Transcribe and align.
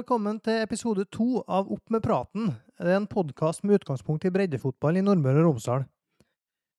Velkommen 0.00 0.38
til 0.40 0.62
episode 0.62 1.02
to 1.12 1.42
av 1.44 1.66
Opp 1.74 1.90
med 1.92 2.00
praten. 2.00 2.46
Det 2.80 2.88
er 2.88 2.96
en 2.96 3.08
podkast 3.10 3.66
med 3.66 3.82
utgangspunkt 3.82 4.22
i 4.24 4.30
breddefotball 4.32 4.96
i 4.96 5.02
Nordmøre 5.04 5.42
og 5.42 5.50
Romsdal. 5.50 5.82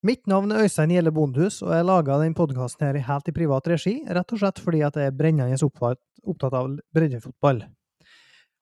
Mitt 0.08 0.24
navn 0.32 0.50
er 0.50 0.64
Øystein 0.64 0.90
Gjelle 0.90 1.14
Bondhus, 1.14 1.60
og 1.62 1.70
jeg 1.76 1.86
laga 1.86 2.18
den 2.18 2.34
podkasten 2.34 2.88
her 2.88 2.98
helt 3.12 3.30
i 3.30 3.36
privat 3.36 3.70
regi, 3.70 3.94
rett 4.10 4.34
og 4.34 4.42
slett 4.42 4.64
fordi 4.64 4.82
jeg 4.82 5.04
er 5.04 5.14
brennende 5.14 5.60
opptatt 5.62 6.58
av 6.58 6.74
breddefotball. 6.98 7.62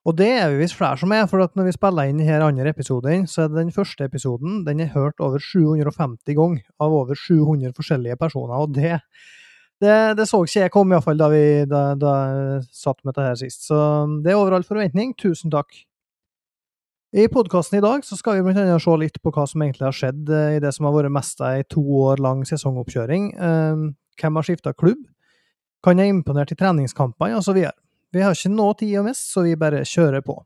Og 0.03 0.19
det 0.19 0.31
er 0.41 0.51
vi 0.51 0.59
visst 0.65 0.75
flere 0.75 0.99
som 0.99 1.15
er, 1.15 1.23
for 1.31 1.39
når 1.39 1.69
vi 1.69 1.77
spiller 1.77 2.11
inn 2.11 2.19
denne 2.19 2.51
andre 2.51 2.75
episoden, 2.75 3.29
så 3.31 3.45
er 3.45 3.53
det 3.53 3.61
den 3.61 3.75
første 3.79 4.11
episoden 4.11 4.65
den 4.67 4.83
er 4.83 4.91
hørt 4.91 5.23
over 5.23 5.39
750 5.39 6.35
ganger 6.35 6.67
av 6.83 6.99
over 6.99 7.15
700 7.15 7.71
forskjellige 7.79 8.19
personer, 8.19 8.59
og 8.59 8.75
det 8.75 8.97
det, 9.79 9.97
det, 10.19 10.25
så 10.27 10.41
ikke 10.43 10.65
jeg 10.65 10.73
komme, 10.73 10.95
iallfall 10.95 11.19
da 11.19 11.29
vi 11.31 11.43
da, 11.69 11.83
da 11.95 12.15
satt 12.67 12.99
med 13.03 13.13
dette 13.13 13.27
her 13.29 13.37
sist. 13.39 13.63
Så 13.69 13.77
det 14.23 14.33
er 14.33 14.39
overalt 14.39 14.67
forventning. 14.67 15.13
Tusen 15.19 15.53
takk. 15.53 15.71
I 17.15 17.25
podkasten 17.31 17.79
i 17.79 17.81
dag 17.81 18.03
så 18.05 18.17
skal 18.19 18.37
vi 18.37 18.43
blant 18.45 18.59
annet 18.61 18.83
se 18.83 18.95
litt 19.01 19.15
på 19.23 19.31
hva 19.33 19.47
som 19.49 19.63
egentlig 19.65 19.87
har 19.87 19.95
skjedd 19.97 20.27
eh, 20.29 20.57
i 20.57 20.59
det 20.61 20.69
som 20.75 20.85
har 20.85 20.93
vært 20.93 21.15
mest 21.15 21.39
ei 21.41 21.63
to 21.65 21.81
år 22.03 22.21
lang 22.21 22.43
sesongoppkjøring. 22.45 23.31
Eh, 23.33 23.85
hvem 24.21 24.37
har 24.37 24.45
skifta 24.45 24.75
klubb? 24.77 25.07
Kan 25.81 25.97
jeg 25.97 26.11
imponere 26.11 26.53
i 26.53 26.59
treningskampene, 26.59 27.39
osv. 27.39 27.57
Vi 28.13 28.21
har 28.21 28.35
ikke 28.35 28.51
noe 28.53 28.75
tid 28.77 28.99
å 28.99 29.05
miste, 29.07 29.25
så 29.31 29.45
vi 29.47 29.55
bare 29.57 29.81
kjører 29.87 30.21
på. 30.25 30.37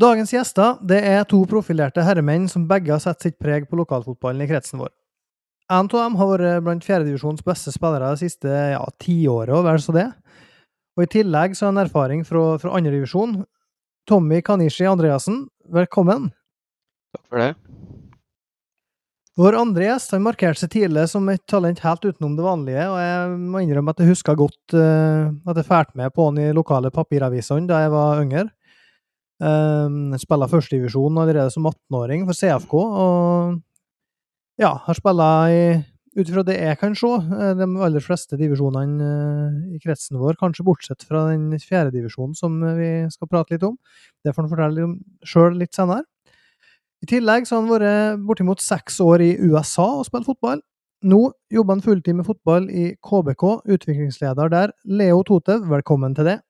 Dagens 0.00 0.30
gjester 0.32 0.78
det 0.86 1.00
er 1.04 1.26
to 1.28 1.42
profilerte 1.48 2.00
herremenn 2.06 2.46
som 2.48 2.64
begge 2.68 2.94
har 2.94 3.02
satt 3.02 3.20
sitt 3.20 3.36
preg 3.42 3.66
på 3.68 3.76
lokalfotballen 3.76 4.46
i 4.46 4.48
kretsen 4.48 4.80
vår. 4.80 4.92
En 5.70 5.84
av 5.84 5.92
dem 5.92 6.14
har 6.16 6.30
vært 6.30 6.64
blant 6.64 6.86
fjerdedivisjons 6.86 7.44
beste 7.44 7.72
spillere 7.74 8.14
det 8.14 8.22
siste 8.22 8.48
ja, 8.48 8.80
tiåret, 9.02 9.52
og 9.52 9.66
vel 9.66 9.80
så 9.82 9.92
det. 9.94 10.06
Og 10.96 11.04
I 11.04 11.10
tillegg 11.18 11.52
så 11.54 11.66
har 11.66 11.74
han 11.74 11.82
erfaring 11.82 12.22
fra, 12.24 12.54
fra 12.62 12.72
andredivisjon. 12.78 13.42
Tommy 14.08 14.40
Kanishi 14.42 14.88
Andreassen, 14.88 15.44
velkommen. 15.68 16.30
Takk 17.12 17.26
for 17.26 17.42
det. 17.44 17.50
Vår 19.40 19.58
andre 19.58 19.90
gjest 19.90 20.16
han 20.16 20.24
markerte 20.24 20.62
seg 20.62 20.72
tidlig 20.72 21.04
som 21.12 21.28
et 21.32 21.44
talent 21.48 21.84
helt 21.84 22.08
utenom 22.08 22.38
det 22.38 22.46
vanlige, 22.46 22.86
og 22.88 22.96
jeg 23.04 23.36
må 23.52 23.62
innrømme 23.62 23.92
at 23.92 24.00
jeg 24.00 24.14
husker 24.14 24.38
godt 24.38 24.74
uh, 24.76 25.28
at 25.44 25.60
jeg 25.60 25.68
fulgte 25.68 26.00
med 26.00 26.16
på 26.16 26.30
han 26.30 26.40
i 26.40 26.48
lokale 26.56 26.90
papiravisene 26.94 27.68
da 27.68 27.84
jeg 27.84 27.92
var 27.94 28.24
yngre. 28.24 28.48
Um, 29.40 30.12
spiller 30.20 30.50
førstedivisjon 30.52 31.16
allerede 31.16 31.48
som 31.54 31.64
18-åring 31.70 32.26
for 32.28 32.36
CFK, 32.36 32.74
og 32.76 33.54
ja, 34.60 34.74
har 34.84 34.98
spilla 34.98 35.30
i 35.48 35.62
ut 36.18 36.26
ifra 36.26 36.42
det 36.46 36.56
jeg 36.58 36.78
kan 36.80 36.94
se, 36.98 37.08
eh, 37.08 37.52
de 37.58 37.66
aller 37.86 38.02
fleste 38.02 38.38
divisjonene 38.38 39.06
eh, 39.06 39.58
i 39.76 39.80
kretsen 39.82 40.18
vår, 40.20 40.36
kanskje 40.40 40.66
bortsett 40.66 41.06
fra 41.06 41.28
den 41.30 41.54
fjerde 41.62 41.94
divisjonen 41.94 42.34
som 42.36 42.56
vi 42.78 42.90
skal 43.14 43.30
prate 43.30 43.54
litt 43.54 43.66
om. 43.66 43.76
Det 44.24 44.34
får 44.34 44.44
han 44.44 44.50
fortelle 44.50 44.88
om 44.88 44.96
sjøl 45.22 45.56
litt 45.60 45.76
senere. 45.76 46.04
I 47.00 47.08
tillegg 47.08 47.46
så 47.48 47.56
har 47.56 47.62
han 47.62 47.70
vært 47.70 48.26
bortimot 48.26 48.60
seks 48.60 48.98
år 49.00 49.22
i 49.24 49.30
USA 49.38 49.86
og 50.00 50.04
spilt 50.08 50.28
fotball. 50.28 50.60
Nå 51.08 51.20
jobber 51.48 51.78
han 51.78 51.84
fulltid 51.84 52.18
med 52.18 52.26
fotball 52.28 52.66
i 52.68 52.90
KBK, 53.00 53.44
utviklingsleder 53.64 54.52
der. 54.52 54.74
Leo 54.84 55.22
Totev, 55.24 55.64
velkommen 55.70 56.12
til 56.18 56.28
det. 56.28 56.40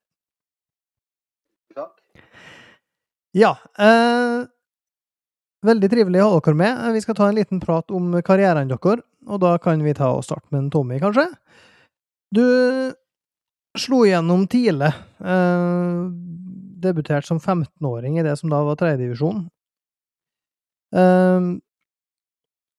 Ja. 3.37 3.55
Eh, 3.79 4.43
veldig 5.67 5.89
trivelig 5.91 6.23
å 6.23 6.33
ha 6.33 6.41
dere 6.43 6.57
med. 6.59 6.81
Vi 6.95 7.03
skal 7.03 7.17
ta 7.17 7.29
en 7.29 7.37
liten 7.37 7.61
prat 7.63 7.91
om 7.95 8.13
karrieren 8.25 8.71
deres, 8.71 9.05
og 9.27 9.41
da 9.43 9.55
kan 9.61 9.83
vi 9.83 9.95
ta 9.95 10.11
og 10.15 10.25
starte 10.27 10.49
med 10.51 10.65
en 10.65 10.73
Tommy, 10.73 10.99
kanskje. 10.99 11.29
Du 12.31 12.43
slo 13.79 14.03
igjennom 14.05 14.47
tidlig. 14.51 14.91
Eh, 15.23 16.03
debuterte 16.81 17.27
som 17.29 17.39
15-åring 17.39 18.19
i 18.19 18.23
det 18.25 18.37
som 18.39 18.51
da 18.51 18.63
var 18.65 18.79
tredjedivisjon. 18.79 19.45
Eh, 20.91 21.51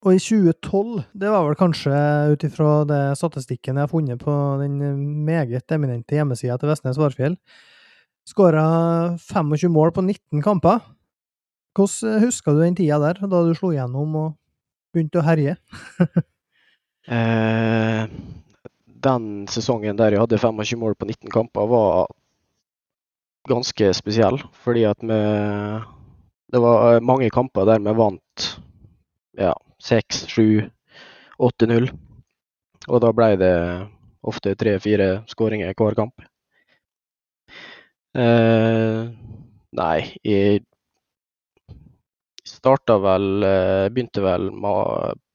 og 0.03 0.11
i 0.11 0.19
2012, 0.19 1.03
det 1.15 1.29
var 1.31 1.45
vel 1.47 1.55
kanskje 1.55 1.99
ut 2.33 2.43
ifra 2.43 2.71
statistikken 3.15 3.77
jeg 3.79 3.87
har 3.87 3.91
funnet 3.91 4.19
på 4.19 4.33
den 4.59 4.75
meget 5.23 5.71
eminente 5.71 6.17
hjemmesida 6.17 6.57
til 6.59 6.73
Vestnes 6.73 6.99
Varfjell, 6.99 7.37
Skåra 8.23 9.17
25 9.19 9.71
mål 9.71 9.91
på 9.91 10.01
19 10.01 10.41
kamper. 10.41 10.79
Hvordan 11.75 12.21
husker 12.23 12.53
du 12.53 12.61
den 12.61 12.77
tida 12.77 12.99
der, 13.01 13.19
da 13.27 13.41
du 13.43 13.51
slo 13.57 13.73
gjennom 13.73 14.15
og 14.15 14.29
begynte 14.93 15.19
å 15.19 15.25
herje? 15.25 15.57
eh, 17.15 18.05
den 19.03 19.25
sesongen 19.51 19.99
der 19.99 20.15
jeg 20.15 20.23
hadde 20.23 20.39
25 20.39 20.79
mål 20.79 20.95
på 20.95 21.09
19 21.09 21.33
kamper, 21.33 21.67
var 21.67 22.07
ganske 23.49 23.91
spesiell. 23.97 24.39
Fordi 24.63 24.85
at 24.87 25.01
vi 25.01 25.19
Det 26.53 26.61
var 26.61 27.01
mange 27.01 27.29
kamper 27.33 27.65
der 27.65 27.79
vi 27.81 27.93
vant 27.97 28.43
ja, 29.37 29.55
6-7, 29.81 30.69
8-0. 31.41 31.89
Og 32.87 33.01
da 33.01 33.11
ble 33.11 33.29
det 33.41 33.55
ofte 34.21 34.53
tre-fire 34.55 35.23
skåringer 35.27 35.73
hver 35.73 35.97
kamp. 35.97 36.13
Eh, 38.13 39.09
nei, 39.73 39.99
jeg 40.21 40.59
starta 42.45 42.99
vel 43.01 43.45
eh, 43.47 43.85
Begynte 43.89 44.21
vel 44.21 44.51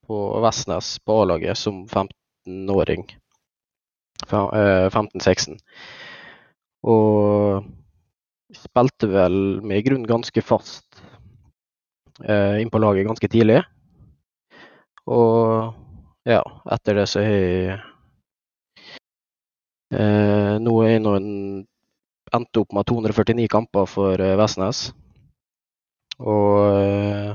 på 0.07 0.19
Vestnes 0.45 0.93
på 1.03 1.17
A-laget 1.25 1.59
som 1.59 1.83
15-åring. 1.89 3.03
15-16. 4.29 5.57
Eh, 5.59 5.59
Og 6.87 7.67
spilte 8.55 9.11
vel 9.11 9.37
med 9.67 9.83
grunn 9.85 10.07
ganske 10.07 10.43
fast 10.43 11.03
inn 12.19 12.71
på 12.71 12.81
laget 12.83 13.07
ganske 13.07 13.29
tidlig. 13.31 13.61
Og 15.07 15.75
ja, 16.27 16.41
etter 16.75 16.99
det 16.99 17.07
så 17.11 17.23
har 17.23 17.35
jeg 17.35 17.77
eh, 19.95 20.55
Nå 20.63 20.75
er 20.83 20.91
jeg 20.95 21.05
nå 21.05 21.15
en 21.19 21.29
endte 22.35 22.63
opp 22.63 22.75
med 22.77 22.87
249 22.89 23.49
kamper 23.53 23.89
for 23.89 24.21
eh, 24.21 24.37
Vestnes. 24.39 24.89
Og, 26.19 26.57
eh, 26.75 27.35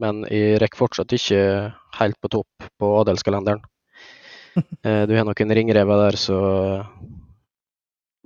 men 0.00 0.24
jeg 0.28 0.60
rekker 0.62 0.80
fortsatt 0.80 1.12
ikke 1.16 1.40
helt 1.98 2.18
på 2.20 2.32
topp 2.38 2.70
på 2.80 2.94
adelskalenderen. 3.02 3.64
Eh, 4.82 5.04
du 5.06 5.12
har 5.14 5.22
noen 5.22 5.52
ringrever 5.54 6.00
der 6.00 6.16
som 6.18 6.80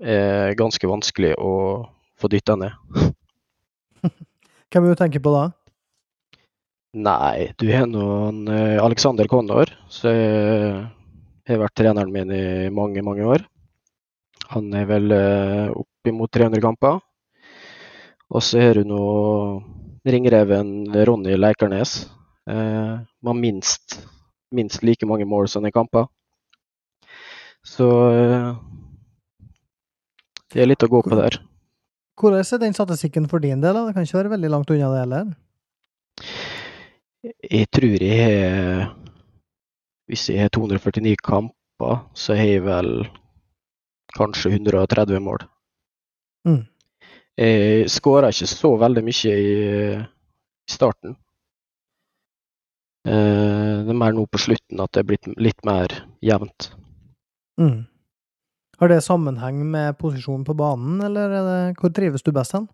er 0.00 0.54
ganske 0.56 0.88
vanskelig 0.88 1.34
å 1.36 1.50
få 2.16 2.30
dytta 2.32 2.56
ned. 2.56 2.72
Hvem 4.72 4.86
vil 4.86 4.94
du 4.94 4.98
tenke 5.02 5.20
på 5.20 5.34
da? 5.34 5.42
Nei, 6.96 7.52
du 7.60 7.68
har 7.68 7.84
noen 7.90 8.48
Alexander 8.48 9.28
Connor, 9.28 9.68
som 9.92 10.16
har 11.44 11.60
vært 11.60 11.76
treneren 11.76 12.16
min 12.16 12.32
i 12.32 12.72
mange, 12.72 13.04
mange 13.04 13.28
år. 13.28 13.44
Han 14.52 14.74
er 14.76 14.88
vel 14.88 15.14
uh, 15.14 15.72
oppimot 15.72 16.32
300 16.32 16.62
kamper. 16.64 17.00
Og 18.34 18.42
så 18.42 18.60
har 18.60 18.78
du 18.78 18.88
nå 18.88 19.04
ringreven 20.04 20.92
Ronny 21.06 21.36
Leikarnes. 21.38 22.04
Uh, 22.50 23.00
med 23.24 23.40
minst, 23.40 23.98
minst, 24.52 24.82
like 24.84 25.06
mange 25.08 25.24
mål 25.24 25.48
som 25.48 25.64
i 25.66 25.72
kamper. 25.72 26.06
Så 27.64 27.88
uh, 27.88 28.52
det 30.52 30.62
er 30.62 30.68
litt 30.68 30.84
å 30.84 30.90
gå 30.92 31.00
på 31.02 31.16
der. 31.18 31.40
Hvordan 32.20 32.44
er 32.44 32.60
den 32.62 32.76
statistikken 32.76 33.26
for 33.30 33.42
din 33.42 33.64
del? 33.64 33.74
Det 33.88 33.94
kan 33.96 34.06
ikke 34.06 34.20
være 34.20 34.34
veldig 34.36 34.50
langt 34.52 34.70
unna 34.70 34.92
det 34.92 35.00
heller? 35.02 35.32
Jeg 37.24 37.66
tror 37.72 38.02
jeg 38.04 38.20
har 38.20 38.92
Hvis 40.06 40.28
jeg 40.28 40.44
har 40.44 40.50
249 40.52 41.16
kamper, 41.24 42.04
så 42.12 42.36
har 42.36 42.44
jeg 42.44 42.64
vel 42.66 43.06
kanskje 44.16 44.54
130 44.56 45.20
mål. 45.24 45.44
Mm. 46.48 46.62
Jeg 47.38 47.90
skåra 47.90 48.30
ikke 48.30 48.46
så 48.46 48.74
veldig 48.78 49.02
mye 49.06 49.34
i, 49.34 49.54
i 49.98 50.70
starten. 50.70 51.16
Eh, 53.04 53.82
det 53.84 53.92
er 53.92 53.98
mer 54.00 54.14
nå 54.16 54.24
på 54.30 54.40
slutten 54.40 54.80
at 54.80 54.94
det 54.94 55.02
er 55.02 55.08
blitt 55.10 55.28
litt 55.36 55.66
mer 55.66 55.92
jevnt. 56.24 56.70
Mm. 57.60 57.84
Har 58.80 58.90
det 58.90 59.02
sammenheng 59.04 59.60
med 59.70 59.98
posisjonen 59.98 60.46
på 60.46 60.56
banen, 60.58 61.02
eller 61.04 61.34
det, 61.34 61.58
hvor 61.80 61.92
trives 61.94 62.24
du 62.24 62.32
best 62.34 62.56
hen? 62.56 62.66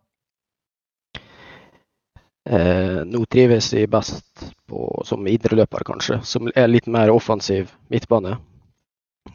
Eh, 2.50 3.02
nå 3.04 3.24
trives 3.28 3.68
jeg 3.74 3.90
best 3.92 4.46
på, 4.70 4.86
som 5.04 5.26
indreløper, 5.28 5.84
kanskje, 5.86 6.20
som 6.24 6.48
er 6.54 6.70
litt 6.70 6.88
mer 6.90 7.12
offensiv 7.12 7.74
midtbane. 7.92 8.38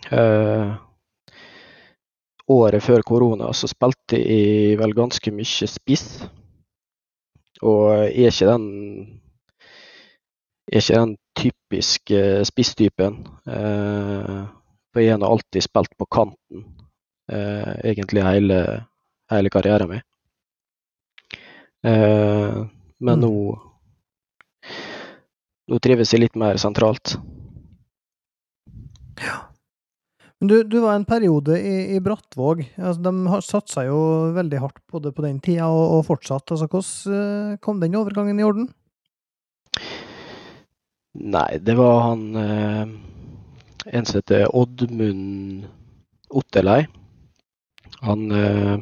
Eh, 0.10 0.74
året 2.48 2.84
før 2.84 3.02
korona 3.02 3.52
så 3.54 3.68
spilte 3.68 4.20
jeg 4.20 4.78
vel 4.80 4.94
ganske 4.98 5.32
mye 5.34 5.68
spiss. 5.70 6.26
Og 7.62 8.06
jeg 8.12 8.28
er 8.28 8.34
ikke 8.34 8.52
den 8.52 8.66
er 10.72 10.82
ikke 10.82 11.00
den 11.00 11.16
typiske 11.38 12.46
spisstypen. 12.46 13.20
Eh, 13.48 14.42
for 14.94 15.00
jeg 15.04 15.18
har 15.18 15.26
alltid 15.28 15.62
spilt 15.62 15.94
på 15.98 16.06
kanten, 16.12 16.66
eh, 17.32 17.74
egentlig 17.92 18.24
hele, 18.24 18.86
hele 19.32 19.50
karrieren 19.50 19.90
min. 19.90 20.02
Eh, 21.84 22.66
men 23.00 23.20
Mm. 23.20 23.22
nå 23.22 23.60
nå 25.68 25.80
trives 25.80 26.14
jeg 26.14 26.22
litt 26.22 26.36
mer 26.36 26.58
sentralt. 26.58 27.18
Men 29.18 29.45
du, 30.50 30.56
du 30.64 30.80
var 30.84 30.96
en 30.96 31.06
periode 31.08 31.58
i, 31.60 31.96
i 31.96 32.00
Brattvåg. 32.04 32.64
Altså, 32.76 33.02
de 33.06 33.42
satsa 33.46 33.86
jo 33.88 34.00
veldig 34.36 34.62
hardt 34.64 34.82
både 34.92 35.12
på 35.16 35.26
den 35.26 35.40
tida 35.44 35.70
og, 35.72 36.00
og 36.00 36.06
fortsatt. 36.10 36.52
Altså, 36.52 36.68
hvordan 36.72 37.20
eh, 37.20 37.60
kom 37.64 37.80
den 37.84 37.98
overgangen 38.00 38.42
i 38.42 38.48
orden? 38.48 38.68
Nei, 41.16 41.50
det 41.64 41.78
var 41.80 42.02
han 42.10 42.24
eh, 42.36 42.84
En 43.86 44.08
som 44.08 44.18
heter 44.20 44.50
Oddmund 44.56 45.66
Otterlei. 46.36 46.82
Han 48.04 48.32
eh, 48.32 48.78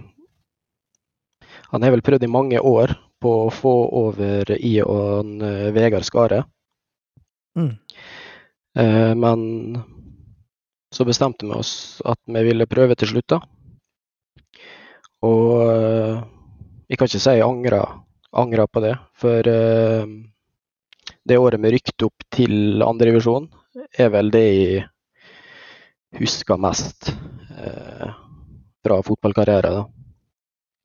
Han 1.74 1.83
har 1.83 1.94
vel 1.94 2.06
prøvd 2.06 2.24
i 2.25 2.31
mange 2.31 2.60
år 2.62 2.95
på 3.24 3.31
å 3.45 3.54
få 3.54 3.74
over 4.04 4.51
I 4.57 4.75
og 4.83 5.24
en, 5.24 5.33
eh, 5.42 5.71
Vegard 5.75 6.06
Skare. 6.06 6.44
Mm. 7.57 7.71
Eh, 8.77 9.13
men 9.18 9.42
så 10.93 11.05
bestemte 11.07 11.47
vi 11.49 11.55
oss 11.57 12.01
at 12.05 12.19
vi 12.29 12.43
ville 12.45 12.69
prøve 12.69 12.95
til 12.99 13.09
slutt, 13.13 13.33
da. 13.33 13.39
Og 15.23 15.63
eh, 15.71 16.19
jeg 16.91 16.99
kan 16.99 17.09
ikke 17.09 17.21
si 17.23 17.33
jeg 17.39 17.45
angra, 17.47 17.81
angra 18.35 18.67
på 18.69 18.83
det, 18.83 18.93
for 19.17 19.49
eh, 19.49 20.05
det 21.23 21.39
året 21.39 21.61
vi 21.63 21.71
rykket 21.77 22.05
opp 22.09 22.25
til 22.35 22.83
andredivisjon, 22.85 23.47
er 23.97 24.11
vel 24.13 24.29
det 24.33 24.43
jeg 24.43 24.83
husker 26.19 26.59
mest 26.61 27.09
eh, 27.57 28.09
fra 28.83 29.01
fotballkarriere. 29.07 29.73
da. 29.79 29.83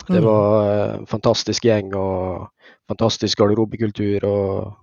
Det 0.09 0.23
Mm. 0.23 0.25
var 0.25 0.95
en 0.95 1.07
fantastisk 1.07 1.67
gjeng 1.67 1.91
og 1.99 2.49
fantastisk 2.89 3.39
garderobekultur 3.43 4.25
og 4.25 4.77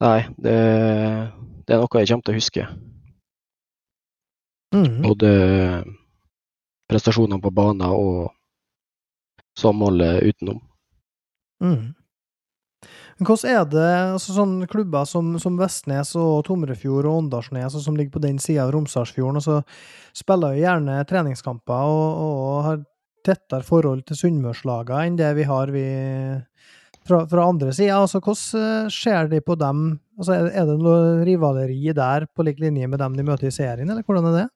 Nei, 0.00 0.20
det, 0.40 0.56
det 1.68 1.74
er 1.74 1.80
noe 1.80 2.00
jeg 2.00 2.08
kommer 2.08 2.24
til 2.24 2.32
å 2.32 2.38
huske. 2.38 2.66
Mm. 4.74 5.00
Både 5.02 5.30
prestasjonene 6.90 7.42
på 7.42 7.52
banen 7.54 7.86
og 7.90 8.30
samholdet 9.58 10.22
utenom. 10.30 10.60
Mm. 11.62 11.94
Men 13.20 13.28
hvordan 13.28 13.50
er 13.52 13.64
det 13.68 13.88
altså 14.14 14.32
sånne 14.32 14.66
klubber 14.70 15.04
som, 15.04 15.34
som 15.42 15.58
Vestnes 15.60 16.14
og 16.16 16.46
Tomrefjord 16.46 17.04
og 17.04 17.18
Åndalsnes, 17.18 17.66
altså 17.68 17.82
som 17.84 17.98
ligger 17.98 18.14
på 18.14 18.22
den 18.24 18.38
sida 18.40 18.64
av 18.64 18.72
Romsdalsfjorden, 18.72 19.42
og 19.42 19.44
så 19.44 19.58
spiller 20.16 20.54
jo 20.56 20.64
gjerne 20.64 21.02
treningskamper 21.08 21.90
og, 21.90 22.22
og 22.24 22.62
har 22.64 22.80
tettere 23.26 23.66
forhold 23.66 24.06
til 24.08 24.16
sunnmørslagene 24.22 25.10
enn 25.10 25.18
det 25.20 25.34
vi 25.36 25.44
har 25.50 25.74
vi 25.74 25.84
fra, 27.06 27.26
fra 27.28 27.44
andre 27.44 27.74
sida. 27.76 27.98
Altså, 28.00 28.22
hvordan 28.24 28.86
eh, 28.86 28.94
ser 28.94 29.28
de 29.28 29.42
på 29.44 29.58
dem? 29.60 29.84
Altså, 30.16 30.38
er 30.48 30.70
det 30.70 30.78
noe 30.80 31.20
rivaleri 31.28 31.92
der 31.96 32.24
på 32.32 32.46
lik 32.46 32.60
linje 32.62 32.88
med 32.88 33.04
dem 33.04 33.18
de 33.18 33.26
møter 33.26 33.50
i 33.50 33.54
serien, 33.54 33.90
eller 33.90 34.06
hvordan 34.06 34.30
er 34.30 34.38
det? 34.38 34.48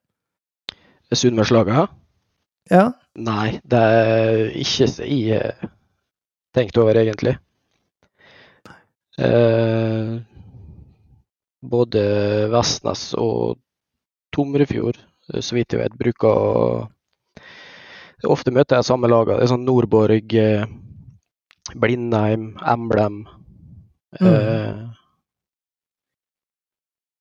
Sunnmørslaget? 1.12 1.93
Ja. 2.73 2.85
Nei, 3.15 3.61
det 3.69 3.79
er 3.79 4.55
ikke 4.59 4.89
jeg 5.05 5.71
tenkte 6.55 6.83
over, 6.83 6.99
egentlig. 6.99 7.37
Eh, 9.19 10.15
både 11.62 12.03
Vestnes 12.51 13.12
og 13.21 13.61
Tomrefjord, 14.35 14.99
eh, 15.33 15.41
så 15.41 15.59
vidt 15.59 15.77
jeg 15.77 15.85
vet, 15.85 16.01
bruker 16.01 16.29
å 16.29 16.67
Ofte 18.25 18.49
møter 18.55 18.79
jeg 18.79 18.87
samme 18.89 19.09
laga. 19.11 19.35
Det 19.37 19.45
er 19.45 19.51
sånn 19.51 19.67
Nordborg, 19.67 20.33
eh, 20.41 20.62
Blindheim, 21.77 22.55
Emblem. 22.65 23.19
Eh, 24.17 24.79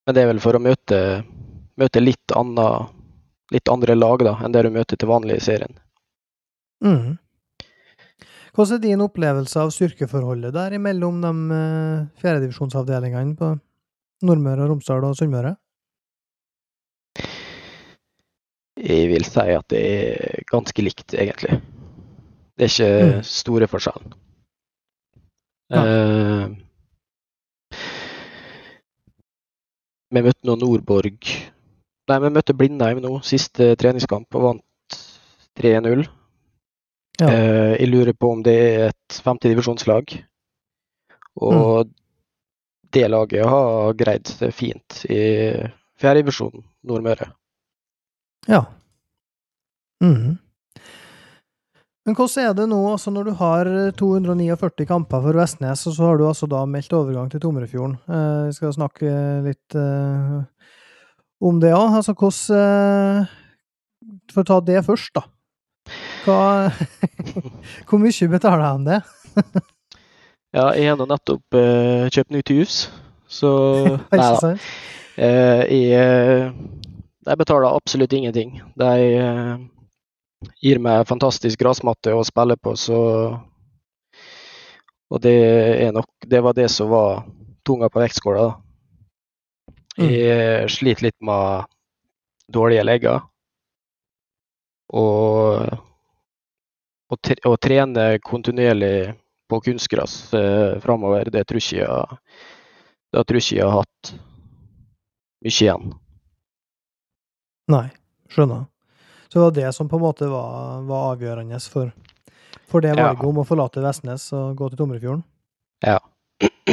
men 0.06 0.16
det 0.16 0.24
er 0.24 0.30
vel 0.30 0.40
for 0.40 0.56
å 0.56 0.62
møte, 0.64 1.00
møte 1.76 2.00
litt, 2.00 2.36
anna, 2.40 2.88
litt 3.54 3.70
andre 3.72 3.96
lag 3.96 4.24
da, 4.26 4.38
enn 4.44 4.54
det 4.56 4.64
du 4.66 4.72
møter 4.74 5.00
til 5.00 5.10
vanlig 5.12 5.38
i 5.40 5.44
serien. 5.46 5.76
Mm. 6.84 7.18
Hvordan 8.54 8.78
er 8.78 8.82
din 8.84 9.02
opplevelse 9.02 9.62
av 9.62 9.72
styrkeforholdet 9.74 10.54
der 10.54 10.76
imellom 10.78 11.22
de 11.24 11.32
uh, 11.50 12.06
fjerdedivisjonsavdelingene 12.22 13.38
på 13.40 13.54
Nordmøre, 14.28 14.68
Romsdal 14.70 15.06
og 15.08 15.16
Sunnmøre? 15.18 15.56
Jeg 18.84 19.08
vil 19.12 19.26
si 19.26 19.46
at 19.54 19.68
det 19.72 19.82
er 19.86 20.44
ganske 20.50 20.84
likt, 20.84 21.14
egentlig. 21.14 21.62
Det 22.58 22.68
er 22.68 22.72
ikke 22.74 22.92
Mm. 23.04 23.24
store 23.26 23.68
forskjellen. 23.70 24.14
Ja. 25.74 25.82
Eh, 25.82 26.50
vi 30.14 30.22
møtte 30.22 30.46
nå 30.46 30.56
Nordborg 30.62 31.18
Nei, 32.13 32.19
vi 32.21 32.30
møtte 32.36 32.54
Blindheim 32.54 33.00
nå, 33.01 33.15
siste 33.25 33.71
treningskamp, 33.81 34.27
og 34.38 34.44
vant 34.45 34.98
3-0. 35.57 36.04
Ja. 37.21 37.30
Eh, 37.30 37.71
jeg 37.80 37.89
lurer 37.89 38.13
på 38.18 38.30
om 38.36 38.44
det 38.45 38.54
er 38.54 38.83
et 38.92 39.18
femtedivisjonslag. 39.25 40.13
Og 41.42 41.88
Mm. 41.88 41.94
det 42.94 43.10
laget 43.10 43.45
har 43.50 43.94
greid 43.98 44.27
seg 44.30 44.54
fint 44.54 45.00
i 45.10 45.24
fjerdedivisjonen 45.98 46.62
Nordmøre. 46.86 47.32
Ja. 48.48 48.65
Mhm. 50.01 50.38
Men 52.05 52.15
hvordan 52.15 52.43
er 52.50 52.53
det 52.53 52.67
nå, 52.67 52.91
altså 52.91 53.10
når 53.15 53.24
du 53.24 53.34
har 53.39 53.65
249 53.96 54.86
kamper 54.86 55.22
for 55.24 55.34
Vestnes, 55.39 55.88
og 55.88 55.93
så 55.96 56.03
har 56.10 56.17
du 56.17 56.25
altså 56.27 56.50
da 56.51 56.65
meldt 56.65 56.91
overgang 56.93 57.32
til 57.32 57.39
Tomrefjorden? 57.39 57.96
Eh, 58.10 58.48
vi 58.50 58.51
skal 58.58 58.74
snakke 58.75 59.13
litt 59.46 59.75
eh, 59.79 60.41
om 61.44 61.60
det 61.62 61.74
òg. 61.76 62.00
Altså 62.00 62.16
hvordan 62.16 63.26
eh, 63.28 63.38
For 64.32 64.44
å 64.44 64.50
ta 64.50 64.60
det 64.64 64.86
først, 64.88 65.14
da. 65.18 65.28
Hva 66.24 66.72
Hvor 67.88 68.00
mye 68.00 68.32
betaler 68.32 68.80
de 68.80 68.94
det? 68.94 69.04
Ja, 70.54 70.68
jeg 70.78 70.92
har 70.92 71.08
nettopp 71.10 71.56
eh, 71.58 72.12
kjøpt 72.14 72.34
nytt 72.36 72.52
hus, 72.54 72.74
så 73.26 73.50
Nei 74.14 74.20
da. 74.22 74.52
Eh, 75.18 75.64
jeg, 75.66 76.52
eh, 77.26 77.38
betaler 77.40 77.72
absolutt 77.72 78.14
ingenting. 78.14 78.60
De 78.78 78.92
eh, 79.18 79.56
gir 80.62 80.82
meg 80.84 81.08
fantastisk 81.10 81.58
gressmatte 81.58 82.14
å 82.14 82.22
spille 82.28 82.58
på, 82.62 82.76
så 82.78 83.00
Og 85.14 85.22
det 85.22 85.34
er 85.88 85.92
nok 85.94 86.10
Det 86.26 86.42
var 86.42 86.54
det 86.58 86.70
som 86.74 86.90
var 86.90 87.26
tunga 87.66 87.90
på 87.90 88.02
vektskåla, 88.02 88.46
da. 88.46 88.73
Mm. 90.00 90.10
Jeg 90.10 90.70
sliter 90.74 91.08
litt 91.08 91.20
med 91.22 91.68
dårlige 92.54 92.86
legger. 92.86 93.22
Og 94.94 95.62
å, 97.14 97.56
trene 97.62 98.06
kontinuerlig 98.26 99.14
på 99.50 99.60
kunstgress 99.62 100.34
eh, 100.34 100.80
framover, 100.82 101.30
det 101.34 101.46
tror 101.50 101.62
ikke 101.62 101.82
jeg 101.82 102.20
Det 103.14 103.24
tror 103.30 103.38
ikke 103.38 103.58
jeg 103.58 103.66
har 103.70 103.84
hatt 103.84 104.14
mye 105.44 105.54
igjen. 105.54 105.92
Nei, 107.70 107.88
skjønner. 108.34 108.66
Så 109.28 109.38
det 109.38 109.44
var 109.44 109.54
det 109.58 109.74
som 109.78 109.90
på 109.90 110.00
en 110.00 110.04
måte 110.04 110.30
var, 110.30 110.82
var 110.88 111.12
avgjørende 111.14 111.60
for, 111.70 111.94
for 112.70 112.82
det 112.82 112.96
Ja. 112.96 113.12
valget 113.12 113.24
om 113.30 113.38
å 113.42 113.46
forlate 113.46 113.82
Vestnes 113.86 114.32
og 114.34 114.58
gå 114.58 114.70
til 114.70 114.82
Tomrefjorden? 114.82 115.24
Ja. 115.86 116.00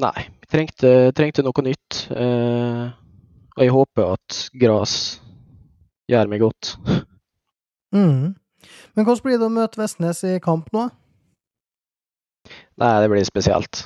nei, 0.00 0.22
trengte, 0.52 0.90
trengte 1.16 1.44
noe 1.46 1.64
nytt. 1.66 2.02
Eh, 2.12 2.84
og 3.56 3.64
jeg 3.64 3.72
håper 3.74 4.12
at 4.14 4.38
gras 4.60 4.94
gjør 6.10 6.30
meg 6.32 6.40
godt. 6.44 6.74
Mm. 7.92 8.32
Men 8.96 9.04
hvordan 9.06 9.24
blir 9.26 9.38
det 9.40 9.48
å 9.48 9.52
møte 9.52 9.80
Vestnes 9.80 10.22
i 10.28 10.38
kamp 10.44 10.68
nå? 10.72 10.86
Nei, 12.80 12.92
det 13.02 13.10
blir 13.12 13.24
spesielt. 13.28 13.84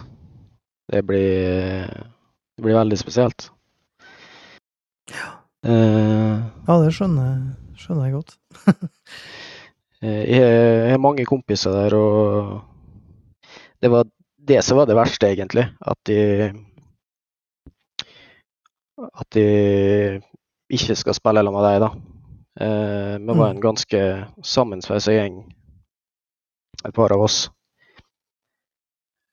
Det 0.93 1.03
blir, 1.07 1.87
det 2.57 2.63
blir 2.63 2.79
veldig 2.79 2.99
spesielt. 3.01 3.49
Eh, 5.67 6.37
Ja, 6.67 6.77
det 6.83 6.93
skjønner, 6.95 7.41
skjønner 7.79 8.09
jeg 8.11 8.19
godt. 8.21 8.37
Eh, 10.05 10.27
Jeg 10.29 10.91
har 10.93 10.99
mange 11.01 11.25
kompiser 11.25 11.73
der, 11.73 11.95
og 11.97 12.61
det 13.81 13.89
var 13.91 14.05
det 14.47 14.63
som 14.65 14.79
var 14.79 14.87
det 14.89 14.97
verste, 14.99 15.29
egentlig. 15.33 15.67
At 15.81 15.99
de 16.09 16.19
At 18.97 19.29
de 19.37 20.21
ikke 20.73 20.97
skal 20.97 21.15
spille 21.15 21.43
sammen 21.45 21.57
med 21.59 21.67
deg, 21.69 21.81
da. 21.85 21.91
Eh, 22.65 23.19
Vi 23.21 23.35
var 23.39 23.51
en 23.51 23.61
ganske 23.61 24.01
sammensveisa 24.43 25.13
gjeng, 25.13 25.43
et 26.85 26.95
par 26.95 27.13
av 27.13 27.21
oss. 27.27 27.51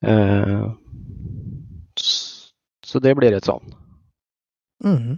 Eh, 0.03 0.67
Så 2.83 2.99
det 2.99 3.15
blir 3.15 3.33
et 3.33 3.45
sånn. 3.47 3.71
Mm. 4.83 5.15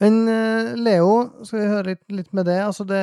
Men 0.00 0.28
eh, 0.28 0.74
Leo, 0.76 1.44
skal 1.44 1.60
vi 1.60 1.70
høre 1.70 1.86
litt, 1.92 2.02
litt 2.12 2.32
med 2.36 2.46
det. 2.50 2.58
Altså, 2.66 2.84
det 2.84 3.00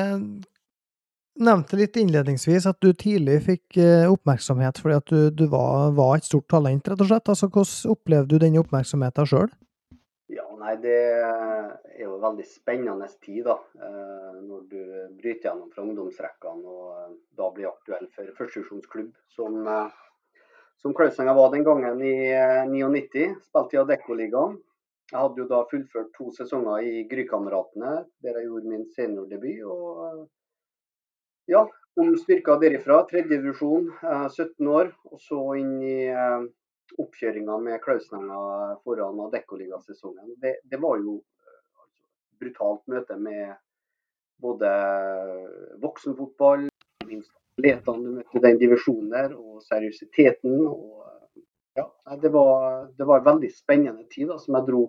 nevnte 1.41 1.77
litt 1.79 1.97
innledningsvis 1.99 2.65
at 2.69 2.79
du 2.83 2.93
tidlig 2.95 3.41
fikk 3.45 3.77
eh, 3.81 4.05
oppmerksomhet 4.11 4.79
fordi 4.81 4.95
at 4.97 5.11
du, 5.11 5.29
du 5.31 5.45
var, 5.51 5.91
var 5.97 6.17
et 6.17 6.27
stort 6.27 6.47
talent, 6.51 6.87
rett 6.87 7.01
og 7.01 7.09
slett. 7.09 7.31
Altså, 7.31 7.49
hvordan 7.51 7.95
opplevde 7.95 8.31
du 8.35 8.43
denne 8.43 8.61
oppmerksomheten 8.63 9.29
sjøl? 9.29 9.51
Ja, 10.31 10.45
nei, 10.57 10.73
det 10.81 10.95
er 10.95 11.99
jo 12.01 12.15
en 12.15 12.23
veldig 12.23 12.45
spennende 12.49 13.09
tid, 13.21 13.43
da. 13.45 13.59
eh, 13.77 14.37
Når 14.45 14.63
du 14.71 14.79
bryter 15.19 15.49
gjennom 15.51 15.69
fra 15.73 15.83
ungdomsrekkene 15.85 16.71
og 16.77 16.95
eh, 17.01 17.11
da 17.37 17.49
blir 17.53 17.69
aktuell 17.69 18.07
for 18.15 18.31
førstevisjonsklubb, 18.39 19.11
som, 19.35 19.59
som 20.81 20.95
Klausenga 20.97 21.35
var 21.37 21.51
den 21.53 21.67
gangen 21.67 22.01
i 22.01 22.15
eh, 22.31 22.63
99. 22.71 23.27
Spilte 23.49 23.77
i 23.77 23.83
Adeccoligaen. 23.83 24.57
Jeg 25.11 25.21
hadde 25.21 25.43
jo 25.43 25.45
da 25.51 25.59
fullført 25.69 26.09
to 26.15 26.31
sesonger 26.33 26.81
i 26.81 27.03
Grykameratene, 27.11 27.99
der 28.25 28.39
jeg 28.39 28.47
gjorde 28.47 28.71
min 28.71 28.87
seniordebut. 28.95 29.61
Og 29.69 30.23
ja, 31.51 31.63
om 32.01 32.13
styrker 32.17 32.59
derifra. 32.61 33.01
Tredje 33.09 33.37
divisjon, 33.37 33.91
eh, 34.03 34.27
17 34.29 34.67
år. 34.67 34.93
Og 35.11 35.21
så 35.21 35.41
inn 35.59 35.75
i 35.83 35.97
eh, 36.11 36.47
oppkjøringa 37.01 37.59
med 37.63 37.81
Klausenenga 37.83 38.77
foran 38.83 39.21
Adecco-ligasesongen. 39.27 40.35
Det, 40.41 40.57
det 40.63 40.81
var 40.81 40.99
jo 41.01 41.19
eh, 41.19 41.59
brutalt 42.41 42.83
møte 42.91 43.17
med 43.19 43.55
både 44.43 44.69
voksenfotball, 45.81 46.67
atletene 47.05 48.03
du 48.03 48.11
møtte 48.17 48.41
den 48.43 48.59
divisjonen 48.59 49.09
der, 49.13 49.35
og 49.37 49.63
seriøsiteten. 49.63 50.67
og 50.67 51.05
ja, 51.75 51.87
det 52.21 52.29
var, 52.29 52.87
det 52.97 53.03
var 53.03 53.19
en 53.19 53.25
veldig 53.25 53.51
spennende 53.51 54.05
tid 54.11 54.29
da, 54.31 54.37
som 54.39 54.55
jeg 54.55 54.67
dro 54.69 54.83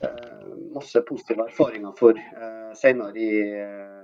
eh, 0.00 0.54
masse 0.74 1.02
positive 1.06 1.46
erfaringer 1.46 1.94
for 1.98 2.18
eh, 2.18 2.72
senere 2.78 3.22
i, 3.22 3.30
eh, 3.54 3.95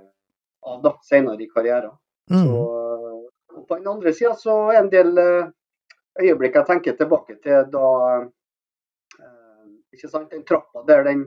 av 0.65 0.81
da, 0.83 0.95
senere 1.03 1.41
i 1.43 1.49
karrieren. 1.51 1.95
Så, 2.29 2.39
Mm. 2.39 2.53
og 2.55 3.67
på 3.67 3.75
den 3.77 3.87
andre 3.87 4.13
sida 4.15 4.31
så 4.39 4.53
er 4.71 4.79
en 4.79 4.89
del 4.89 5.17
eh, 5.19 5.49
øyeblikk 6.23 6.55
jeg 6.55 6.65
tenker 6.69 6.95
tilbake 6.97 7.35
til 7.43 7.65
da 7.73 7.87
eh, 9.19 9.65
ikke 9.93 10.09
sant, 10.09 10.29
Den 10.31 10.43
trappa 10.47 10.83
der, 10.87 11.03
den, 11.03 11.25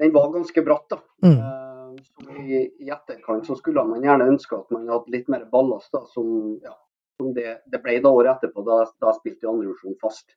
den 0.00 0.12
var 0.14 0.30
ganske 0.32 0.64
bratt. 0.66 0.88
da. 0.90 0.98
Mm. 1.22 1.38
Eh, 1.38 2.40
i, 2.40 2.60
I 2.86 2.90
etterkant 2.94 3.46
så 3.46 3.56
skulle 3.58 3.84
man 3.84 4.02
gjerne 4.04 4.28
ønske 4.32 4.56
at 4.58 4.70
man 4.74 4.88
hadde 4.88 5.12
litt 5.14 5.28
mer 5.28 5.44
ballast, 5.50 5.90
da, 5.92 6.04
som, 6.14 6.58
ja, 6.62 6.74
som 7.20 7.32
det, 7.36 7.58
det 7.70 7.82
ble 7.84 7.98
da 8.00 8.12
året 8.14 8.36
etterpå, 8.38 8.64
da, 8.66 8.84
da 9.00 9.10
jeg 9.12 9.20
spilte 9.20 9.46
i 9.46 9.50
andrevisjon 9.50 9.98
fast. 10.00 10.34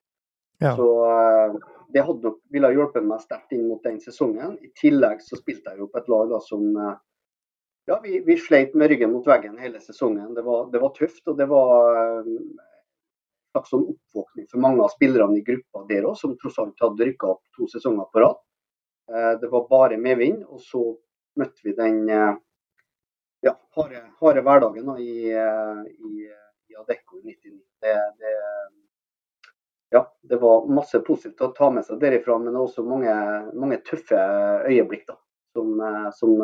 Ja. 0.64 0.76
Så 0.78 0.88
eh, 1.10 1.56
det 1.94 2.04
hadde 2.06 2.26
nok 2.28 2.40
ville 2.54 2.74
hjulpet 2.74 3.06
meg 3.06 3.22
sterkt 3.24 3.54
inn 3.56 3.68
mot 3.70 3.84
den 3.86 4.00
sesongen. 4.02 4.58
I 4.64 4.70
tillegg 4.80 5.22
så 5.22 5.38
spilte 5.40 5.74
jeg 5.74 5.84
jo 5.84 5.90
på 5.92 6.00
et 6.02 6.10
lag 6.12 6.30
da 6.32 6.40
som 6.44 6.64
ja, 7.86 8.00
vi, 8.04 8.20
vi 8.26 8.38
sleit 8.38 8.76
med 8.76 8.88
ryggen 8.88 9.12
mot 9.12 9.28
veggen 9.28 9.58
hele 9.58 9.80
sesongen. 9.80 10.34
Det 10.34 10.42
var, 10.42 10.72
det 10.72 10.80
var 10.80 10.94
tøft. 10.96 11.28
og 11.28 11.38
det 11.38 11.48
var 11.52 11.96
eh, 11.96 12.20
en 12.24 12.46
slags 13.52 13.74
sånn 13.74 13.86
oppvåkning 13.92 14.48
for 14.52 14.64
mange 14.64 14.84
av 14.86 14.94
spillerne 14.96 15.38
i 15.38 15.44
gruppa 15.46 15.84
der 15.90 16.08
òg, 16.08 16.16
som 16.20 16.38
tross 16.40 16.60
alt 16.64 16.80
hadde 16.82 17.10
rykka 17.10 17.34
opp 17.36 17.44
to 17.58 17.68
sesonger 17.72 18.08
på 18.14 18.24
rad. 18.24 18.40
Eh, 19.12 19.34
Det 19.42 19.52
var 19.52 19.68
bare 19.70 20.00
medvind, 20.00 20.46
og 20.48 20.62
så 20.64 20.86
møtte 21.40 21.66
vi 21.68 21.76
den 21.76 22.08
eh, 22.10 22.32
ja, 23.44 23.58
harde, 23.76 24.06
harde 24.22 24.46
hverdagen 24.48 24.88
da, 24.88 24.96
i, 25.04 25.28
i, 25.28 26.24
i 26.72 26.80
Adecco 26.80 27.20
i 27.20 27.36
99. 27.36 27.60
Det, 27.84 27.98
det, 28.24 28.34
ja, 29.94 30.06
det 30.24 30.40
var 30.40 30.70
masse 30.72 31.04
positivt 31.04 31.44
å 31.44 31.52
ta 31.54 31.68
med 31.70 31.84
seg 31.86 32.00
derifra, 32.00 32.40
men 32.40 32.56
også 32.58 32.86
mange, 32.88 33.12
mange 33.60 33.82
tøffe 33.86 34.16
øyeblikk 34.72 35.04
da, 35.12 35.20
som, 35.52 35.76
som. 36.16 36.40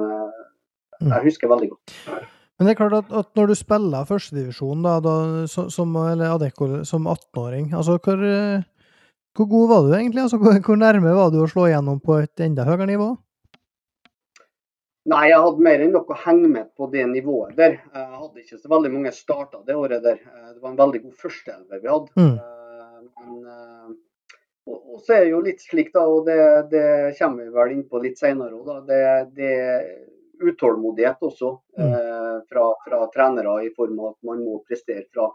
Jeg 0.99 1.25
husker 1.25 1.51
veldig 1.51 1.69
godt. 1.71 1.93
Men 2.59 2.67
det 2.67 2.73
er 2.73 2.79
klart 2.81 2.97
at, 2.97 3.13
at 3.15 3.29
når 3.39 3.47
du 3.47 3.55
spiller 3.55 4.07
førstedivisjon, 4.09 4.83
da, 4.83 4.97
da, 4.99 5.15
som, 5.47 5.69
som, 5.71 5.95
som 6.83 7.07
18-åring, 7.07 7.69
altså 7.71 7.95
hvor, 8.03 8.19
eh, 8.19 8.65
hvor 9.37 9.47
god 9.47 9.69
var 9.69 9.85
du 9.85 9.93
egentlig? 9.95 10.25
Altså, 10.25 10.37
hvor, 10.41 10.59
hvor 10.65 10.79
nærme 10.81 11.15
var 11.15 11.31
du 11.31 11.39
å 11.39 11.47
slå 11.47 11.69
igjennom 11.69 12.01
på 12.03 12.19
et 12.19 12.43
enda 12.43 12.67
høyere 12.67 12.89
nivå? 12.89 13.13
Nei, 15.09 15.23
jeg 15.31 15.39
hadde 15.41 15.65
mer 15.65 15.81
enn 15.81 15.95
nok 15.95 16.11
å 16.11 16.19
henge 16.25 16.51
med 16.51 16.67
på 16.77 16.89
det 16.91 17.07
nivået 17.07 17.55
der. 17.57 17.79
Jeg 17.95 18.19
hadde 18.19 18.43
ikke 18.43 18.59
så 18.59 18.69
veldig 18.75 18.91
mange 18.97 19.15
starter 19.15 19.63
det 19.65 19.79
året 19.79 20.03
der. 20.03 20.19
Eh, 20.19 20.51
Det 20.51 20.59
var 20.59 20.73
en 20.73 20.83
veldig 20.83 21.03
god 21.07 21.15
førsteelver 21.23 21.79
vi 21.79 21.93
hadde. 21.95 22.11
Mm. 22.19 22.35
Eh, 22.35 23.01
Men, 23.23 23.97
og, 24.69 24.99
så 25.01 25.15
er 25.15 25.23
det 25.23 25.31
jo 25.31 25.39
litt 25.47 25.63
slik, 25.63 25.89
da, 25.95 26.03
og 26.03 26.27
det, 26.27 26.39
det 26.75 26.85
kommer 27.17 27.47
vi 27.47 27.55
vel 27.55 27.71
inn 27.73 27.87
på 27.87 28.03
litt 28.03 28.19
senere 28.19 28.51
òg, 28.59 28.67
da. 28.67 28.77
Det, 28.85 29.01
det 29.39 29.53
utålmodighet 30.41 31.21
også 31.21 31.57
Mm. 31.77 31.93
eh, 31.93 32.39
fra, 32.49 32.65
fra 32.85 32.99
trenere 33.13 33.65
i 33.65 33.69
form 33.75 33.99
av 33.99 34.09
at 34.13 34.17
man 34.23 34.39
må 34.43 34.63
prestere 34.67 35.05
fra 35.13 35.29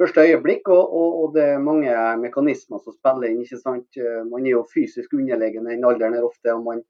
første 0.00 0.20
øyeblikk. 0.20 0.68
Og, 0.68 0.92
og, 0.94 1.10
og 1.24 1.34
det 1.34 1.44
er 1.54 1.58
mange 1.58 1.92
mekanismer 2.20 2.78
som 2.84 2.92
spiller 2.96 3.28
inn. 3.30 3.42
ikke 3.42 3.58
sant? 3.60 3.88
Eh, 3.96 4.22
Man 4.24 4.46
er 4.46 4.50
jo 4.56 4.66
fysisk 4.74 5.12
underlegen 5.14 5.66
i 5.68 5.76
den 5.76 5.84
alderen 5.84 6.14
her 6.14 6.24
ofte. 6.24 6.52
og 6.54 6.64
man 6.64 6.82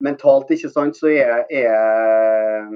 mentalt 0.00 0.50
ikke 0.50 0.70
sant, 0.72 0.96
så 0.96 1.06
er 1.12 1.44
er, 1.50 2.68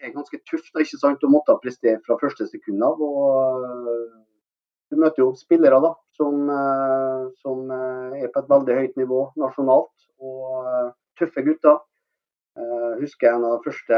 er 0.00 0.10
ganske 0.14 0.38
tøft 0.50 0.74
ikke 0.80 0.98
sant, 0.98 1.22
å 1.24 1.30
måtte 1.30 1.54
prestere 1.62 2.00
fra 2.06 2.16
første 2.20 2.46
sekund 2.50 2.82
av. 2.82 3.00
og 3.00 3.64
øh, 3.64 4.22
Du 4.90 4.96
møter 4.96 5.18
jo 5.24 5.32
spillere 5.34 5.80
da, 5.82 5.92
som, 6.14 6.48
øh, 6.50 7.30
som 7.42 7.70
er 7.70 8.28
på 8.32 8.38
et 8.42 8.50
veldig 8.50 8.74
høyt 8.80 8.96
nivå 8.96 9.20
nasjonalt. 9.36 9.92
og 10.20 10.92
Tøffe 11.18 11.42
gutter. 11.42 11.78
Jeg 12.56 13.00
husker 13.02 13.34
en 13.34 13.44
av 13.44 13.58
de 13.58 13.66
første 13.66 13.96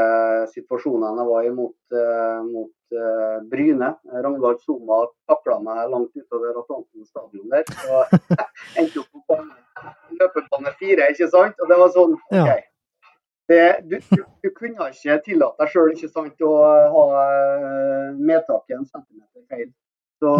situasjonene 0.51 1.21
jeg 1.21 1.27
var 1.29 1.45
i 1.47 1.51
mot, 1.55 1.75
uh, 1.95 2.39
mot 2.43 2.97
uh, 2.97 3.37
Bryne. 3.47 3.93
Ragnvald 4.11 4.59
Soma 4.65 4.97
takla 5.29 5.61
meg 5.63 5.85
langt 5.93 6.11
utover 6.19 6.57
Atlanten 6.59 7.05
stadion 7.07 7.53
der. 7.53 7.63
Og 7.87 8.17
endte 8.81 8.99
opp 8.99 9.13
på 9.13 9.23
bane 9.31 9.93
løpebane 10.19 10.73
fire, 10.81 11.07
ikke 11.13 11.29
sant? 11.31 11.55
Og 11.63 11.71
det 11.71 11.77
var 11.79 11.93
sånn, 11.95 12.17
Ja. 12.35 12.43
OK. 12.43 12.65
Det, 13.49 13.61
du, 13.89 13.95
du, 14.11 14.19
du 14.43 14.49
kunne 14.53 14.91
ikke 14.91 15.15
tillate 15.25 15.57
deg 15.63 15.71
sjøl 15.71 15.95
å 16.45 16.51
ha 16.93 17.05
medtak 18.13 18.19
medtaket 18.19 18.75
en 18.75 18.83
centimeter 18.85 19.41
feil. 19.49 19.71
Så 20.21 20.35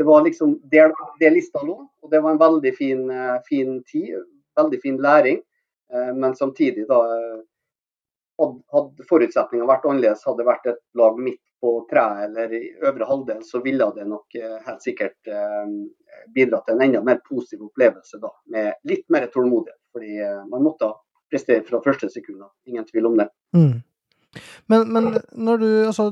det 0.00 0.06
var 0.08 0.22
liksom 0.24 0.54
der, 0.72 0.94
der 1.20 1.34
lista 1.34 1.60
lå, 1.60 1.76
og 1.84 2.08
det 2.14 2.22
var 2.24 2.32
en 2.32 2.40
veldig 2.40 2.72
fin, 2.78 3.02
fin 3.50 3.82
tid. 3.90 4.22
Veldig 4.56 4.80
fin 4.80 4.96
læring. 4.96 5.42
Eh, 5.94 6.14
Men 6.14 6.36
samtidig, 6.36 6.88
da 6.88 7.04
eh, 7.04 7.38
Hadde, 8.38 9.02
forutsetningene 9.08 9.66
vært 9.66 9.86
annerledes, 9.90 10.20
hadde 10.22 10.38
det 10.38 10.44
vært 10.46 10.66
et 10.70 10.76
lag 10.94 11.16
midt 11.18 11.40
på 11.58 11.72
treet 11.90 12.20
eller 12.28 12.52
i 12.54 12.60
øvre 12.86 13.08
halvdel, 13.08 13.40
så 13.42 13.58
ville 13.64 13.88
det 13.96 14.04
nok 14.06 14.36
eh, 14.38 14.60
helt 14.62 14.84
sikkert 14.84 15.30
bidratt 16.36 16.68
til 16.68 16.76
en 16.76 16.84
enda 16.86 17.00
mer 17.02 17.18
positiv 17.26 17.64
opplevelse 17.66 18.20
da, 18.22 18.30
med 18.54 18.78
litt 18.86 19.02
mer 19.10 19.26
tålmodighet. 19.32 19.80
Fordi 19.90 20.20
man 20.52 20.62
måtte 20.62 20.92
prestere 21.26 21.66
fra 21.66 21.82
første 21.82 22.12
sekund. 22.14 22.46
Ingen 22.70 22.86
tvil 22.86 23.10
om 23.10 23.18
det. 23.18 23.26
Mm. 23.58 23.80
Men, 24.70 24.86
men 24.92 25.10
når 25.32 25.58
du, 25.58 25.68
altså, 25.86 26.10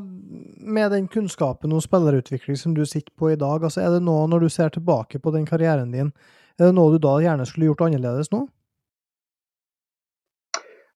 med 0.58 0.90
den 0.90 1.06
kunnskapen 1.08 1.72
om 1.72 1.80
spillerutvikling 1.84 2.58
som 2.58 2.74
du 2.74 2.82
sitter 2.86 3.12
på 3.14 3.30
i 3.30 3.38
dag, 3.38 3.62
altså, 3.62 3.84
er 3.84 3.94
det 3.94 4.02
noe, 4.02 4.26
når 4.26 4.46
du 4.46 4.50
ser 4.50 4.74
tilbake 4.74 5.22
på 5.22 5.30
den 5.34 5.46
karrieren 5.46 5.94
din, 5.94 6.10
er 6.58 6.70
det 6.70 6.74
noe 6.74 6.94
du 6.94 6.98
da 7.02 7.18
gjerne 7.22 7.46
skulle 7.46 7.70
gjort 7.70 7.86
annerledes 7.86 8.32
nå? 8.32 8.46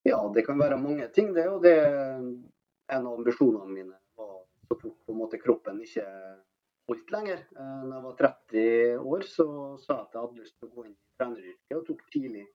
Ja, 0.03 0.33
det 0.35 0.47
kan 0.47 0.59
være 0.59 0.79
mange 0.81 1.09
ting, 1.09 1.35
det. 1.35 1.47
Og 1.49 1.63
det 1.65 1.75
er 1.77 2.21
en 2.21 3.07
av 3.07 3.19
ambisjonene 3.19 3.69
mine. 3.73 3.99
var 4.17 4.39
Så 4.69 4.77
fort 4.79 4.97
på 5.07 5.13
en 5.13 5.19
måte 5.19 5.41
kroppen 5.41 5.83
ikke 5.85 6.07
holdt 6.89 7.13
lenger. 7.15 7.43
Da 7.53 7.67
Når 7.83 7.95
jeg 7.97 8.07
var 8.07 8.17
30 8.23 9.11
år, 9.13 9.27
så 9.29 9.47
sa 9.83 9.99
jeg 9.99 10.07
at 10.07 10.15
jeg 10.15 10.25
hadde 10.25 10.41
lyst 10.41 10.57
til 10.57 10.71
å 10.71 10.75
gå 10.75 10.87
inn 10.87 10.95
i 10.95 11.21
treneryrket, 11.21 11.77
og 11.77 11.87
tok 11.87 12.03
tidlig 12.15 12.47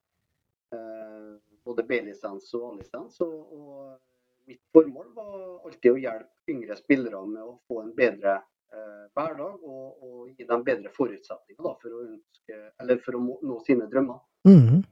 eh, 0.74 1.32
både 1.66 1.86
B-lisens 1.92 2.52
og 2.58 2.68
A-lisens. 2.72 3.22
Og, 3.26 3.56
og 3.60 4.50
mitt 4.50 4.62
formål 4.74 5.14
var 5.16 5.38
alltid 5.70 5.92
å 5.92 6.02
hjelpe 6.02 6.54
yngre 6.56 6.78
spillere 6.82 7.24
med 7.30 7.44
å 7.46 7.58
få 7.70 7.82
en 7.84 7.94
bedre 7.98 8.40
eh, 8.40 9.06
hverdag 9.14 9.64
og, 9.64 10.06
og 10.08 10.32
gi 10.34 10.50
dem 10.50 10.66
bedre 10.66 10.94
forutsetninger 10.98 11.62
da, 11.62 11.76
for, 11.82 11.94
å 11.94 12.06
ønske, 12.10 13.00
for 13.06 13.20
å 13.20 13.26
nå 13.26 13.60
sine 13.68 13.90
drømmer. 13.92 14.24
Mm. 14.46 14.84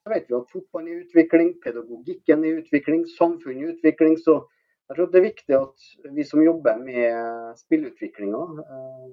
Så 0.00 0.12
vet 0.12 0.28
vi 0.28 0.36
at 0.36 0.52
fotballen 0.52 0.88
er 0.88 0.96
i 0.96 1.02
utvikling, 1.04 1.52
pedagogikken 1.64 2.44
er 2.44 2.48
i 2.48 2.60
utvikling, 2.62 3.04
samfunnet 3.18 3.62
er 3.62 3.68
i 3.68 3.74
utvikling. 3.74 4.16
Så 4.20 4.36
jeg 4.88 4.96
tror 4.96 5.10
det 5.12 5.20
er 5.20 5.26
viktig 5.28 5.56
at 5.56 5.88
vi 6.16 6.24
som 6.26 6.42
jobber 6.42 6.80
med 6.82 7.58
spillutviklinga, 7.60 8.44
eh, 8.64 9.10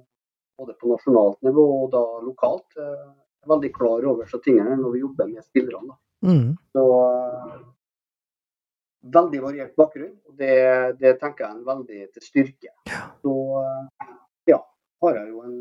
både 0.58 0.76
på 0.80 0.92
nasjonalt 0.94 1.42
nivå 1.46 1.66
og 1.84 1.92
da 1.94 2.04
lokalt, 2.26 2.80
eh, 2.82 3.10
er 3.44 3.52
veldig 3.52 3.74
klar 3.76 4.08
over 4.10 4.30
så 4.32 4.40
tingene 4.44 4.78
når 4.80 4.96
vi 4.96 5.04
jobber 5.04 5.30
med 5.34 5.46
spillerne. 5.46 5.98
Mm. 6.26 6.56
Så 6.74 6.86
veldig 9.18 9.42
variert 9.44 9.76
bakgrunn, 9.78 10.16
og 10.26 10.40
det, 10.40 10.56
det 11.00 11.14
tenker 11.22 11.46
jeg 11.46 11.52
er 11.52 11.60
en 11.60 11.68
veldig 11.68 12.02
til 12.16 12.26
styrke. 12.26 12.74
Så 13.22 13.36
ja, 14.50 14.58
har 15.04 15.20
jeg 15.20 15.30
jo 15.30 15.44
en 15.46 15.60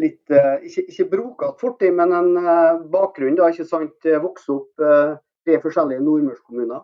litt 0.00 0.30
eh, 0.30 0.56
Ikke, 0.68 0.84
ikke 0.90 1.08
brokete 1.12 1.60
fortid, 1.60 1.94
men 1.96 2.14
en 2.14 2.32
eh, 2.40 2.80
bakgrunn. 2.92 3.36
da, 3.38 3.50
ikke 3.50 3.68
sant, 3.68 4.08
Vokste 4.22 4.56
opp 4.56 4.84
eh, 4.84 5.14
tre 5.46 5.60
forskjellige 5.62 6.04
nordmørskommuner. 6.04 6.82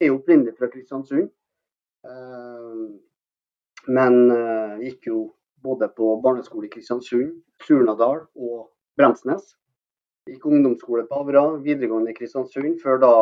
Er 0.00 0.14
opprinnelig 0.14 0.56
fra 0.56 0.70
Kristiansund. 0.72 1.28
Men 3.92 4.14
gikk 4.80 5.10
jo 5.10 5.18
både 5.60 5.90
på 5.92 6.14
barneskole 6.24 6.70
i 6.70 6.70
Kristiansund, 6.72 7.34
Surnadal 7.60 8.22
og 8.32 8.70
Bremsnes. 8.96 9.50
Gikk 10.24 10.46
ungdomsskole 10.48 11.04
på 11.04 11.18
Avra, 11.20 11.42
videregående 11.60 12.14
i 12.14 12.16
Kristiansund, 12.16 12.78
før 12.80 13.02
da 13.04 13.12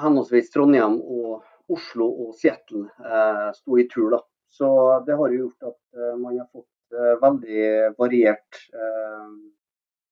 henholdsvis 0.00 0.48
Trondheim 0.54 0.96
og 1.04 1.44
Oslo 1.76 2.08
og 2.24 2.32
Seattle 2.40 2.86
eh, 3.04 3.52
sto 3.60 3.76
i 3.76 3.84
tur. 3.92 4.16
da. 4.16 4.22
Så 4.48 4.72
det 5.04 5.20
har 5.20 5.28
jo 5.28 5.44
gjort 5.44 5.74
at 5.74 6.16
man 6.16 6.40
har 6.40 6.48
fått 6.48 6.70
veldig 6.92 7.62
variert 7.98 8.60
eh, 8.74 9.30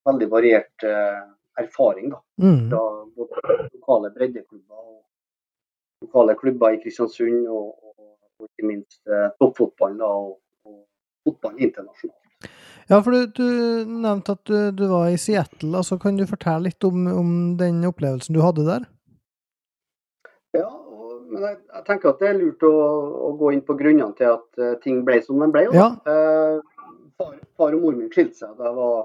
veldig 0.08 0.28
variert 0.30 0.84
eh, 0.84 1.22
erfaring 1.62 2.10
da, 2.10 2.20
Mm. 2.42 2.68
fra 2.70 2.80
både 3.16 3.68
lokale 3.72 4.10
breddeklubber 4.10 4.74
og 4.80 5.04
lokale 6.02 6.34
klubber 6.34 6.74
i 6.74 6.80
Kristiansund, 6.82 7.46
og, 7.48 7.68
og, 7.84 8.16
og 8.40 8.48
ikke 8.50 8.66
minst 8.66 9.00
eh, 9.06 9.28
toppfotballen 9.40 10.00
og, 10.02 10.40
og 10.66 10.80
fotballen 11.24 11.58
internasjonalt. 11.68 12.50
Ja, 12.90 12.98
for 13.00 13.14
du, 13.14 13.26
du 13.32 13.46
nevnte 13.88 14.34
at 14.34 14.42
du, 14.44 14.70
du 14.76 14.88
var 14.90 15.08
i 15.08 15.16
Seattle. 15.16 15.76
altså 15.78 15.96
Kan 15.96 16.18
du 16.18 16.26
fortelle 16.28 16.66
litt 16.66 16.84
om, 16.84 17.06
om 17.08 17.30
den 17.56 17.78
opplevelsen 17.88 18.34
du 18.36 18.42
hadde 18.44 18.66
der? 18.66 18.84
Ja, 20.52 20.68
men 21.30 21.46
jeg, 21.48 21.58
jeg 21.72 21.84
tenker 21.88 22.12
at 22.12 22.22
det 22.22 22.30
er 22.30 22.38
lurt 22.38 22.64
å, 22.66 22.72
å 23.28 23.32
gå 23.40 23.52
inn 23.54 23.64
på 23.66 23.76
grunnene 23.78 24.16
til 24.18 24.32
at 24.34 24.62
eh, 24.62 24.78
ting 24.84 25.02
ble 25.06 25.20
som 25.24 25.42
de 25.42 25.50
ble. 25.54 25.66
Ja. 25.74 25.90
Eh, 26.10 26.58
far, 27.20 27.36
far 27.58 27.76
og 27.76 27.84
mor 27.86 27.96
min 27.98 28.10
skilte 28.12 28.44
seg 28.44 28.56
da 28.58 28.70
jeg 28.70 28.78
var 28.78 28.98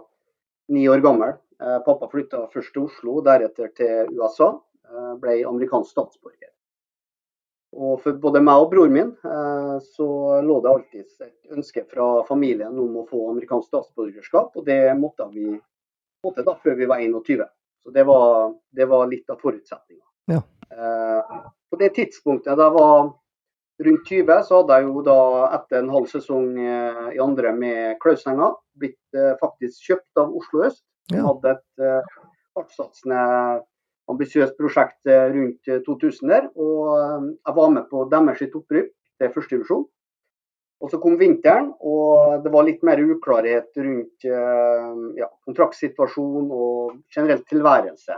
ni 0.76 0.88
år 0.92 1.04
gammel. 1.06 1.36
Eh, 1.60 1.80
pappa 1.86 2.10
flytta 2.12 2.46
først 2.54 2.74
til 2.76 2.88
Oslo, 2.88 3.20
deretter 3.26 3.72
til 3.78 4.14
USA. 4.16 4.54
Eh, 4.90 5.14
ble 5.22 5.42
amerikansk 5.46 5.92
statsborger. 5.94 6.52
Og 7.80 8.00
for 8.02 8.18
både 8.18 8.42
meg 8.42 8.64
og 8.64 8.72
broren 8.72 8.96
min 8.96 9.10
eh, 9.30 9.76
så 9.94 10.08
lå 10.42 10.56
det 10.64 10.72
alltid 10.72 11.26
et 11.28 11.54
ønske 11.54 11.84
fra 11.92 12.08
familien 12.26 12.80
om 12.82 12.96
å 12.98 13.06
få 13.10 13.28
amerikansk 13.30 13.70
statsborgerskap, 13.70 14.56
og 14.58 14.66
det 14.66 14.82
måtte 14.98 15.28
vi 15.36 15.52
få 16.24 16.34
til 16.34 16.48
da 16.48 16.56
før 16.64 16.80
vi 16.80 16.90
var 16.90 17.04
21. 17.06 17.46
Så 17.86 17.94
det 17.94 18.06
var, 18.10 18.56
det 18.76 18.90
var 18.90 19.06
litt 19.12 19.30
av 19.30 19.38
forutsetninga. 19.44 20.06
Ja. 20.34 20.42
Eh, 20.74 21.38
på 21.70 21.80
det 21.80 21.94
tidspunktet 21.98 22.58
da 22.58 22.68
jeg 22.70 22.76
var 22.78 23.10
rundt 23.80 24.08
20, 24.12 24.32
så 24.44 24.60
hadde 24.60 24.78
jeg 24.80 24.88
jo 24.90 25.02
da 25.08 25.18
etter 25.56 25.80
en 25.80 25.92
halv 25.94 26.08
sesong 26.12 26.48
eh, 26.60 27.04
i 27.16 27.20
andre 27.24 27.54
med 27.56 28.00
Klausenga 28.04 28.50
blitt 28.80 29.16
eh, 29.16 29.36
faktisk 29.40 29.86
kjøpt 29.92 30.20
av 30.24 30.34
Oslo 30.36 30.66
Øst. 30.68 30.84
Jeg 31.12 31.22
Ja. 31.22 31.28
hadde 31.30 31.54
et 31.56 31.86
eh, 31.86 32.18
hardtsatsende, 32.58 33.22
ambisiøst 34.12 34.58
prosjekt 34.60 35.08
eh, 35.08 35.30
rundt 35.32 35.68
eh, 35.72 35.80
2000 35.86 36.28
der. 36.34 36.50
Og 36.60 36.90
eh, 36.98 37.30
jeg 37.48 37.56
var 37.62 37.72
med 37.78 37.88
på 37.90 38.04
deres 38.12 38.44
opprykk 38.50 38.92
til 39.22 39.34
førstedivisjon. 39.38 39.88
Og 40.80 40.92
så 40.92 41.00
kom 41.04 41.18
vinteren, 41.20 41.74
og 41.84 42.44
det 42.44 42.52
var 42.54 42.64
litt 42.64 42.84
mer 42.88 43.00
uklarhet 43.04 43.76
rundt 43.84 44.24
eh, 44.28 44.94
ja, 45.20 45.28
kontraktsituasjon 45.48 46.52
og 46.52 46.94
generelt 47.16 47.48
tilværelse. 47.52 48.16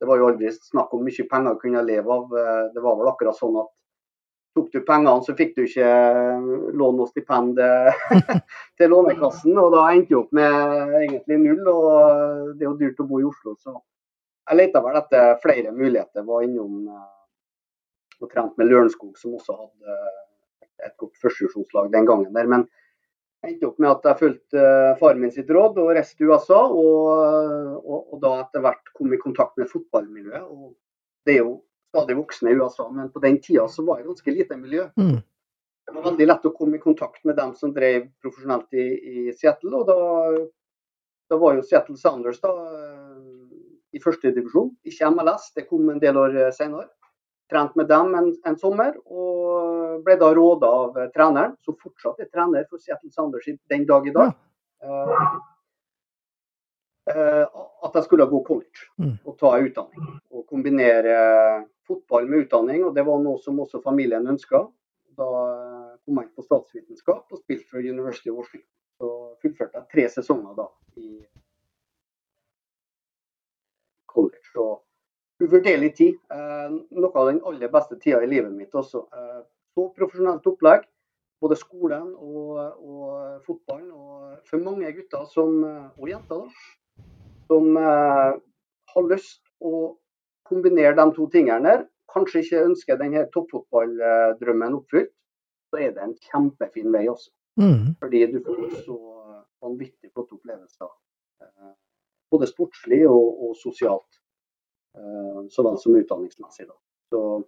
Det 0.00 0.08
var 0.08 0.20
jo 0.20 0.28
aldri 0.28 0.52
snakk 0.52 0.92
om 0.92 1.06
mye 1.06 1.26
penger 1.30 1.56
å 1.56 1.60
kunne 1.60 1.82
leve 1.86 2.12
av. 2.12 2.36
Eh, 2.36 2.62
Det 2.74 2.84
var 2.84 2.98
vel 2.98 3.10
akkurat 3.12 3.38
sånn 3.38 3.56
at 3.62 3.72
tok 4.56 4.70
du 4.72 4.80
pengene, 4.88 5.20
så 5.24 5.34
fikk 5.36 5.54
du 5.56 5.64
ikke 5.66 5.88
eh, 5.88 6.46
lån 6.80 7.02
og 7.04 7.10
stipend 7.10 7.58
eh, 7.60 8.06
til 8.80 8.92
Lånekassen. 8.92 9.56
Og 9.60 9.72
da 9.74 9.88
endte 9.92 10.14
jeg 10.14 10.22
opp 10.22 10.32
med 10.36 10.96
egentlig 11.02 11.40
null, 11.42 11.68
og 11.72 12.56
det 12.56 12.64
er 12.64 12.70
jo 12.70 12.78
dyrt 12.80 13.04
å 13.04 13.08
bo 13.08 13.20
i 13.20 13.28
Oslo. 13.28 13.56
Så 13.60 13.74
jeg 13.76 14.60
lette 14.60 14.82
vel 14.84 15.00
etter 15.00 15.36
flere 15.42 15.74
muligheter. 15.74 16.24
Var 16.24 16.46
innom 16.46 16.88
og 18.16 18.30
trent 18.32 18.56
med 18.56 18.70
Lørenskog, 18.70 19.16
som 19.20 19.34
også 19.36 19.56
hadde 19.58 19.96
et 20.86 20.94
godt 21.00 21.16
førstedivisjonslag 21.20 21.90
den 21.92 22.06
gangen 22.08 22.32
der. 22.36 22.48
Men 22.48 22.64
endte 23.44 23.68
opp 23.68 23.78
med 23.82 23.90
at 23.90 24.08
jeg 24.08 24.20
fulgte 24.20 24.62
eh, 24.62 24.96
faren 25.00 25.22
min 25.22 25.32
sitt 25.34 25.50
råd 25.52 25.78
og 25.82 25.92
reiste 25.96 26.18
til 26.18 26.32
USA. 26.32 26.62
Og, 26.66 27.78
og, 27.82 28.12
og 28.14 28.20
da 28.22 28.32
etter 28.42 28.64
hvert 28.64 28.92
kom 28.96 29.14
i 29.14 29.20
kontakt 29.22 29.56
med 29.60 29.70
fotballmiljøet. 29.70 30.44
Og 30.46 30.74
det 31.26 31.36
er 31.36 31.42
jo 31.44 31.56
stadig 31.92 32.18
voksne 32.18 32.52
i 32.52 32.58
USA, 32.58 32.88
men 32.92 33.10
på 33.12 33.22
den 33.22 33.40
tida 33.42 33.66
så 33.72 33.84
var 33.86 34.00
det 34.00 34.10
ganske 34.10 34.34
lite 34.34 34.58
miljø. 34.60 34.88
Mm. 35.00 35.18
Det 35.86 35.94
var 35.94 36.08
veldig 36.08 36.26
lett 36.26 36.48
å 36.48 36.54
komme 36.54 36.78
i 36.78 36.82
kontakt 36.82 37.22
med 37.24 37.38
dem 37.38 37.54
som 37.54 37.72
drev 37.74 38.08
profesjonelt 38.24 38.74
i, 38.74 38.86
i 38.86 39.34
Seattle. 39.36 39.72
Og 39.78 39.86
da, 39.86 39.98
da 41.30 41.38
var 41.40 41.56
jo 41.56 41.64
Seattle 41.66 41.98
Sounders 42.00 42.42
da, 42.42 42.52
eh, 42.52 43.56
i 43.96 44.02
første 44.02 44.34
divisjon, 44.34 44.74
ikke 44.84 45.12
MLS. 45.14 45.52
Det 45.56 45.68
kom 45.70 45.86
en 45.92 46.02
del 46.02 46.18
år 46.20 46.40
senere. 46.56 46.90
Trent 47.50 47.76
med 47.78 47.86
dem 47.88 48.14
en, 48.18 48.32
en 48.44 48.56
sommer, 48.58 48.96
og 49.06 50.02
ble 50.04 50.16
da 50.18 50.32
råda 50.34 50.66
av 50.66 50.96
eh, 50.98 51.10
treneren, 51.14 51.54
som 51.62 51.76
fortsatt 51.78 52.20
er 52.24 52.28
trener 52.32 52.64
for 52.70 52.78
Seattle 52.82 53.10
Sounders 53.14 53.46
den 53.70 53.86
dag 53.86 54.08
i 54.08 54.12
dag, 54.16 54.32
eh, 54.82 55.36
at 57.86 57.94
jeg 57.94 58.04
skulle 58.08 58.26
gå 58.26 58.42
college 58.46 58.88
Mm. 58.98 59.18
og 59.24 59.38
ta 59.38 59.52
utdanning. 59.62 60.18
Og 60.32 60.46
kombinere 60.50 61.66
fotball 61.86 62.26
med 62.26 62.38
utdanning, 62.46 62.82
og 62.84 62.94
det 62.94 63.04
var 63.06 63.18
noe 63.22 63.38
som 63.38 63.60
også 63.62 63.82
familien 63.84 64.26
ønska. 64.26 64.66
Da 65.16 65.28
kom 66.04 66.18
jeg 66.18 66.34
på 66.34 66.42
statsvitenskap 66.42 67.30
og 67.32 67.38
spilte 67.38 67.68
for 67.70 67.78
University 67.78 68.28
of 68.30 68.36
Washington. 68.40 68.68
Så 68.98 69.36
fullførte 69.42 69.74
jeg 69.78 69.88
tre 69.92 70.08
sesonger 70.08 70.54
da 70.56 70.66
i 70.96 71.26
college. 74.10 74.50
Og 74.56 74.82
uvurderlig 75.42 75.92
tid. 75.96 76.18
Eh, 76.32 76.76
noe 76.96 77.12
av 77.14 77.30
den 77.30 77.42
aller 77.44 77.72
beste 77.72 77.98
tida 78.00 78.22
i 78.24 78.30
livet 78.30 78.52
mitt 78.54 78.74
også. 78.74 79.04
Eh, 79.12 79.42
så 79.76 79.88
profesjonelt 79.96 80.46
opplegg. 80.48 80.86
Både 81.44 81.58
skolen 81.60 82.14
og, 82.16 82.56
og 82.80 83.42
fotballen. 83.44 83.90
Og 83.92 84.38
for 84.48 84.62
mange 84.64 84.92
gutter 84.96 85.26
som, 85.32 85.58
eh, 85.68 85.88
og 86.00 86.08
jenter 86.08 86.46
da, 86.46 87.04
som 87.50 87.76
eh, 87.76 88.38
har 88.94 89.10
lyst 89.10 89.42
å 89.60 89.74
kombinere 90.48 90.96
de 90.96 91.06
to 91.16 91.26
tingene 91.32 91.66
der, 91.66 91.84
kanskje 92.12 92.40
ikke 92.44 92.64
ønsker 92.70 92.98
denne 93.00 93.26
toppfotballdrømmen 93.34 94.78
oppfylt, 94.78 95.10
så 95.68 95.80
er 95.82 95.90
det 95.92 96.04
en 96.06 96.14
kjempefin 96.30 96.92
vei 96.94 97.04
også. 97.10 97.32
Mm. 97.60 97.96
Fordi 98.00 98.20
du 98.32 98.38
får 98.46 98.78
så 98.86 98.96
vanvittig 99.64 100.12
flotte 100.12 100.38
opplevelser. 100.38 100.92
eh, 101.42 101.74
Både 102.32 102.48
sportslig 102.48 103.02
og, 103.10 103.26
og 103.44 103.56
sosialt. 103.60 104.22
Eh, 104.96 105.44
Så 105.50 105.62
vel 105.62 105.78
som 105.78 105.96
utdanningsmessig. 105.96 106.66
Da. 106.68 106.74
Så 107.10 107.44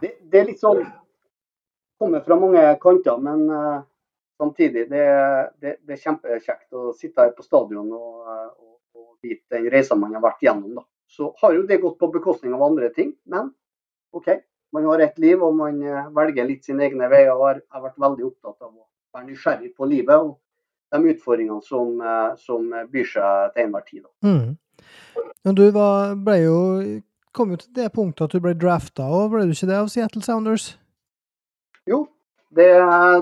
det, 0.00 0.16
det 0.22 0.40
er 0.40 0.48
litt 0.52 0.62
sånn 0.62 0.84
Kommer 1.96 2.20
fra 2.20 2.36
mange 2.36 2.62
kanter, 2.80 3.16
men 3.24 3.46
eh, 3.50 3.84
samtidig 4.36 4.82
det, 4.90 5.04
det, 5.64 5.78
det 5.80 5.94
er 5.94 6.02
kjempekjekt 6.02 6.76
å 6.76 6.90
sitte 6.92 7.24
her 7.24 7.30
på 7.32 7.44
stadion 7.44 7.88
og, 7.88 8.18
eh, 8.28 8.50
og, 8.60 8.74
og 9.00 9.24
vite 9.24 9.56
den 9.56 9.70
reisa 9.72 9.96
man 9.96 10.12
har 10.12 10.20
vært 10.20 10.44
gjennom. 10.44 10.74
Da. 10.76 10.84
Så 11.08 11.30
har 11.40 11.54
jo 11.56 11.62
det 11.64 11.80
gått 11.80 11.96
på 11.96 12.10
bekostning 12.12 12.52
av 12.52 12.66
andre 12.66 12.90
ting, 12.92 13.14
men 13.24 13.48
OK. 14.12 14.28
Man 14.76 14.84
har 14.90 15.00
ett 15.00 15.16
liv, 15.22 15.40
og 15.40 15.54
man 15.56 15.78
velger 16.12 16.44
litt 16.44 16.66
sine 16.66 16.84
egne 16.84 17.06
veier. 17.08 17.30
og 17.32 17.46
har, 17.46 17.60
vært 17.80 18.02
veldig 18.02 18.24
opptatt 18.26 18.66
av 18.66 18.74
å 18.74 18.82
være 19.14 19.28
nysgjerrig 19.30 19.70
på 19.78 19.88
livet 19.88 20.18
og 20.18 20.34
de 20.92 21.14
utfordringene 21.14 21.64
som, 21.64 22.02
som 22.42 22.66
byr 22.92 23.08
seg 23.08 23.54
til 23.54 23.62
enhver 23.62 23.86
tid. 23.86 24.02
Da. 24.02 24.10
Mm. 24.26 24.50
Men 25.46 25.58
du 25.58 25.66
var, 25.74 26.14
ble 26.26 26.36
jo 26.42 26.58
kom 27.36 27.52
jo 27.52 27.58
til 27.60 27.74
det 27.76 27.92
punktet 27.94 28.24
at 28.26 28.32
du 28.32 28.40
ble 28.42 28.54
drafta, 28.56 29.02
og 29.04 29.30
ble 29.34 29.42
du 29.46 29.52
ikke 29.54 29.68
det 29.68 29.78
av 29.78 29.88
Seattle 29.92 30.22
Sounders? 30.24 30.64
Jo, 31.86 31.98
det, 32.56 32.70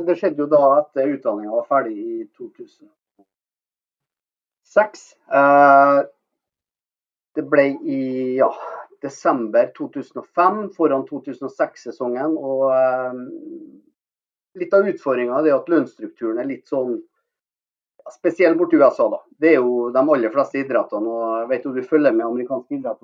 det 0.06 0.14
skjedde 0.20 0.42
jo 0.44 0.52
da 0.52 0.62
etter 0.78 1.14
utdanninga 1.16 1.52
var 1.56 1.66
ferdig 1.70 1.96
i 1.98 2.02
2006. 2.38 5.02
Eh, 5.40 6.00
det 7.34 7.44
ble 7.50 7.64
i 7.82 8.00
ja, 8.38 8.50
desember 9.02 9.64
2005 9.76 10.70
foran 10.76 11.08
2006-sesongen. 11.10 12.30
Og 12.38 12.62
eh, 12.76 13.12
litt 14.62 14.72
av 14.76 14.88
utfordringa 14.94 15.34
er 15.42 15.58
at 15.58 15.70
lønnsstrukturen 15.72 16.38
er 16.38 16.50
litt 16.54 16.66
sånn 16.70 16.92
Spesielt 18.12 18.58
borti 18.58 18.76
USA, 18.76 19.06
da. 19.08 19.18
Det 19.40 19.54
er 19.54 19.62
jo 19.62 19.88
de 19.92 20.00
aller 20.00 20.32
fleste 20.32 20.58
idrettene. 20.60 21.08
og 21.08 21.48
vet 21.48 21.64
jo 21.64 21.72
Du 21.72 21.82
følger 21.82 22.12
med 22.12 22.26
amerikansk 22.26 22.72
idrett, 22.76 23.00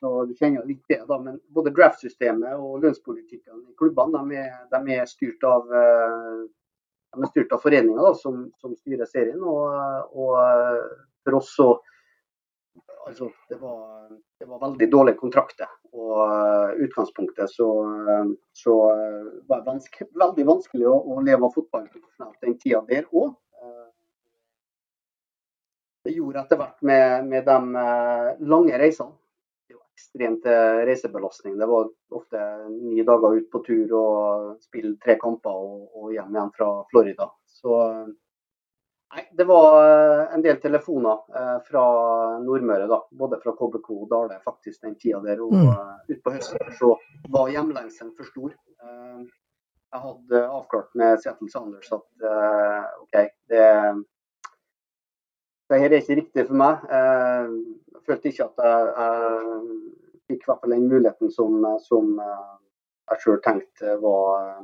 så 0.00 0.24
du 0.26 0.34
kjenner 0.34 0.66
litt 0.66 0.82
det. 0.88 1.04
da, 1.06 1.18
Men 1.18 1.38
både 1.54 1.70
draftsystemet 1.70 2.56
og 2.58 2.80
lønnspolitikken 2.82 3.60
i 3.70 3.76
klubbene 3.78 4.24
de 4.28 4.40
er, 4.42 4.56
de 4.72 4.96
er 4.96 5.06
styrt 5.06 5.44
av 5.46 5.70
eh, 5.70 6.48
de 7.14 7.22
er 7.22 7.30
styrt 7.30 7.52
av 7.52 7.62
foreninger 7.62 8.14
som, 8.18 8.42
som, 8.58 8.74
styrer 8.76 9.06
serien. 9.06 9.40
Og, 9.42 9.70
og 10.14 10.34
for 11.24 11.38
oss 11.38 11.54
så 11.54 11.68
altså, 13.06 13.30
det, 13.48 13.58
var, 13.60 14.08
det 14.38 14.48
var 14.50 14.62
veldig 14.66 14.90
dårlige 14.90 15.18
kontrakter. 15.18 15.70
Og 15.90 16.16
uh, 16.22 16.70
utgangspunktet 16.84 17.50
så, 17.50 17.68
så 18.54 18.76
var 19.48 19.62
det 19.62 19.66
vanske, 19.66 20.06
veldig 20.22 20.46
vanskelig 20.46 20.86
å, 20.86 20.96
å, 21.14 21.20
leve 21.26 21.48
av 21.48 21.54
fotball 21.56 21.88
den 22.44 22.58
tida 22.62 22.82
der 22.90 23.08
òg. 23.10 23.32
Det 26.04 26.14
gjorde 26.16 26.40
etter 26.40 26.60
hvert 26.60 26.78
med, 26.86 27.26
med 27.28 27.44
de 27.44 28.46
lange 28.48 28.78
reisene. 28.80 29.12
Det 29.68 29.76
var 29.76 29.84
ekstremt 29.92 30.46
reisebelastning. 30.88 31.58
Det 31.60 31.68
var 31.68 31.90
ofte 32.16 32.46
ni 32.72 33.04
dager 33.04 33.36
ut 33.36 33.50
på 33.52 33.60
tur 33.66 33.92
og 33.98 34.54
spille 34.64 34.94
tre 35.02 35.18
kamper 35.20 35.60
og, 35.66 35.84
og 36.00 36.14
hjem 36.14 36.32
igjen 36.34 36.54
fra 36.56 36.70
Florida. 36.88 37.28
Så 37.60 37.76
Nei, 39.14 39.28
Det 39.32 39.44
var 39.44 39.76
eh, 39.82 40.34
en 40.34 40.42
del 40.42 40.60
telefoner 40.62 41.18
eh, 41.36 41.56
fra 41.66 41.84
Nordmøre, 42.38 42.86
da. 42.86 43.00
Både 43.10 43.40
fra 43.42 43.54
KBK 43.58 43.90
og 43.96 44.06
Dale 44.10 44.38
faktisk 44.44 44.84
den 44.86 44.94
tida 45.00 45.18
der. 45.24 45.42
Og 45.42 45.54
mm. 45.54 45.70
Eh, 45.72 46.14
utpå 46.14 46.34
høsten 46.36 46.76
så 46.78 46.94
var 47.34 47.50
hjemlengselen 47.50 48.14
for 48.18 48.30
stor. 48.30 48.54
Eh, 48.54 49.24
jeg 49.90 50.04
hadde 50.04 50.44
avklart 50.46 50.94
med 50.94 51.18
Seattle 51.18 51.50
Sanders 51.50 51.90
at 51.96 52.28
eh, 52.30 52.84
OK, 53.02 53.16
det, 53.50 53.64
det 55.70 55.78
her 55.80 55.92
er 55.92 56.02
ikke 56.02 56.18
riktig 56.18 56.46
for 56.48 56.58
meg. 56.58 56.84
Eh, 56.90 57.54
jeg 57.94 58.04
følte 58.08 58.32
ikke 58.32 58.48
at 58.48 58.64
jeg, 58.66 58.90
jeg 58.98 59.78
fikk 60.30 60.50
i 60.50 60.72
den 60.72 60.88
muligheten 60.90 61.32
som, 61.34 61.64
som 61.84 62.12
jeg 62.18 63.22
sjøl 63.22 63.40
tenkte 63.44 63.96
var, 64.02 64.60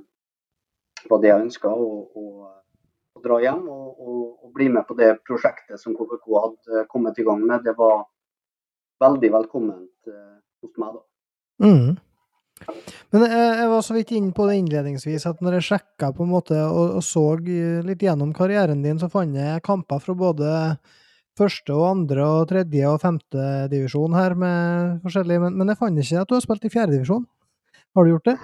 var, 1.11 1.23
det 1.23 1.31
jeg 1.31 1.47
ønska. 1.47 1.73
Å 3.17 3.23
dra 3.25 3.39
hjem 3.43 3.65
og, 3.73 3.87
og, 3.97 4.23
og, 4.45 4.51
bli 4.57 4.69
med 4.73 4.87
på 4.89 4.97
det 4.99 5.15
prosjektet 5.27 5.81
som 5.81 5.97
KKK 5.97 6.27
hadde 6.37 6.85
kommet 6.93 7.19
i 7.19 7.27
gang 7.27 7.43
med. 7.43 7.65
Det 7.65 7.75
var 7.79 8.05
veldig 9.03 9.33
velkomment 9.39 10.11
eh, 10.11 10.37
hos 10.63 10.77
meg 10.81 10.97
da. 10.97 11.05
Mm. 11.65 11.97
Men 13.17 13.33
jeg, 13.33 13.53
jeg, 13.63 13.69
var 13.73 13.85
så 13.87 13.95
vidt 13.97 14.11
inne 14.13 14.35
på 14.37 14.45
det 14.45 14.59
innledningsvis 14.61 15.25
at 15.31 15.39
når 15.41 15.57
jeg 15.57 15.67
sjekka 15.71 16.11
på 16.13 16.27
en 16.27 16.33
måte 16.35 16.59
og, 16.69 16.99
og, 16.99 17.05
så 17.07 17.23
litt 17.41 18.03
gjennom 18.05 18.35
karrieren 18.37 18.83
din, 18.85 18.99
så 19.01 19.09
fant 19.09 19.39
jeg 19.39 19.63
kamper 19.65 20.03
fra 20.05 20.17
både 20.19 20.51
første 21.37 21.73
og 21.73 21.87
andre 21.89 22.27
og 22.27 22.51
tredje 22.51 22.91
og 22.91 23.01
femte 23.01 23.47
divisjon 23.73 24.17
her 24.17 24.37
med 24.37 24.99
forskjellige, 25.05 25.47
men, 25.47 25.57
men 25.57 25.73
jeg 25.73 25.81
fant 25.81 26.03
ikke 26.03 26.21
at 26.21 26.29
du 26.29 26.37
har 26.37 26.45
spilt 26.45 26.69
i 26.69 26.73
fjerde 26.73 26.97
divisjon. 26.97 27.25
Har 27.97 28.05
du 28.05 28.13
gjort 28.13 28.29
det? 28.29 28.37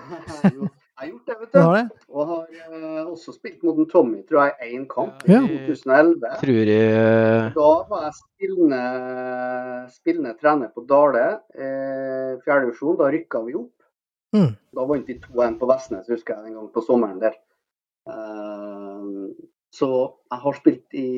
Jeg 1.02 1.08
har 1.08 1.08
gjort 1.11 1.28
det, 1.28 1.37
vet 1.40 1.52
du. 1.52 1.58
Har 1.58 1.74
det? 1.76 2.00
Og 2.08 2.28
har 2.30 2.72
uh, 2.72 3.11
også 3.11 3.32
spilt 3.35 3.64
mot 3.66 3.80
en 3.82 3.88
Tommy, 3.90 4.20
tror 4.28 4.44
jeg, 4.46 4.70
én 4.76 4.85
kamp 4.88 5.24
i 5.26 5.35
2011. 5.35 6.32
Tror 6.44 6.70
jeg... 6.70 7.52
Da 7.56 7.70
var 7.90 8.06
jeg 8.06 8.16
spillende, 8.20 8.82
spillende 9.92 10.35
trener 10.38 10.70
på 10.72 10.87
Dale, 10.88 11.26
eh, 11.58 12.38
fjerdedivisjon. 12.44 13.00
Da 13.02 13.11
rykka 13.12 13.42
vi 13.48 13.56
opp. 13.58 13.81
Mm. 14.32 14.52
Da 14.76 14.84
vant 14.88 15.08
de 15.08 15.18
2-1 15.20 15.58
på 15.60 15.68
Vestnes, 15.70 16.08
husker 16.08 16.36
jeg, 16.36 16.50
en 16.50 16.60
gang 16.60 16.70
på 16.72 16.84
sommeren 16.86 17.20
der. 17.22 17.36
Uh, 18.08 19.30
så 19.72 19.88
jeg 20.28 20.40
har 20.42 20.56
spilt 20.58 20.96
i 20.98 21.08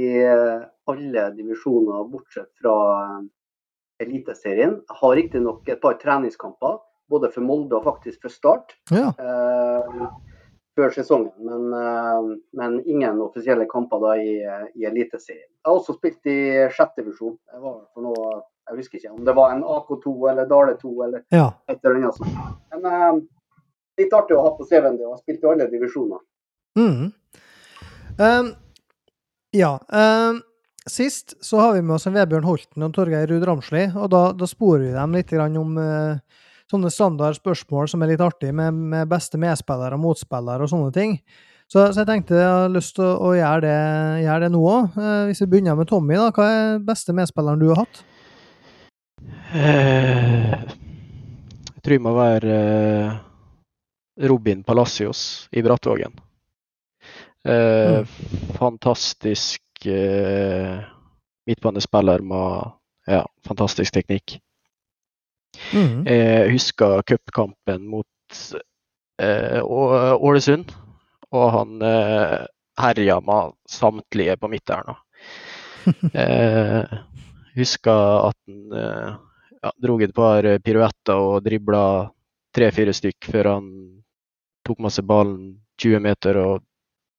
alle 0.90 1.22
divisjoner 1.34 2.04
bortsett 2.10 2.50
fra 2.60 2.74
Eliteserien. 4.02 4.76
Jeg 4.82 4.98
har 5.00 5.16
riktignok 5.18 5.68
et 5.70 5.80
par 5.82 5.96
treningskamper 5.98 6.78
både 7.10 7.30
for 7.34 7.46
Molde 7.46 7.78
og 7.78 7.86
faktisk 7.86 8.24
for 8.24 8.32
Start. 8.32 8.76
Ja. 8.92 9.10
Eh, 9.18 10.06
før 10.74 10.90
sesongen, 10.90 11.30
men, 11.46 11.68
eh, 11.78 12.30
men, 12.58 12.80
ingen 12.86 13.20
offisielle 13.22 13.66
kamper 13.70 14.00
da 14.02 14.16
i, 14.18 14.32
i 14.74 14.86
Eliteserien. 14.88 15.50
Jeg 15.50 15.68
har 15.68 15.78
også 15.78 15.94
spilt 15.98 16.26
i 16.30 16.38
sjette 16.74 17.02
divisjon. 17.02 17.36
Jeg 17.52 17.62
husker 18.78 18.98
ikke 18.98 19.12
om 19.12 19.24
det 19.26 19.34
var 19.36 19.52
en 19.52 19.64
AK2 19.76 20.12
eller 20.30 20.48
Dale 20.48 20.76
2 20.80 20.92
eller 21.04 21.24
ja. 21.34 21.50
et 21.68 21.84
eller 21.84 22.00
annet 22.00 22.16
sånt. 22.16 22.38
Men 22.72 22.88
eh, 22.88 23.18
litt 24.00 24.16
artig 24.16 24.36
å 24.38 24.44
ha 24.46 24.54
på 24.56 24.66
CV-en 24.68 24.96
din. 24.96 25.10
Har 25.10 25.20
spilt 25.20 25.44
i 25.44 25.50
alle 25.52 25.68
divisjoner. 25.72 26.22
Mm. 26.78 27.12
Um, 28.18 28.50
ja. 29.54 29.74
Um, 29.88 30.40
sist 30.90 31.36
så 31.44 31.60
har 31.60 31.76
vi 31.76 31.84
med 31.84 31.96
oss 31.98 32.08
en 32.08 32.16
Vebjørn 32.16 32.48
Holten 32.48 32.86
og 32.86 32.94
Torgeir 32.96 33.28
Ruud 33.30 33.46
Ramsli, 33.46 33.86
og 33.92 34.10
da, 34.12 34.26
da 34.36 34.48
sporer 34.48 34.88
vi 34.88 34.94
dem 34.96 35.14
litt 35.16 35.32
om 35.34 35.78
uh, 35.78 36.40
sånne 36.70 36.90
standard 36.92 37.38
spørsmål 37.38 37.90
som 37.90 38.02
er 38.02 38.14
litt 38.14 38.24
artig, 38.24 38.52
med, 38.56 38.74
med 38.74 39.10
beste 39.10 39.40
medspiller 39.40 39.94
og 39.94 40.02
motspiller 40.08 40.64
og 40.64 40.72
sånne 40.72 40.94
ting. 40.94 41.18
Så, 41.64 41.80
så, 41.92 42.02
jeg 42.02 42.08
tenkte 42.10 42.36
jeg 42.36 42.48
har 42.48 42.72
lyst 42.72 42.96
til 42.98 43.06
å, 43.06 43.14
å 43.24 43.30
gjøre, 43.34 43.62
det, 43.64 43.76
gjøre, 44.24 44.40
det, 44.44 44.50
nå 44.52 44.64
òg. 44.68 44.98
Eh, 45.00 45.22
hvis 45.30 45.40
vi 45.42 45.48
begynner 45.54 45.78
med 45.78 45.88
Tommy, 45.88 46.18
da. 46.20 46.28
Hva 46.34 46.48
er 46.50 46.82
beste 46.84 47.14
medspilleren 47.16 47.62
du 47.62 47.70
har 47.70 47.80
hatt? 47.84 48.02
Eh, 49.54 50.54
jeg 50.54 51.82
tror 51.82 51.94
det 51.94 52.02
må 52.02 52.14
være 52.16 52.54
eh, 52.54 53.16
Robin 54.28 54.62
Palacios 54.64 55.48
i 55.52 55.62
Brattvågen. 55.62 56.14
Eh, 57.44 58.00
mm. 58.00 58.06
Fantastisk 58.58 59.60
midtbanespiller 61.44 62.22
med 62.24 62.72
ja, 63.06 63.24
fantastisk 63.46 63.92
teknikk. 63.94 64.38
Mm. 65.74 66.06
Jeg 66.08 66.52
husker 66.54 67.02
cupkampen 67.06 67.84
mot 67.90 68.40
eh, 69.20 69.60
Ålesund, 69.60 70.72
og 71.34 71.50
han 71.52 71.82
eh, 71.84 72.46
herja 72.80 73.20
med 73.20 73.54
samtlige 73.70 74.36
på 74.40 74.48
midteren. 74.48 74.96
eh, 76.14 76.96
husker 77.56 78.28
at 78.28 78.38
han 78.46 78.78
eh, 78.78 79.16
ja, 79.62 79.72
dro 79.80 79.98
et 80.02 80.14
par 80.14 80.46
piruetter 80.64 81.18
og 81.18 81.42
dribla 81.44 81.84
tre-fire 82.54 82.94
stykk 82.94 83.30
før 83.32 83.50
han 83.54 83.68
tok 84.64 84.80
med 84.84 84.94
seg 84.94 85.06
ballen 85.08 85.54
20 85.82 86.02
meter 86.04 86.38
og 86.40 86.64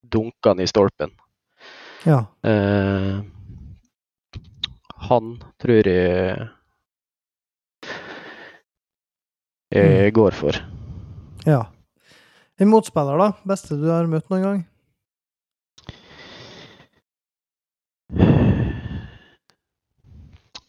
dunka 0.01 0.53
den 0.53 0.65
i 0.65 0.69
stolpen. 0.69 1.11
Ja. 2.05 2.21
Eh, 2.45 3.23
han 5.09 5.31
tror 5.61 5.89
jeg 5.89 6.49
jeg 9.75 10.11
mm. 10.11 10.13
går 10.15 10.31
for. 10.31 10.57
Ja. 11.45 11.65
En 12.61 12.69
motspiller, 12.71 13.17
da? 13.19 13.33
Beste 13.43 13.75
du 13.75 13.89
har 13.91 14.07
møtt 14.07 14.29
noen 14.31 14.45
gang? 14.45 14.61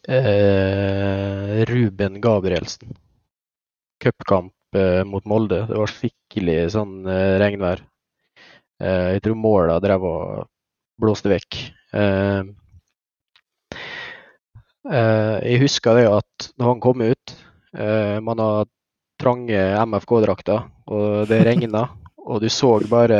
Eh, 0.07 1.65
Ruben 1.65 2.21
Gabrielsen. 2.21 2.95
Cupkamp 3.99 4.53
eh, 4.75 5.03
mot 5.03 5.25
Molde. 5.25 5.65
Det 5.67 5.75
var 5.75 5.91
skikkelig 5.91 6.59
sånn 6.77 7.01
eh, 7.11 7.35
regnvær. 7.41 7.81
Eh, 8.79 9.07
jeg 9.17 9.25
tror 9.25 9.35
måla 9.41 9.75
drev 9.83 10.05
og 10.07 10.45
blåste 11.01 11.33
vekk. 11.33 11.59
Eh, 11.99 12.53
jeg 14.87 15.59
husker 15.59 15.99
det 15.99 16.05
at 16.07 16.47
når 16.55 16.69
han 16.69 16.79
kom 16.79 17.01
ut 17.03 17.33
Man 18.23 18.39
har 18.39 18.69
trange 19.19 19.59
MFK-drakter, 19.83 20.61
og 20.87 21.27
det 21.27 21.41
regna. 21.43 21.89
Og 22.27 22.41
du 22.43 22.47
så 22.51 22.73
bare 22.91 23.17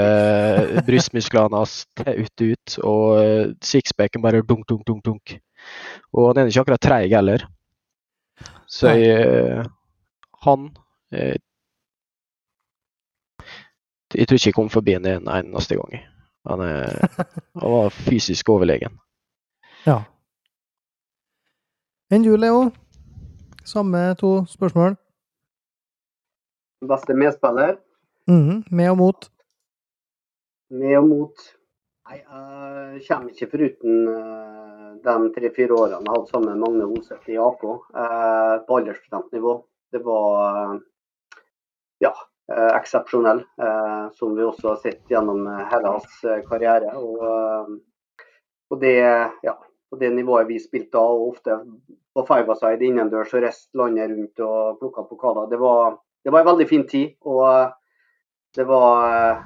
brystmusklene 0.87 1.59
hans 1.59 1.85
ut 2.07 2.41
ut, 2.43 2.73
og 2.83 3.53
sixpacken 3.63 4.23
bare 4.23 4.41
dunk, 4.43 4.65
dunk, 4.67 4.83
dunk, 4.87 5.03
dunk. 5.05 5.37
Og 6.13 6.29
han 6.29 6.41
er 6.41 6.51
ikke 6.51 6.65
akkurat 6.65 6.83
treig 6.83 7.13
heller. 7.13 7.45
Så 8.67 8.91
jeg, 8.97 9.63
han 10.43 10.67
jeg, 11.11 11.39
jeg, 14.13 14.27
tror 14.27 14.37
ikke 14.39 14.49
jeg 14.49 14.57
kom 14.57 14.69
forbi 14.69 14.97
ham 14.97 15.07
en 15.07 15.29
eneste 15.31 15.79
gang. 15.79 16.03
Han, 16.47 16.63
er, 16.63 17.07
han 17.61 17.73
var 17.73 17.95
fysisk 17.95 18.49
overlegen. 18.49 18.99
Ja. 19.87 20.01
Enn 22.11 22.23
du, 22.23 22.35
Leo? 22.39 22.69
Samme 23.67 24.13
to 24.19 24.45
spørsmål. 24.47 24.95
Beste 26.87 27.15
medspiller? 27.17 27.79
Mm, 28.27 28.63
med 28.71 28.89
og 28.89 28.97
mot? 28.97 29.29
Med 30.71 30.97
og 30.97 31.07
mot. 31.07 31.47
Nei, 32.07 32.19
jeg 32.21 33.01
kommer 33.07 33.33
ikke 33.33 33.49
foruten 33.51 34.07
uh, 34.07 34.76
de 35.03 35.29
tre-fire 35.35 35.75
årene 35.75 36.01
jeg 36.03 36.13
hadde 36.13 36.31
sammen 36.31 36.53
med 36.53 36.63
Magne 36.63 36.87
Olseth 36.87 37.29
i 37.31 37.37
AK 37.41 37.63
eh, 37.67 38.55
på 38.67 38.79
aldersbestemt 38.79 39.31
nivå. 39.35 39.57
Det 39.91 40.01
var 40.03 40.57
uh, 40.57 40.79
ja, 42.03 42.11
eh, 42.51 42.71
eksepsjonell. 42.75 43.39
Eh, 43.39 44.09
som 44.13 44.35
vi 44.35 44.43
også 44.43 44.73
har 44.73 44.81
sett 44.81 45.11
gjennom 45.11 45.45
hele 45.47 45.93
hans 45.93 46.17
karriere. 46.49 46.91
Og, 46.99 47.77
og 48.69 48.81
det, 48.81 48.97
ja, 49.47 49.55
på 49.89 49.99
det 50.01 50.11
nivået 50.15 50.49
vi 50.49 50.59
spilte 50.59 50.97
da, 50.97 51.05
og 51.05 51.31
ofte 51.31 51.59
på 52.17 52.25
five-a-side 52.27 52.89
innendørs 52.89 53.33
og 53.37 53.45
reiste 53.45 53.79
landet 53.79 54.11
rundt 54.11 54.43
og 54.43 54.81
plukka 54.81 55.05
pokaler. 55.07 55.47
Det 55.51 55.59
var, 55.61 55.99
det 56.25 56.33
var 56.33 56.43
en 56.43 56.51
veldig 56.51 56.67
fin 56.69 56.87
tid. 56.89 57.15
Og 57.23 57.71
det 58.57 58.65
var 58.67 59.45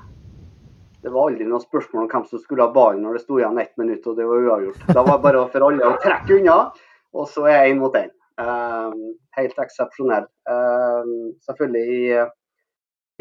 det 1.01 1.09
var 1.09 1.29
aldri 1.29 1.47
noe 1.49 1.61
spørsmål 1.63 2.05
om 2.05 2.09
hvem 2.11 2.25
som 2.29 2.41
skulle 2.41 2.65
ha 2.65 2.73
ballen 2.73 3.01
når 3.05 3.17
det 3.17 3.23
sto 3.23 3.39
igjen 3.39 3.59
ett 3.61 3.73
minutt 3.81 4.05
og 4.09 4.17
det 4.19 4.27
var 4.29 4.43
uavgjort. 4.47 4.83
Da 4.93 5.03
var 5.05 5.17
det 5.17 5.23
bare 5.25 5.45
for 5.53 5.67
alle 5.67 5.87
å 5.87 6.01
trekke 6.03 6.37
unna, 6.37 6.57
og 7.17 7.29
så 7.31 7.47
er 7.49 7.71
inn 7.71 7.81
mot 7.81 7.95
én. 7.97 8.11
Um, 8.41 9.15
helt 9.37 9.57
eksepsjonell. 9.61 10.27
Um, 10.49 11.33
selvfølgelig 11.47 11.97
i 11.97 12.21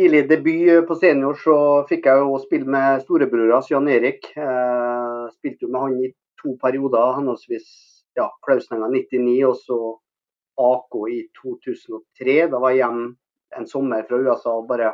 tidlig 0.01 0.23
debut 0.31 0.87
på 0.89 0.97
senior 1.01 1.41
så 1.41 1.57
fikk 1.89 2.09
jeg 2.09 2.23
jo 2.23 2.37
spille 2.45 2.69
med 2.77 3.03
storebrora 3.05 3.63
Jan 3.69 3.89
Erik. 3.93 4.29
Uh, 4.37 5.29
spilte 5.39 5.67
jo 5.67 5.73
med 5.73 5.87
han 5.87 5.99
i 6.05 6.13
to 6.41 6.55
perioder, 6.61 7.17
henholdsvis 7.19 7.69
ja, 8.17 8.29
Klausnenga 8.45 8.89
99 8.93 9.41
og 9.49 9.59
så 9.61 9.81
AK 10.61 11.01
i 11.17 11.21
2003. 11.41 12.37
Da 12.53 12.61
var 12.61 12.75
jeg 12.75 12.85
hjemme 12.85 13.15
en 13.57 13.69
sommer 13.69 14.05
fra 14.09 14.21
USA 14.21 14.55
og 14.61 14.69
bare 14.69 14.93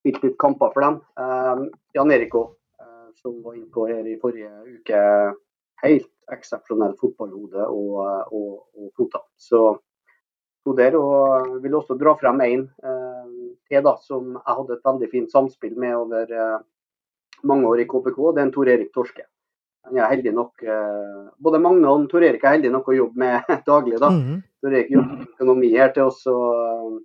spilt 0.00 0.24
litt 0.24 0.38
kamper 0.40 0.72
for 0.74 0.86
dem. 0.86 0.98
Uh, 1.20 1.68
Jan 1.96 2.12
Erik 2.14 2.34
òg, 2.36 2.56
uh, 2.80 3.10
som 3.20 3.36
var 3.44 3.58
innpå 3.58 3.86
her 3.90 4.08
i 4.08 4.18
forrige 4.20 4.50
uke. 4.78 5.04
Helt 5.84 6.10
eksepsjonell 6.34 6.96
fotballhode 7.00 7.68
og, 7.72 7.94
og, 8.36 8.50
og 8.76 8.90
fotball. 8.98 9.24
Så 9.40 9.62
to 10.64 10.74
der. 10.76 10.96
Og 10.98 11.58
vil 11.62 11.76
også 11.78 11.98
dra 12.00 12.14
frem 12.20 12.42
én 12.46 12.66
uh, 12.84 13.26
til 13.68 13.84
da, 13.86 13.96
som 14.04 14.34
jeg 14.36 14.56
hadde 14.56 14.76
et 14.76 14.88
veldig 14.88 15.10
fint 15.12 15.34
samspill 15.34 15.76
med 15.80 15.96
over 15.96 16.32
uh, 16.36 16.58
mange 17.46 17.68
år 17.68 17.84
i 17.84 17.88
KPK. 17.90 18.18
Det 18.34 18.42
er 18.42 18.48
en 18.48 18.54
Tor 18.54 18.72
Erik 18.72 18.92
Torske. 18.94 19.26
Han 19.88 19.96
er 19.96 20.10
heldig 20.12 20.34
nok, 20.36 20.66
uh, 20.66 21.30
Både 21.40 21.62
Magne 21.62 21.88
og 21.88 22.08
Tor 22.10 22.26
Erik 22.26 22.44
er 22.44 22.58
heldig 22.58 22.72
nok 22.74 22.90
å 22.90 22.98
jobbe 22.98 23.24
med 23.24 23.54
daglig. 23.70 24.00
da. 24.00 24.10
Mm 24.10 24.20
-hmm. 24.26 24.42
Tor 24.60 24.74
Erik 24.74 24.90
jobber 24.90 25.16
med 25.16 25.26
økonomi 25.34 25.70
her 25.76 25.92
til 25.92 26.02
oss. 26.02 26.26
og 26.26 27.00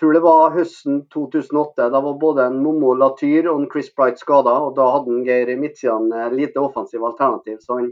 tror 0.00 0.12
det 0.16 0.20
var 0.24 0.54
høsten 0.54 1.02
2008. 1.12 1.88
Da 1.92 2.00
var 2.00 2.20
både 2.20 2.46
en 2.48 2.60
Momo 2.64 2.94
Latyr 2.96 3.50
og 3.50 3.60
en 3.60 3.70
Chris 3.72 3.90
Bright 3.94 4.20
skada. 4.20 4.54
Og 4.64 4.74
da 4.78 4.86
hadde 4.96 5.22
Geir 5.26 5.50
Midtsian 5.60 6.08
eh, 6.12 6.30
lite 6.32 6.62
offensiv 6.62 7.04
alternativ. 7.04 7.58
Så 7.60 7.76
han 7.78 7.90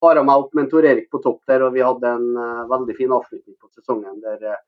para 0.00 0.22
meg 0.22 0.44
opp 0.44 0.54
med 0.54 0.64
en 0.64 0.70
Tor 0.70 0.86
Erik 0.86 1.10
på 1.10 1.18
topp 1.22 1.40
der, 1.50 1.64
og 1.66 1.74
vi 1.74 1.82
hadde 1.82 2.06
en 2.06 2.28
uh, 2.38 2.68
veldig 2.70 2.94
fin 2.94 3.10
avslutning 3.10 3.56
på 3.58 3.70
sesongen. 3.74 4.20
Der 4.22 4.52
uh, 4.54 4.60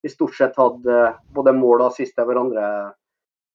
vi 0.00 0.08
stort 0.08 0.32
sett 0.38 0.56
hadde 0.56 0.94
uh, 1.10 1.18
både 1.36 1.52
mål 1.52 1.82
og 1.82 1.90
assist 1.90 2.16
til 2.16 2.24
hverandre 2.24 2.64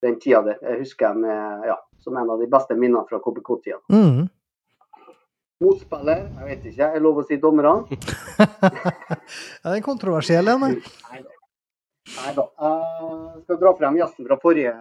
den 0.05 0.19
tida 0.21 0.43
der. 0.45 0.61
Jeg 0.61 0.83
husker 0.83 1.09
jeg 1.09 1.23
med, 1.23 1.67
ja, 1.71 1.79
som 2.05 2.21
en 2.21 2.29
av 2.35 2.41
de 2.43 2.49
beste 2.51 2.77
minnene 2.77 3.01
fra 3.09 3.17
KBK-tida. 3.23 3.81
Mm. 3.89 4.27
Motspiller, 5.63 6.25
jeg 6.37 6.49
vet 6.49 6.65
ikke, 6.69 6.89
er 6.91 7.01
lov 7.01 7.21
å 7.21 7.25
si 7.25 7.39
dommerne? 7.41 7.97
ja, 9.63 9.71
den 9.71 9.85
kontroversielle, 9.85 10.59
men. 10.61 10.77
Nei 12.13 12.31
da. 12.37 12.45
Jeg 12.59 13.43
skal 13.43 13.59
dra 13.61 13.73
frem 13.77 13.97
gjesten 13.97 14.27
fra 14.29 14.37
forrige 14.41 14.73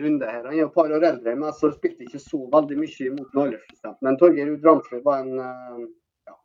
runde. 0.00 0.26
her. 0.26 0.44
Han 0.44 0.58
er 0.58 0.66
et 0.66 0.74
par 0.74 0.90
år 0.90 1.06
eldre, 1.10 1.34
men 1.38 1.52
så 1.54 1.70
spilte 1.74 2.06
ikke 2.06 2.20
så 2.22 2.40
veldig 2.52 2.78
mye 2.80 3.10
mot 3.14 3.30
den 3.30 3.42
aldersbestemt. 3.44 4.00
Men 4.02 4.18
Torgeir 4.18 4.52
Udramsrud 4.56 5.02
var 5.06 5.22
en 5.22 5.38
eh, 5.38 5.82
ja, 6.30 6.36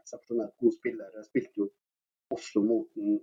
eksepsjonelt 0.00 0.54
god 0.60 0.76
spiller. 0.76 1.10
Jeg 1.16 1.28
spilte 1.30 1.64
jo 1.64 1.68
også 2.36 2.64
mot 2.64 2.88
ham 2.98 3.18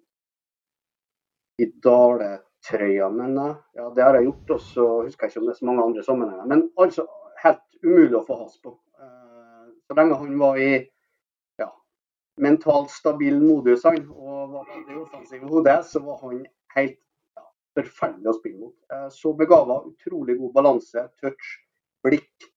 i 1.59 1.69
Dale-trøya. 1.85 3.09
Men 3.21 3.37
eh, 3.37 3.55
ja, 3.79 3.89
det 3.95 4.05
har 4.05 4.19
jeg 4.19 4.29
gjort, 4.29 4.55
og 4.57 4.61
så 4.71 4.87
husker 5.05 5.27
jeg 5.27 5.35
ikke 5.35 5.43
om 5.43 5.49
det 5.49 5.55
er 5.55 5.61
så 5.61 5.71
mange 5.71 5.89
andre 5.89 6.05
sammenhenger. 6.07 6.53
Men 6.53 6.69
altså 6.85 7.07
helt 7.43 7.65
umulig 7.83 8.17
å 8.19 8.25
få 8.27 8.39
has 8.43 8.55
på. 8.63 8.77
Eh, 8.99 9.67
så 9.85 9.99
lenge 9.99 10.21
han 10.23 10.39
var 10.41 10.61
i 10.61 10.71
ja, 11.61 11.69
mentalt 12.41 12.93
stabil 12.95 13.37
modus 13.43 13.85
han, 13.87 14.01
og 14.15 14.38
var 14.51 15.01
offensiv 15.01 15.43
i 15.43 15.83
så 15.83 15.99
var 15.99 16.19
han 16.21 16.45
helt 16.75 16.99
ja, 17.35 17.45
forferdelig 17.77 18.31
å 18.31 18.35
spille 18.37 18.59
mot. 18.59 18.75
Eh, 18.93 19.07
så 19.13 19.33
begava, 19.37 19.81
utrolig 19.89 20.37
god 20.39 20.53
balanse, 20.55 21.05
touch, 21.21 21.55
blikk. 22.05 22.49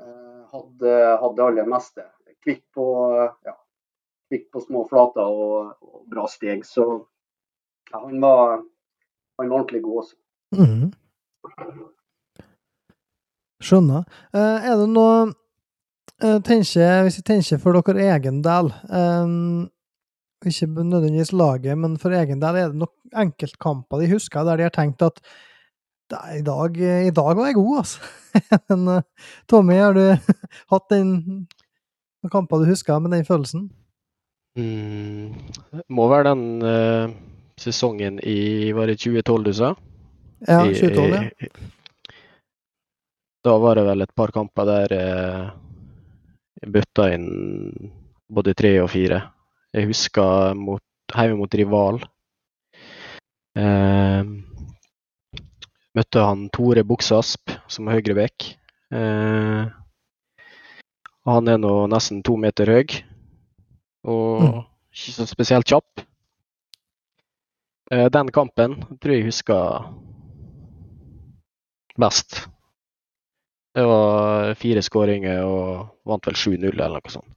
Eh, 0.00 0.42
hadde, 0.52 0.96
hadde 1.22 1.46
aller 1.46 1.68
meste. 1.70 2.06
Kvikk 2.42 2.64
på, 2.74 2.86
ja, 3.46 3.54
kvikk 4.30 4.48
på 4.52 4.64
små 4.64 4.84
flater 4.90 5.22
og, 5.22 5.76
og, 5.82 6.02
bra 6.10 6.26
steg. 6.30 6.64
Så 6.66 6.86
ja, 7.92 8.00
han, 8.00 8.18
var, 8.22 8.62
han 9.38 9.52
var 9.52 9.60
ordentlig 9.60 9.82
god 9.84 10.02
også. 10.04 10.18
Mm. 10.58 10.90
Skjønner. 13.62 14.08
Eh, 14.34 14.66
er 14.72 14.80
det 14.80 14.90
noe 14.90 15.30
tenker, 16.46 17.00
hvis 17.02 17.16
jeg 17.18 17.24
tenker 17.26 17.58
for 17.58 17.74
dere 17.74 18.04
egen 18.14 18.42
del 18.44 18.68
Ikke 20.46 20.66
nødvendigvis 20.66 21.32
laget, 21.32 21.78
men 21.78 21.96
for 22.02 22.14
egen 22.18 22.42
del, 22.42 22.56
er 22.58 22.72
det 22.72 22.80
nok 22.80 22.92
enkeltkamper 23.14 24.02
de 24.02 24.10
husker 24.10 24.44
der 24.44 24.58
de 24.58 24.66
har 24.66 24.74
tenkt 24.74 25.02
at 25.06 25.20
i 26.12 26.42
dag, 26.44 26.76
i 26.76 27.12
dag 27.14 27.36
var 27.36 27.46
jeg 27.46 27.54
god, 27.56 27.78
altså. 27.78 28.00
men 28.68 28.88
uh, 28.88 29.28
Tommy, 29.48 29.78
har 29.80 29.94
du 29.96 30.02
hatt 30.72 30.90
den 30.90 31.46
kamper 32.32 32.60
du 32.60 32.68
husker 32.68 32.98
med 32.98 33.14
den 33.16 33.24
følelsen? 33.24 33.70
Mm, 34.58 35.32
må 35.88 36.08
være 36.10 36.34
den 36.34 36.44
uh, 36.60 37.14
sesongen 37.56 38.18
i 38.20 38.72
Var 38.76 38.90
det 38.90 38.98
2012 39.00 39.44
du 39.46 39.52
sa? 39.56 39.72
Ja, 40.44 40.58
2012, 40.66 41.14
ja. 41.14 41.48
da 43.46 43.56
var 43.62 43.78
det 43.78 43.86
vel 43.86 44.04
et 44.04 44.12
par 44.14 44.34
kamper 44.34 44.68
der 44.68 44.96
uh, 44.98 45.46
bytta 46.68 47.08
inn 47.14 47.30
både 48.32 48.54
tre 48.58 48.74
og 48.82 48.90
fire. 48.92 49.22
Jeg 49.72 49.88
husker 49.88 50.56
mot, 50.58 50.82
hjemme 51.14 51.38
mot 51.40 51.54
rival. 51.56 52.02
Eh, 53.56 54.32
møtte 55.96 56.24
han 56.24 56.48
Tore 56.52 56.84
Buksasp 56.84 57.52
som 57.72 57.88
er 57.88 58.00
høyreback. 58.00 58.50
Eh, 58.92 59.72
han 61.28 61.48
er 61.48 61.60
nå 61.62 61.72
nesten 61.88 62.20
to 62.26 62.36
meter 62.40 62.68
høy 62.68 62.96
og 64.02 64.42
mm. 64.42 64.62
ikke 64.90 65.14
så 65.16 65.26
spesielt 65.30 65.68
kjapp. 65.70 66.04
Eh, 67.92 68.08
den 68.12 68.32
kampen 68.34 68.80
tror 68.98 69.14
jeg 69.14 69.28
husker 69.28 69.86
best. 72.00 72.42
Det 73.72 73.84
var 73.88 74.52
fire 74.60 74.82
skåringer 74.84 75.46
og 75.46 75.92
vant 76.08 76.26
vel 76.28 76.36
7-0 76.36 76.72
eller 76.72 76.98
noe 76.98 77.12
sånt. 77.12 77.36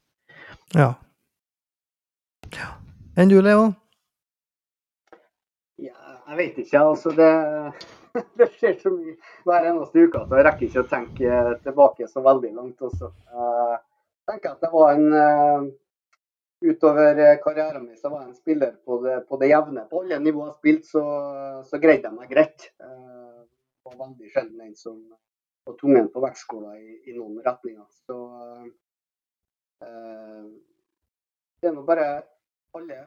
Ja. 0.75 0.95
Enn 3.15 3.29
du, 3.31 3.37
Leo? 3.39 3.69
Ja, 5.79 5.95
jeg 6.27 6.37
vet 6.39 6.57
ikke. 6.65 6.81
Altså, 6.81 7.13
det, 7.15 7.29
det 8.41 8.49
skjer 8.57 8.75
så 8.81 8.91
mye 8.91 9.15
hver 9.47 9.67
eneste 9.69 10.03
uke 10.03 10.19
at 10.25 10.35
jeg 10.35 10.45
rekker 10.49 10.67
ikke 10.67 10.83
å 10.83 10.89
tenke 10.91 11.39
tilbake 11.63 12.09
så 12.11 12.23
veldig 12.25 12.51
langt. 12.57 12.83
Også. 12.83 13.13
Jeg 13.31 13.79
tenker 14.33 14.57
at 14.57 14.67
det 14.67 14.73
var 14.75 14.93
en 14.97 15.19
eh, 15.21 15.71
Utover 16.65 17.19
karrieren 17.43 17.83
min 17.83 17.97
så 17.99 18.09
var 18.09 18.23
jeg 18.23 18.29
en 18.31 18.37
spiller 18.39 18.75
på 18.87 18.97
det, 19.03 19.15
på 19.29 19.39
det 19.39 19.51
jevne. 19.51 19.87
På 19.87 20.01
alle 20.01 20.19
nivåer 20.19 20.49
jeg 20.49 20.59
spilt, 20.59 20.91
så, 20.91 21.03
så 21.67 21.79
greide 21.79 22.09
jeg 22.09 22.15
meg 22.19 22.31
greit. 22.31 22.69
Jeg 22.79 23.85
var 23.85 23.99
veldig 23.99 24.31
sjelden 24.33 24.63
en 24.65 24.77
som 24.79 24.99
og 25.65 25.79
tungen 25.79 26.11
på 26.13 26.21
vektskåla 26.21 26.75
i, 26.77 26.99
i, 27.09 27.15
noen 27.15 27.39
retninger. 27.45 27.85
Så 28.05 28.17
eh, 29.85 30.47
det 31.61 31.71
er 31.71 31.75
nå 31.75 31.85
bare 31.87 32.09
alle 32.77 33.03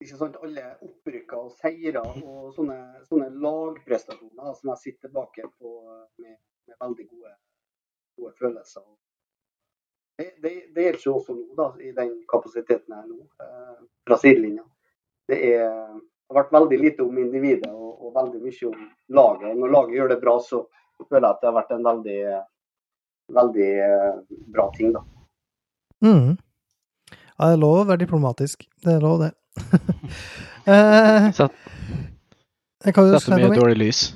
ikke 0.00 0.16
sant, 0.16 0.38
alle 0.40 0.64
opprykka 0.86 1.38
og 1.44 1.52
seire 1.60 2.00
og 2.00 2.54
sånne, 2.56 2.78
sånne, 3.08 3.28
lagprestasjoner 3.44 4.54
som 4.56 4.72
jeg 4.72 4.82
sitter 4.84 5.08
tilbake 5.08 5.44
på 5.60 5.74
med, 6.22 6.38
med 6.68 6.78
veldig 6.80 7.06
gode, 7.10 7.34
gode, 8.16 8.32
følelser. 8.40 8.86
Det, 10.16 10.30
det, 10.40 10.54
det 10.72 10.86
gjelder 10.86 11.00
ikke 11.00 11.16
også 11.18 11.36
nå, 11.36 11.44
da, 11.58 11.68
i 11.84 11.92
den 11.96 12.14
kapasiteten 12.32 12.96
jeg 12.96 13.04
er 13.04 13.10
nå, 13.12 13.20
eh, 13.44 13.84
fra 14.08 14.20
sidelinja. 14.20 14.64
Det 15.28 15.40
er, 15.52 15.68
har 16.30 16.40
vært 16.40 16.56
veldig 16.56 16.80
lite 16.80 17.04
om 17.04 17.20
individet 17.20 17.70
og, 17.70 17.92
og 18.00 18.16
veldig 18.16 18.40
mye 18.46 18.72
om 18.72 18.82
laget. 19.20 19.56
Når 19.60 19.74
laget 19.76 19.96
gjør 19.98 20.14
det 20.14 20.20
bra, 20.24 20.38
så 20.44 20.64
føler 21.08 21.26
jeg 21.26 21.30
at 21.30 21.42
det 21.42 21.50
har 21.50 21.58
vært 21.60 21.74
en 21.76 21.88
veldig, 21.92 22.20
veldig 23.36 23.72
eh, 23.84 24.22
bra 24.56 24.70
ting, 24.76 24.96
da. 24.96 25.04
Mm. 26.00 26.38
Ja, 27.40 27.46
det 27.48 27.54
er 27.56 27.60
lov 27.62 27.78
å 27.80 27.84
være 27.88 28.02
diplomatisk. 28.02 28.66
Det 28.84 28.90
er 28.92 28.98
lov, 29.00 29.22
det. 29.22 29.30
eh, 30.68 31.30
Sett, 31.32 31.54
Setter 32.84 33.32
mye 33.32 33.56
dårlig 33.56 33.78
lys. 33.80 34.00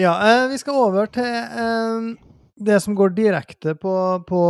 Ja, 0.00 0.14
eh, 0.24 0.46
vi 0.48 0.56
skal 0.56 0.78
over 0.80 1.10
til 1.12 1.28
eh, 1.28 2.29
det 2.60 2.80
som 2.84 2.94
går 2.94 3.14
direkte 3.16 3.74
på, 3.80 3.92
på 4.28 4.40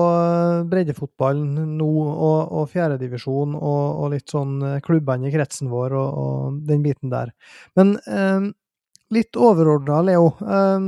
breddefotballen 0.70 1.77
nå, 1.79 1.90
og, 2.11 2.40
og 2.61 2.70
fjerdedivisjon, 2.73 3.55
og, 3.55 3.85
og 4.03 4.11
litt 4.14 4.33
sånn 4.33 4.57
eh, 4.66 4.81
klubbene 4.85 5.31
i 5.31 5.35
kretsen 5.35 5.70
vår 5.70 5.94
og, 5.99 6.18
og 6.25 6.59
den 6.68 6.83
biten 6.85 7.12
der. 7.12 7.31
Men 7.79 7.94
eh, 8.05 8.51
litt 9.14 9.38
overordna, 9.38 10.01
Leo. 10.07 10.33
Eh, 10.42 10.81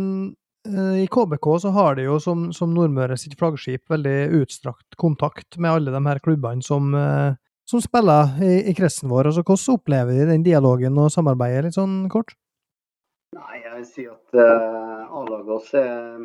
I 1.02 1.06
KBK 1.10 1.48
så 1.62 1.72
har 1.74 1.96
de 1.98 2.08
jo 2.08 2.18
som, 2.22 2.50
som 2.54 2.74
Nordmøre 2.74 3.16
sitt 3.18 3.38
flaggskip 3.38 3.90
veldig 3.90 4.18
utstrakt 4.42 4.98
kontakt 5.00 5.58
med 5.58 5.72
alle 5.72 5.94
de 5.94 6.02
her 6.06 6.22
klubbene 6.22 6.62
som, 6.62 6.92
eh, 6.98 7.38
som 7.70 7.82
spiller 7.82 8.36
i, 8.42 8.54
i 8.70 8.76
kretsen 8.78 9.10
vår. 9.10 9.30
Altså, 9.30 9.46
hvordan 9.46 9.78
opplever 9.78 10.18
de 10.18 10.30
den 10.34 10.46
dialogen 10.46 10.98
og 10.98 11.10
samarbeidet, 11.14 11.68
litt 11.68 11.78
sånn 11.78 12.06
kort? 12.12 12.34
Nei, 13.32 13.62
jeg 13.62 13.74
vil 13.78 13.84
si 13.88 14.02
at 14.10 14.36
uh, 14.36 15.08
A-laget 15.16 15.52
oss 15.54 15.70
er, 15.78 16.24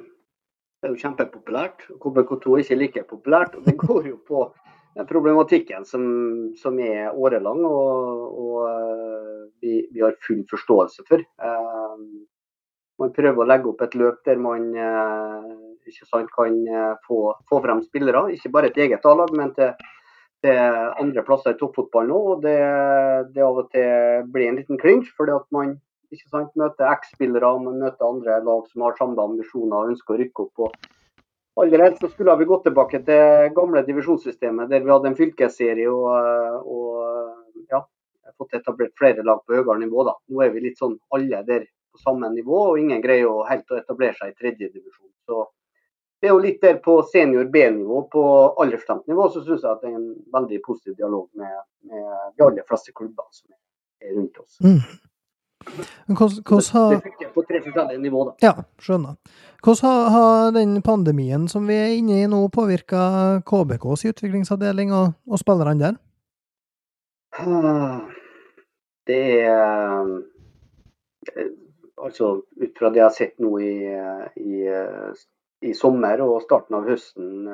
er, 0.83 0.91
jo 0.91 0.99
kjempepopulært. 1.01 1.85
KBK2 2.03 2.53
er 2.53 2.63
ikke 2.63 2.79
like 2.81 3.03
populært. 3.09 3.55
og 3.55 3.65
Det 3.65 3.77
går 3.77 4.09
jo 4.11 4.17
på 4.27 4.45
den 4.97 5.07
problematikken 5.09 5.85
som, 5.85 6.05
som 6.57 6.79
er 6.79 7.13
årelang, 7.13 7.63
og, 7.65 8.39
og 8.41 8.63
uh, 8.65 9.43
vi, 9.61 9.83
vi, 9.91 10.01
har 10.01 10.17
full 10.25 10.43
forståelse 10.49 11.05
for. 11.09 11.23
Uh, 11.41 12.25
man 12.97 13.13
prøver 13.13 13.43
å 13.43 13.47
legge 13.47 13.69
opp 13.69 13.83
et 13.85 13.93
løp 13.93 14.23
der 14.25 14.39
man 14.41 14.71
ikke 15.85 16.07
sant, 16.09 16.31
kan 16.33 16.55
få, 17.05 17.19
få 17.45 17.59
frem 17.61 17.83
spillere. 17.85 18.23
Ikke 18.33 18.49
bare 18.55 18.71
til 18.73 18.87
eget 18.87 19.05
A-lag, 19.05 19.29
men 19.37 19.51
til, 19.53 19.75
til, 20.41 20.57
andre 20.97 21.21
plasser 21.27 21.53
i 21.53 21.59
toppfotballen 21.59 22.15
òg. 22.15 22.31
Og 22.31 22.41
det, 22.47 22.57
det, 23.35 23.43
av 23.45 23.61
og 23.61 23.69
til 23.69 24.25
blir 24.33 24.49
en 24.49 24.57
liten 24.57 24.81
klinsj, 24.81 25.13
fordi 25.13 25.35
at 25.35 25.45
man 25.53 25.75
ikke 26.13 26.29
sant? 26.29 26.53
Møte 26.59 26.87
X-spillere, 26.87 27.49
men 27.63 27.81
møter 27.83 28.07
andre 28.07 28.39
lag 28.45 28.69
som 28.71 28.85
har 28.85 28.95
samme 28.99 29.23
ambisjoner 29.23 29.75
og 29.77 29.91
ønsker 29.93 30.15
å 30.15 30.21
rykke 30.21 30.45
opp. 30.45 30.63
Og 31.57 31.63
aller 31.63 31.83
helst 31.87 32.03
så 32.03 32.09
skulle 32.11 32.35
vi 32.37 32.47
gått 32.49 32.67
tilbake 32.67 33.01
til 33.07 33.51
gamle 33.57 33.81
divisjonssystemet 33.87 34.69
der 34.69 34.83
vi 34.85 34.93
hadde 34.93 35.09
en 35.11 35.17
fylkesserie 35.17 35.89
og, 35.89 36.67
og 36.69 37.65
ja, 37.73 37.81
fått 38.37 38.53
etablert 38.59 38.93
flere 38.99 39.25
lag 39.25 39.41
på 39.45 39.57
høyere 39.57 39.79
nivå. 39.81 40.05
da. 40.05 40.15
Nå 40.29 40.43
er 40.45 40.53
vi 40.53 40.67
litt 40.67 40.79
sånn 40.79 40.97
alle 41.17 41.41
der 41.47 41.65
på 41.91 42.01
samme 42.03 42.29
nivå, 42.33 42.59
og 42.71 42.81
ingen 42.81 43.01
greier 43.01 43.29
å 43.29 43.45
helt 43.49 43.71
å 43.73 43.79
etablere 43.79 44.15
seg 44.19 44.33
i 44.33 44.37
tredje 44.37 44.69
divisjon. 44.69 45.09
Så 45.25 45.47
det 46.21 46.29
er 46.29 46.33
jo 46.33 46.41
litt 46.41 46.61
der 46.61 46.79
på 46.81 46.99
senior 47.11 47.49
B-nivå, 47.53 48.03
på 48.13 48.23
aldersstemt 48.61 49.09
nivå, 49.09 49.27
så 49.33 49.43
syns 49.45 49.65
jeg 49.65 49.71
at 49.71 49.83
det 49.83 49.91
er 49.91 49.99
en 49.99 50.13
veldig 50.33 50.61
positiv 50.65 50.95
dialog 50.97 51.27
med, 51.37 51.57
med 51.89 52.07
de 52.37 52.45
aller 52.45 52.65
fleste 52.69 52.93
klubber 52.97 53.27
som 53.33 53.53
er 54.01 54.15
rundt 54.15 54.39
oss. 54.41 54.57
Mm. 54.65 54.81
Hvordan 56.07 56.63
har 56.73 56.97
på 57.33 57.43
tre 57.47 57.61
forskjellige 57.61 58.01
nivå, 58.01 58.23
da. 58.29 58.33
Ja, 58.41 58.53
skjønner. 58.81 59.17
Hvordan 59.63 59.89
har, 59.89 60.09
har, 60.13 60.51
den 60.55 60.81
pandemien 60.81 61.47
som 61.51 61.67
vi 61.67 61.75
er 61.75 61.95
inne 61.97 62.21
i 62.21 62.29
nå, 62.29 62.43
påvirka 62.53 63.41
KBKs 63.47 64.05
utviklingsavdeling 64.13 64.93
og, 64.95 65.17
og 65.27 65.41
spillerne 65.41 65.79
der? 65.83 65.99
Det 69.07 69.23
er 69.47 70.07
Altså, 71.97 72.41
ut 72.61 72.77
fra 72.77 72.89
det 72.91 72.99
jeg 72.99 73.05
har 73.05 73.13
sett 73.15 73.39
nå 73.41 73.55
i, 73.63 73.71
i, 74.37 74.57
i 75.65 75.73
sommer 75.73 76.21
og 76.21 76.43
starten 76.43 76.77
av 76.77 76.85
høsten 76.85 77.47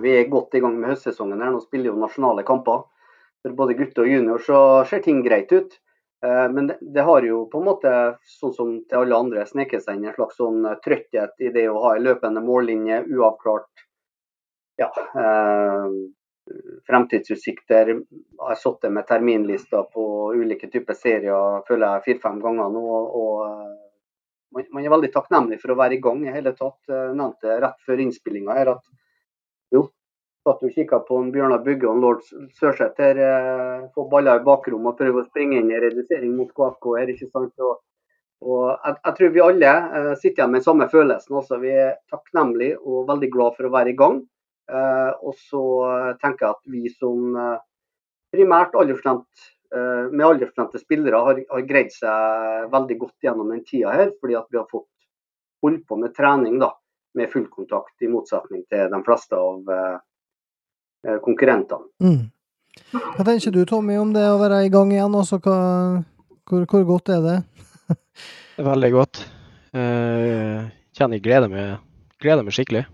Vi 0.00 0.14
er 0.16 0.30
godt 0.32 0.56
i 0.56 0.62
gang 0.64 0.78
med 0.78 0.94
høstsesongen. 0.94 1.42
her, 1.42 1.52
Nå 1.52 1.60
spiller 1.60 1.90
jo 1.90 2.00
nasjonale 2.00 2.44
kamper. 2.48 2.86
For 3.42 3.58
både 3.58 3.76
gutter 3.76 4.06
og 4.06 4.14
junior 4.14 4.42
så 4.46 4.58
ser 4.88 5.02
ting 5.04 5.20
greit 5.26 5.52
ut. 5.52 5.76
Eh, 6.26 6.48
men 6.52 6.66
det, 6.66 6.78
det, 6.80 7.00
har 7.00 7.22
jo 7.26 7.44
på 7.50 7.58
en 7.58 7.66
måte, 7.66 7.92
sånn 8.38 8.54
som 8.54 8.72
til 8.86 9.02
alle 9.02 9.20
andre, 9.24 9.46
sneket 9.46 9.84
seg 9.84 9.98
inn 9.98 10.10
en 10.10 10.16
slags 10.16 10.38
sånn 10.38 10.64
eh, 10.68 10.78
trøtthet 10.84 11.42
i 11.42 11.50
det 11.54 11.68
å 11.70 11.80
ha 11.82 11.96
en 11.96 12.06
løpende 12.06 12.42
mållinje, 12.44 13.02
uavklart 13.10 13.86
ja, 14.78 14.90
eh, 15.18 15.88
fremtidsutsikter. 16.86 17.94
Jeg 17.94 18.42
har 18.42 18.58
sittet 18.60 18.94
med 18.94 19.06
terminlister 19.08 19.86
på 19.94 20.04
ulike 20.34 20.70
typer 20.70 20.98
serier 20.98 21.62
føler 21.68 21.96
jeg 21.96 22.06
fire-fem 22.06 22.40
ganger 22.42 22.70
nå. 22.74 22.84
og 23.22 23.42
eh, 23.48 23.72
man, 24.52 24.68
man, 24.70 24.84
er 24.84 24.94
veldig 24.94 25.12
takknemlig 25.14 25.58
for 25.62 25.74
å 25.74 25.78
være 25.80 25.98
i 25.98 26.02
gang 26.04 26.22
i 26.26 26.34
hele 26.34 26.54
tatt. 26.54 26.78
Jeg 26.88 27.18
nevnte 27.18 27.58
rett 27.66 27.86
før 27.86 28.04
innspillinga 28.04 28.58
her 28.58 28.74
at 28.76 28.84
jo, 29.72 29.86
satt 30.42 30.64
og 30.66 30.74
kikka 30.74 31.00
på 31.06 31.20
en 31.22 31.30
Bjørnar 31.34 31.62
Bugge 31.64 31.86
og 31.86 31.96
en 31.96 32.02
lord 32.02 32.26
Sørseth 32.58 33.02
her. 33.02 33.20
Eh, 33.28 33.86
få 33.94 34.08
baller 34.10 34.40
i 34.40 34.46
bakrommet 34.46 34.92
og 34.92 34.98
prøve 34.98 35.22
å 35.22 35.28
springe 35.28 35.60
inn 35.60 35.70
i 35.70 35.80
redusering 35.82 36.34
mot 36.36 36.50
KFK 36.56 36.90
her. 36.98 37.12
ikke 37.14 37.30
sant? 37.30 37.54
Og, 37.62 37.80
og 38.42 38.64
jeg, 38.72 38.98
jeg, 38.98 39.16
tror 39.18 39.32
vi 39.36 39.44
alle 39.46 39.72
eh, 40.00 40.12
sitter 40.18 40.42
igjen 40.42 40.54
med 40.56 40.66
samme 40.66 40.90
følelsen. 40.92 41.38
også. 41.42 41.60
Vi 41.62 41.72
er 41.84 41.96
takknemlige 42.10 42.80
og 42.82 43.08
veldig 43.10 43.32
glad 43.34 43.58
for 43.58 43.68
å 43.68 43.74
være 43.76 43.94
i 43.94 43.98
gang. 44.02 44.20
Eh, 44.72 45.10
og 45.22 45.38
så 45.38 45.64
tenker 46.22 46.48
jeg 46.48 46.58
at 46.58 46.74
vi 46.74 46.94
som 46.94 47.38
eh, 47.38 47.58
primært 48.34 48.74
aldersstemt 48.78 49.48
eh, 49.74 50.06
med 50.10 50.26
aldersbestemte 50.26 50.82
spillere 50.82 51.24
har, 51.26 51.42
har, 51.50 51.66
greid 51.68 51.94
seg 51.94 52.70
veldig 52.72 53.00
godt 53.02 53.26
gjennom 53.26 53.50
den 53.52 53.66
tida 53.68 53.94
her, 53.94 54.14
fordi 54.18 54.38
at 54.38 54.48
vi 54.50 54.58
har 54.58 54.70
fått 54.70 54.88
holdt 55.62 55.84
på 55.86 55.98
med 56.00 56.14
trening 56.16 56.56
da, 56.58 56.72
med 57.14 57.30
full 57.30 57.44
kontakt, 57.52 57.94
i 58.02 58.10
motsetning 58.10 58.64
til 58.72 58.88
de 58.90 58.98
fleste 59.06 59.38
av 59.38 59.68
eh, 59.70 60.00
Eh, 60.02 60.11
konkurrentene. 61.24 61.88
Mm. 62.02 62.30
Hva 62.92 63.24
tenker 63.26 63.52
du 63.52 63.64
Tommy 63.68 63.98
om 64.00 64.12
det 64.14 64.24
å 64.28 64.38
være 64.40 64.62
i 64.66 64.72
gang 64.72 64.92
igjen? 64.94 65.14
Også, 65.18 65.38
hva, 65.44 65.56
hvor, 66.48 66.64
hvor, 66.68 66.84
godt 66.88 67.12
er 67.12 67.24
det? 67.24 67.36
Veldig 68.70 68.90
godt. 68.94 69.22
Jeg 69.72 70.66
kjenner 70.96 71.16
jeg 71.18 71.24
gleder 71.24 71.52
meg, 71.52 71.84
gleder 72.20 72.46
meg 72.46 72.56
skikkelig. 72.56 72.84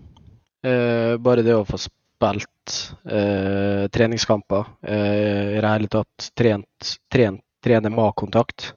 Uh, 0.66 1.14
bare 1.22 1.44
det 1.46 1.54
å 1.54 1.66
få 1.66 1.80
spilt 1.82 2.74
treningskamper, 3.94 4.66
i 4.82 5.60
det 5.62 5.70
hele 5.70 5.88
tatt 5.92 6.26
trent, 6.36 6.88
trent, 7.08 7.40
trene 7.64 7.92
med-kontakt. 7.94 8.72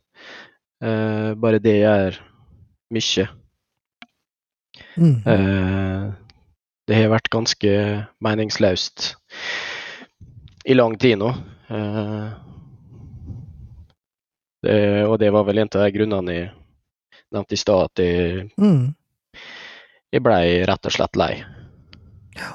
bare 0.79 1.59
det 1.59 1.73
gjør 1.81 2.19
mye. 2.93 3.25
Mm 4.95 6.20
det 6.91 6.97
har 6.99 7.11
vært 7.13 7.31
ganske 7.31 7.73
meningsløst 8.19 9.13
i 10.67 10.75
lang 10.75 10.97
tid 10.99 11.21
nå. 11.21 11.29
Eh, 11.71 12.25
det, 14.61 14.79
og 15.07 15.15
det 15.21 15.29
var 15.31 15.45
vel 15.47 15.61
en 15.63 15.71
av 15.79 15.87
grunnene 15.95 16.35
jeg 16.35 16.49
nevnte 17.31 17.55
i 17.55 17.61
stad, 17.61 17.87
at 17.87 18.03
jeg, 18.03 18.49
mm. 18.59 19.39
jeg 20.11 20.25
blei 20.25 20.43
rett 20.67 20.89
og 20.89 20.95
slett 20.97 21.15
lei. 21.21 21.31
Ja. 22.35 22.51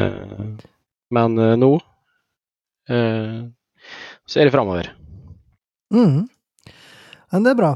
Eh, 0.00 0.64
men 1.14 1.38
eh, 1.44 1.56
nå 1.60 1.74
er 2.88 3.52
det 4.32 4.54
framover. 4.54 4.88
Mm. 5.92 6.24
Men 7.34 7.44
det 7.44 7.52
er 7.52 7.60
bra. 7.60 7.74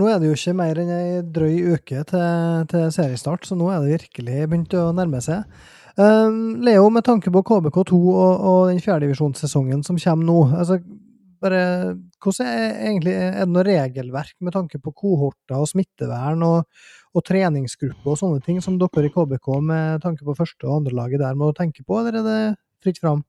Nå 0.00 0.08
er 0.08 0.16
det 0.16 0.30
jo 0.30 0.36
ikke 0.38 0.56
mer 0.56 0.78
enn 0.80 0.90
ei 0.94 1.18
drøy 1.28 1.74
uke 1.74 2.00
til, 2.08 2.22
til, 2.70 2.86
seriestart, 2.94 3.44
så 3.44 3.56
nå 3.58 3.66
er 3.68 3.82
det 3.82 3.98
virkelig 3.98 4.46
begynt 4.48 4.76
å 4.80 4.86
nærme 4.96 5.20
seg. 5.20 5.44
Um, 6.00 6.62
Leo, 6.64 6.86
med 6.94 7.04
tanke 7.04 7.28
på 7.34 7.42
KBK2 7.44 7.98
og, 7.98 8.46
og 8.48 8.60
den 8.70 8.80
fjerdedivisjonssesongen 8.80 9.82
som 9.84 9.98
kommer 10.00 10.28
nå, 10.30 10.38
altså, 10.62 10.78
bare, 11.44 11.60
hvordan 12.22 12.48
er 12.48 12.78
egentlig, 12.86 13.12
er 13.12 13.44
det 13.44 13.52
noe 13.52 13.66
regelverk 13.66 14.34
med 14.40 14.56
tanke 14.56 14.80
på 14.80 14.94
kohorter 15.02 15.60
og 15.60 15.68
smittevern 15.68 16.46
og, 16.46 16.86
og 17.12 17.26
treningsgrupper 17.26 18.14
og 18.14 18.20
sånne 18.22 18.40
ting 18.46 18.62
som 18.64 18.78
dere 18.80 19.10
i 19.10 19.12
KBK 19.12 19.52
med 19.66 20.04
tanke 20.04 20.24
på 20.24 20.36
første- 20.38 20.68
og 20.68 20.80
andrelaget 20.80 21.20
der 21.20 21.36
må 21.36 21.52
tenke 21.56 21.84
på, 21.84 22.00
eller 22.00 22.22
er 22.22 22.28
det 22.30 22.40
fritt 22.84 23.02
fram? 23.04 23.24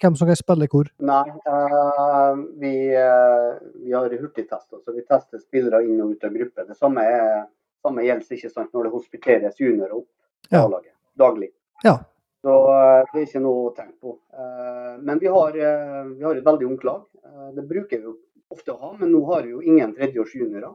Hvem 0.00 0.16
som 0.16 0.28
kan 0.28 0.38
spille 0.38 0.68
hvor? 0.72 0.88
Nei, 1.04 1.24
uh, 1.46 2.38
vi, 2.60 2.72
uh, 2.96 3.58
vi, 3.84 3.92
har 3.92 4.14
hurtigtester, 4.16 4.80
så 4.80 4.94
vi 4.94 5.04
tester 5.04 5.42
spillere 5.42 5.82
inn 5.84 6.00
og 6.00 6.14
ut 6.14 6.24
av 6.24 6.32
gruppe. 6.36 6.64
Det 6.68 6.76
samme, 6.78 7.04
er, 7.04 7.44
samme 7.84 8.06
gjelder 8.06 8.38
ikke 8.38 8.50
sant, 8.50 8.72
når 8.72 8.88
det 8.88 8.94
hospiteres 8.94 9.60
juniorer 9.60 9.98
opp 9.98 10.08
ja. 10.48 10.64
A-laget 10.64 10.94
daglig. 11.18 11.50
Ja. 11.84 11.98
Så 12.42 12.56
uh, 12.72 13.02
det 13.12 13.20
er 13.20 13.26
ikke 13.26 13.44
noe 13.44 13.66
å 13.68 13.74
tenke 13.76 13.98
på. 14.00 14.16
men 15.02 15.18
vi 15.20 15.28
har, 15.30 15.52
vi 15.52 16.24
har, 16.24 16.36
et 16.36 16.46
veldig 16.46 16.66
ungt 16.66 16.84
lag. 16.84 17.04
det 17.54 17.62
bruker 17.68 17.98
vi 17.98 18.04
jo 18.08 18.16
ofte 18.50 18.72
å 18.72 18.80
ha, 18.80 18.90
men 18.98 19.12
nå 19.12 19.20
har 19.28 19.44
vi 19.44 19.52
jo 19.52 19.60
ingen 19.62 19.92
tredjeårs 19.94 20.34
juniorer. 20.34 20.74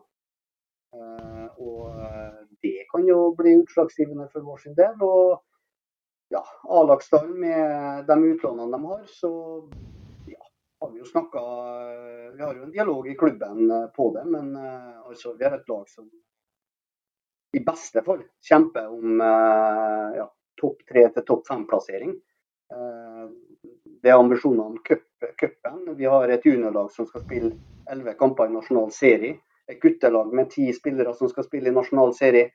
og 1.58 1.98
det 2.62 2.86
kan 2.92 3.06
jo 3.06 3.34
bli 3.38 3.58
utslagsgivende 3.60 4.30
for 4.32 4.46
vår 4.46 4.58
sin 4.58 4.78
del. 4.78 4.96
og 5.02 5.42
ja, 6.30 6.44
A-lagsstallen 6.64 7.40
med 7.40 8.06
de 8.08 8.24
utlånene 8.24 8.72
de 8.72 8.86
har, 8.86 9.04
så 9.08 9.32
ja, 10.26 10.44
har 10.80 10.92
vi 10.92 11.00
jo 11.00 11.06
snakka 11.06 11.42
Vi 12.36 12.44
har 12.44 12.56
jo 12.56 12.64
en 12.64 12.72
dialog 12.72 13.08
i 13.08 13.16
klubben 13.16 13.72
eh, 13.72 13.86
på 13.96 14.12
det, 14.14 14.26
men 14.26 14.56
uh, 14.56 15.08
altså, 15.08 15.34
vi 15.34 15.46
har 15.46 15.58
et 15.58 15.70
lag 15.70 15.90
som 15.90 16.10
i 17.58 17.64
beste 17.64 18.04
fall 18.04 18.20
kjemper 18.44 18.90
om 18.92 19.22
ja, 20.20 20.26
topp 20.60 20.82
tre 20.90 21.06
til 21.16 21.24
topp 21.26 21.46
fem-plassering. 21.48 22.12
Det 24.04 24.12
er 24.12 24.20
ambisjoner 24.20 24.66
om 24.68 24.76
cupen. 24.84 25.96
Vi 25.98 26.06
har 26.06 26.30
et 26.30 26.46
juniorlag 26.46 26.92
som 26.94 27.08
skal 27.08 27.24
spille 27.24 27.54
elleve 27.90 28.14
kamper 28.20 28.52
i 28.52 28.54
nasjonal 28.54 28.92
serie. 28.92 29.40
et 29.68 29.82
guttelag 29.82 30.34
med 30.34 30.52
ti 30.52 30.68
spillere 30.74 31.14
som 31.14 31.28
skal 31.30 31.44
spille 31.44 31.72
i 31.72 31.76
nasjonal 31.76 32.14
serie 32.16 32.52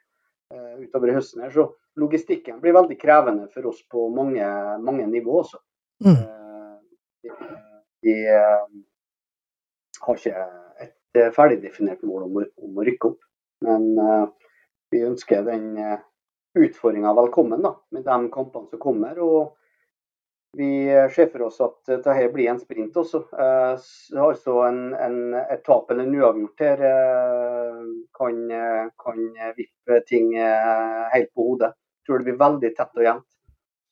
uh, 0.53 0.74
utover 0.82 1.14
høsten. 1.16 1.42
her, 1.44 1.50
Så 1.50 1.68
logistikken 2.00 2.61
blir 2.61 2.76
veldig 2.76 2.98
krevende 3.00 3.48
for 3.53 3.70
oss 3.72 3.82
på 3.90 4.09
mange, 4.14 4.46
mange 4.84 5.07
nivå 5.11 5.40
også. 5.42 5.61
Mm. 6.05 6.22
Uh, 6.22 6.78
vi 8.03 8.14
har 8.26 10.16
ikke 10.16 10.46
et 10.82 11.34
ferdigdefinert 11.36 12.03
mål 12.09 12.24
om, 12.26 12.40
om, 12.42 12.78
å 12.78 12.86
rykke 12.86 13.12
opp, 13.12 13.20
men 13.62 13.84
vi 14.90 15.05
ønsker 15.07 15.44
den 15.46 15.76
utfordringa 16.59 17.12
velkommen 17.14 17.62
da, 17.62 17.76
med 17.94 18.03
de 18.09 18.16
kampene 18.34 18.66
som 18.72 18.80
kommer. 18.82 19.20
og 19.22 19.62
vi 20.57 20.86
ser 21.14 21.30
for 21.32 21.46
oss 21.46 21.61
at 21.64 21.78
dette 21.88 22.28
blir 22.34 22.50
en 22.53 22.61
sprint 22.61 22.96
også. 23.00 23.22
Eh, 23.32 23.84
altså 24.20 24.59
en, 24.66 24.80
en, 24.92 25.18
et 25.40 25.62
tap 25.64 25.90
eller 25.90 26.05
en 26.05 26.18
uavgjort 26.18 26.64
her 26.64 26.82
eh, 26.88 27.78
kan, 28.18 28.42
kan, 29.00 29.22
vippe 29.57 30.00
ting 30.09 30.34
eh, 30.36 31.00
helt 31.14 31.32
på 31.32 31.46
hodet. 31.48 31.72
Jeg 31.72 32.09
tror 32.09 32.20
det 32.20 32.28
blir 32.28 32.42
veldig 32.44 32.72
tett 32.76 33.00
og 33.00 33.09
jevnt. 33.09 33.28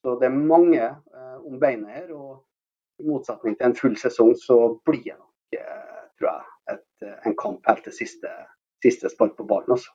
Så 0.01 0.15
det 0.21 0.27
er 0.27 0.37
mange 0.37 0.87
om 1.41 1.57
beinet 1.61 1.95
her. 1.95 2.13
og 2.13 3.01
I 3.01 3.09
motsetning 3.09 3.57
til 3.57 3.69
en 3.69 3.77
full 3.77 3.97
sesong, 3.97 4.33
så 4.37 4.57
blir 4.85 5.03
det 5.11 5.17
nok 5.17 5.29
tror 6.21 6.29
jeg, 6.29 6.75
et, 6.75 7.09
en 7.25 7.35
kamp 7.37 7.65
helt 7.69 7.85
til 7.85 7.95
siste, 7.95 8.29
siste 8.83 9.09
spark 9.09 9.33
på 9.37 9.45
ballen. 9.49 9.73
Altså. 9.77 9.93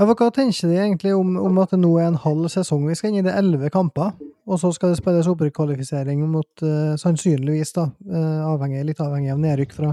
Ja, 0.00 0.06
Hva 0.08 0.30
tenker 0.32 0.70
de 0.70 0.76
egentlig 0.80 1.10
om, 1.12 1.34
om, 1.36 1.58
at 1.60 1.74
det 1.74 1.82
nå 1.82 1.90
er 2.00 2.06
en 2.08 2.20
halv 2.22 2.46
sesong? 2.48 2.86
Vi 2.88 2.94
skal 2.96 3.10
inn 3.10 3.18
i 3.20 3.24
det 3.26 3.34
elleve 3.36 3.68
kamper, 3.72 4.14
og 4.48 4.56
så 4.60 4.70
skal 4.72 4.94
det 4.94 5.00
spilles 5.02 5.26
opprykkvalifisering 5.28 6.22
mot 6.32 6.62
uh, 6.64 6.94
sannsynligvis, 6.96 7.74
da, 7.76 7.90
uh, 8.08 8.46
avhengig, 8.54 8.86
litt 8.88 9.02
avhengig 9.04 9.34
av 9.34 9.42
nedrykk 9.42 9.74
fra, 9.76 9.90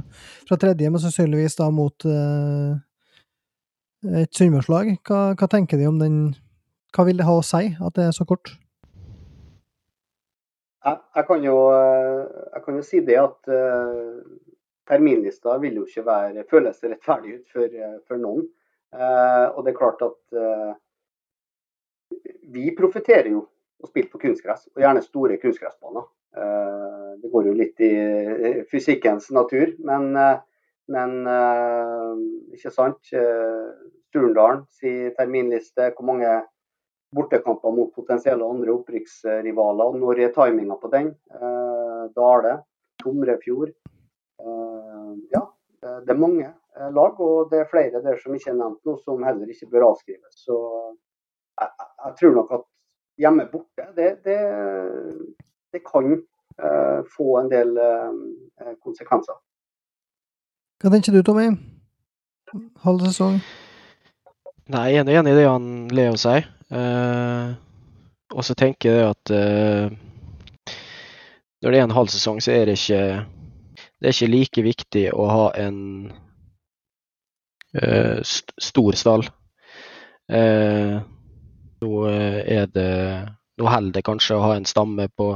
fra, 0.48 0.58
tredje, 0.62 0.88
men 0.88 1.04
sannsynligvis 1.04 1.60
da 1.60 1.68
mot 1.76 2.08
uh, 2.08 2.78
et 4.24 4.40
sunnmørslag. 4.40 4.94
Hva, 5.04 5.20
hva, 5.34 5.50
tenker 5.52 5.82
de 5.82 5.90
om 5.90 6.00
den 6.00 6.22
Hva 6.96 7.04
vil 7.06 7.20
det 7.20 7.28
ha 7.28 7.36
å 7.36 7.44
si 7.46 7.68
at 7.68 7.98
det 7.98 8.06
er 8.08 8.16
så 8.16 8.26
kort? 8.26 8.54
Jeg, 10.88 10.96
jeg, 10.96 11.26
kan, 11.28 11.44
jo, 11.44 11.58
jeg 12.56 12.64
kan, 12.64 12.80
jo, 12.80 12.86
si 12.88 13.04
det 13.06 13.20
at 13.20 13.52
terminlista 14.88 15.60
vil 15.60 15.82
jo 15.82 15.84
ikke 15.86 16.06
være, 16.08 16.48
føles 16.50 16.80
rettferdig 16.88 17.36
ut 17.36 17.52
for, 17.52 17.76
for 18.08 18.24
noen. 18.24 18.48
Eh, 18.90 19.48
og 19.54 19.66
det 19.66 19.74
er 19.74 19.78
klart 19.78 20.02
at 20.02 20.38
eh, 20.42 20.72
vi 22.50 22.70
profitterer 22.78 23.30
jo 23.36 23.44
å 23.80 23.90
spille 23.90 24.10
på 24.12 24.22
kunstgress, 24.22 24.66
og 24.74 24.82
gjerne 24.82 25.04
store 25.06 25.38
kunstgressbaner. 25.42 26.08
Eh, 26.40 27.10
det 27.22 27.32
går 27.32 27.50
jo 27.50 27.58
litt 27.58 27.84
i 27.86 27.94
fysikkens 28.72 29.30
natur, 29.36 29.76
men, 29.86 30.14
men 30.90 31.16
ikke 32.56 32.72
sant. 32.74 33.12
Turndalen 34.10 34.64
sier 34.74 35.12
terminliste. 35.18 35.92
Hvor 35.94 36.08
mange 36.08 36.32
bortekamper 37.14 37.76
mot 37.76 37.92
potensielle 37.94 38.48
andre 38.48 38.74
opprykksrivaler? 38.74 40.00
Når 40.00 40.24
er 40.24 40.34
timinga 40.34 40.80
på 40.80 40.90
den? 40.94 41.12
Dale, 42.16 42.56
Tomrefjord. 43.04 43.76
Ja, 45.36 45.44
det 45.84 46.16
er 46.16 46.24
mange 46.24 46.54
lag, 46.94 47.20
og 47.20 47.50
det 47.52 47.62
er 47.62 47.70
flere 47.72 48.02
der 48.04 48.18
som 48.22 48.36
ikke 48.36 48.52
er 48.54 48.60
nevnt 48.60 48.86
nå, 48.88 48.96
som 49.04 49.24
heller 49.26 49.50
ikke 49.52 49.70
bør 49.72 49.90
avskrives. 49.90 50.44
Så 50.46 50.58
jeg, 51.60 51.70
jeg 52.06 52.16
tror 52.20 52.36
nok 52.36 52.52
at 52.60 52.66
hjemme 53.20 53.48
borte, 53.52 53.88
det, 53.98 54.10
det, 54.24 54.40
det 55.74 55.82
kan 55.86 56.12
uh, 56.16 57.00
få 57.16 57.40
en 57.42 57.50
del 57.52 57.74
uh, 57.76 58.76
konsekvenser. 58.84 59.40
Hva 60.80 60.94
tenker 60.94 61.16
du, 61.16 61.24
Tommy? 61.26 61.50
Halv 62.86 63.04
sesong? 63.10 63.42
Nei, 64.72 64.86
jeg 64.94 65.04
er 65.04 65.20
enig 65.20 65.34
i 65.34 65.40
det 65.42 65.50
han 65.50 65.68
Leo 65.92 66.16
sier. 66.22 66.48
Uh, 66.70 67.58
og 68.30 68.46
så 68.46 68.54
tenker 68.56 68.94
jeg 68.94 69.10
at 69.10 69.32
når 71.60 71.74
det 71.74 71.80
er 71.80 71.88
en 71.88 71.98
halv 71.98 72.12
sesong, 72.14 72.38
så 72.46 72.54
er 72.54 72.70
det 72.70 72.78
ikke 72.78 73.02
det 74.00 74.08
er 74.08 74.16
ikke 74.16 74.32
like 74.32 74.64
viktig 74.64 75.02
å 75.12 75.26
ha 75.28 75.46
en 75.60 75.80
Eh, 77.74 78.20
stor 78.58 78.96
stall. 78.98 79.28
Eh, 80.30 81.02
nå 81.82 81.92
er 82.10 82.66
det 82.74 82.94
Nå 83.60 83.68
holder 83.68 83.98
det 83.98 84.06
kanskje 84.08 84.38
å 84.38 84.44
ha 84.46 84.54
en 84.56 84.66
stamme 84.66 85.10
på 85.20 85.34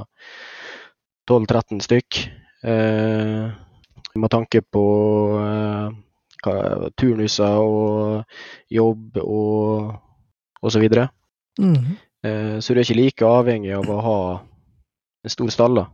12-13 1.28 1.82
stykk. 1.84 2.20
Eh, 2.64 3.52
med 4.16 4.32
tanke 4.32 4.62
på 4.64 4.84
turnuser 6.96 7.60
og 7.60 8.24
jobb 8.72 9.20
og 9.20 9.92
osv. 10.64 10.86
Så, 10.88 11.04
mm. 11.60 11.92
så 12.64 12.74
du 12.74 12.80
er 12.80 12.86
ikke 12.86 13.00
like 13.00 13.28
avhengig 13.28 13.76
av 13.76 13.92
å 13.92 14.00
ha 14.08 14.18
en 15.24 15.36
stor 15.36 15.52
stall. 15.52 15.82
da. 15.82 15.86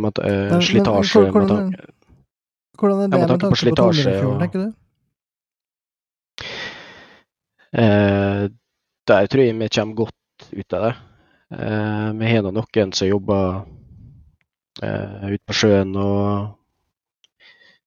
Med, 0.00 0.24
slitasje 0.64 1.26
hvordan, 1.32 1.74
hvordan 2.80 3.02
er 3.04 3.12
det 3.12 3.20
med 3.20 3.32
tanke 3.34 3.50
på 3.52 3.60
slitasje? 3.60 4.14
tenker 4.40 4.64
du? 4.64 4.70
Eh, 7.70 8.48
der 9.06 9.26
tror 9.30 9.44
jeg 9.44 9.58
vi 9.58 9.68
kommer 9.68 9.94
godt 9.94 10.48
ut 10.52 10.72
av 10.72 10.86
det. 10.86 10.94
Eh, 11.50 12.08
vi 12.18 12.32
har 12.32 12.42
noen 12.46 12.92
som 12.92 13.08
jobber 13.08 13.62
eh, 14.82 15.30
ute 15.34 15.44
på 15.46 15.56
sjøen 15.62 15.94
og 15.98 16.56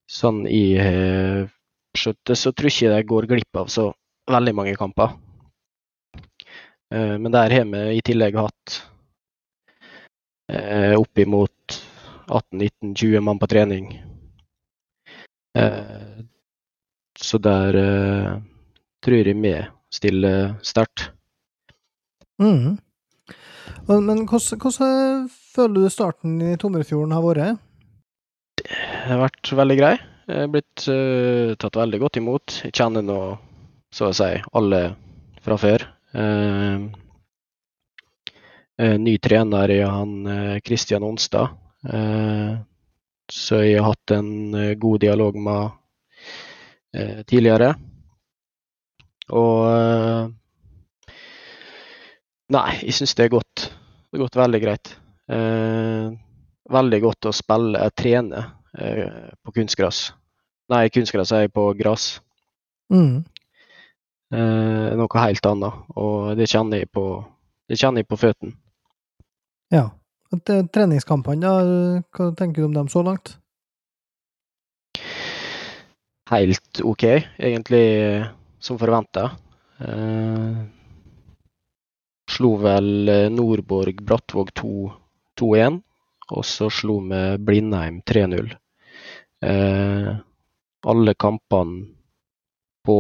sånn 0.08 0.46
i 0.48 0.76
eh, 0.80 1.44
skjøttet, 1.98 2.38
så 2.38 2.52
tror 2.52 2.70
jeg 2.70 2.78
ikke 2.78 2.96
de 2.96 3.10
går 3.12 3.30
glipp 3.34 3.62
av 3.64 3.70
så 3.72 3.92
veldig 4.30 4.56
mange 4.56 4.76
kamper. 4.80 5.16
Eh, 6.94 7.18
men 7.18 7.32
der 7.32 7.52
har 7.52 7.70
vi 7.72 7.84
i 7.98 8.04
tillegg 8.06 8.38
hatt 8.38 8.80
eh, 10.52 10.94
oppimot 11.00 11.80
18-19-20 12.28 13.20
mann 13.20 13.40
på 13.42 13.50
trening 13.52 13.92
så 17.24 17.38
der 17.38 17.78
eh, 17.78 18.32
tror 19.04 19.20
jeg 19.20 19.36
vi 19.38 19.54
stiller 19.94 20.56
sterkt. 20.66 21.12
Mm. 22.42 22.80
Men 23.88 24.26
hvordan, 24.26 24.60
hvordan, 24.60 25.30
føler 25.54 25.76
du 25.76 25.90
starten 25.90 26.42
i 26.42 26.56
Tomrefjorden 26.58 27.14
har 27.14 27.24
vært? 27.26 27.62
Det 28.64 29.12
har 29.12 29.22
vært 29.22 29.52
veldig 29.54 29.78
grei. 29.78 29.94
Jeg 30.24 30.40
har 30.40 30.52
blitt 30.54 30.86
uh, 30.88 31.54
tatt 31.60 31.78
veldig 31.78 32.00
godt 32.00 32.20
imot. 32.22 32.60
Jeg 32.64 32.74
kjenner 32.74 33.04
nå 33.04 33.20
så 33.94 34.10
å 34.10 34.16
si 34.16 34.30
alle 34.56 34.82
fra 35.44 35.58
før. 35.60 35.84
Uh, 36.16 36.88
uh, 38.80 38.96
ny 39.04 39.18
trener 39.22 39.76
er 39.76 39.92
han 39.92 40.16
Kristian 40.64 41.06
Onstad. 41.06 41.60
Så 43.32 43.62
jeg 43.64 43.80
har 43.80 43.94
hatt 43.94 44.14
en 44.16 44.54
eh, 44.58 44.76
god 44.80 45.00
dialog 45.04 45.38
med 45.40 45.70
eh, 46.96 47.22
tidligere. 47.28 47.74
Og 49.32 49.60
eh, 49.70 50.32
Nei, 52.54 52.70
jeg 52.84 52.94
syns 52.98 53.16
det 53.18 53.26
er 53.26 53.32
godt. 53.34 53.64
Det 54.12 54.20
har 54.20 54.26
gått 54.26 54.36
veldig 54.38 54.60
greit. 54.62 54.92
Eh, 55.32 56.12
veldig 56.70 57.00
godt 57.02 57.30
å 57.30 57.34
spille, 57.34 57.88
trene 57.98 58.44
eh, 58.78 59.32
på 59.42 59.54
kunstgress. 59.56 60.12
Nei, 60.70 60.84
kunstgress 60.94 61.32
er 61.34 61.48
jeg 61.48 61.54
på 61.56 61.70
gress. 61.80 62.18
Mm. 62.94 63.24
noe 64.34 65.22
helt 65.24 65.46
annet, 65.46 65.82
og 65.98 66.36
det 66.38 66.46
kjenner 66.52 66.84
jeg 66.84 66.90
på, 66.94 67.06
det 67.70 67.78
kjenner 67.80 68.04
jeg 68.04 68.10
på 68.12 68.20
føttene. 68.22 68.54
Ja. 69.74 69.88
Treningskampene, 70.42 71.54
hva 72.10 72.30
tenker 72.38 72.64
du 72.64 72.68
om 72.68 72.74
dem 72.74 72.90
så 72.90 73.04
langt? 73.06 73.36
Helt 76.32 76.82
OK, 76.82 77.04
egentlig 77.38 77.86
som 78.64 78.80
forventa. 78.82 79.32
Eh, 79.84 80.64
slo 82.32 82.56
vel 82.64 83.10
eh, 83.10 83.30
Nordborg 83.30 84.02
Brattvåg 84.02 84.54
2-1, 84.58 85.82
og 86.32 86.46
så 86.48 86.70
slo 86.74 87.00
vi 87.10 87.24
Blindheim 87.38 88.02
3-0. 88.08 88.54
Eh, 89.44 90.12
alle 90.88 91.14
kampene 91.14 91.86
på 92.84 93.00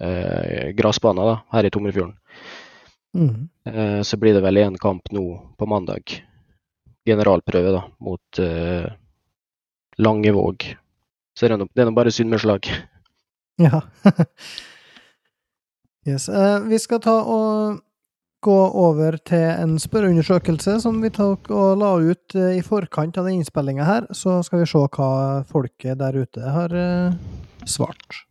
eh, 0.00 0.74
gressbanen 0.76 1.38
her 1.54 1.64
i 1.66 1.70
Tomrefjorden. 1.70 2.16
Mm. 3.16 3.48
Eh, 3.64 4.00
så 4.02 4.16
blir 4.20 4.34
det 4.36 4.44
vel 4.44 4.60
én 4.60 4.76
kamp 4.78 5.08
nå 5.14 5.24
på 5.56 5.66
mandag 5.66 6.27
generalprøve 7.08 7.74
da, 7.74 7.82
mot 8.04 8.40
uh, 8.42 8.86
Langevåg. 9.98 10.68
Så 11.34 11.48
det 11.48 11.56
er 11.56 11.66
det 11.66 11.84
er 11.86 12.10
synd 12.10 12.34
bare 12.34 12.44
slag. 12.44 12.70
Ja. 13.58 13.80
yes. 16.06 16.28
Uh, 16.28 16.62
vi 16.70 16.78
skal 16.78 17.00
ta 17.02 17.16
og 17.26 17.80
gå 18.38 18.58
over 18.78 19.16
til 19.26 19.48
en 19.50 19.72
spørreundersøkelse 19.82 20.76
som 20.84 21.00
vi 21.02 21.10
tok 21.10 21.50
og 21.50 21.80
la 21.80 21.90
ut 21.98 22.36
uh, 22.38 22.52
i 22.54 22.62
forkant 22.62 23.18
av 23.18 23.26
den 23.26 23.40
innspillinga 23.40 23.82
her. 23.82 24.06
Så 24.14 24.38
skal 24.46 24.62
vi 24.62 24.70
se 24.70 24.78
hva 24.78 25.10
folket 25.50 25.98
der 25.98 26.22
ute 26.22 26.54
har 26.54 26.70
eh, 26.70 27.18
svart. 27.66 28.27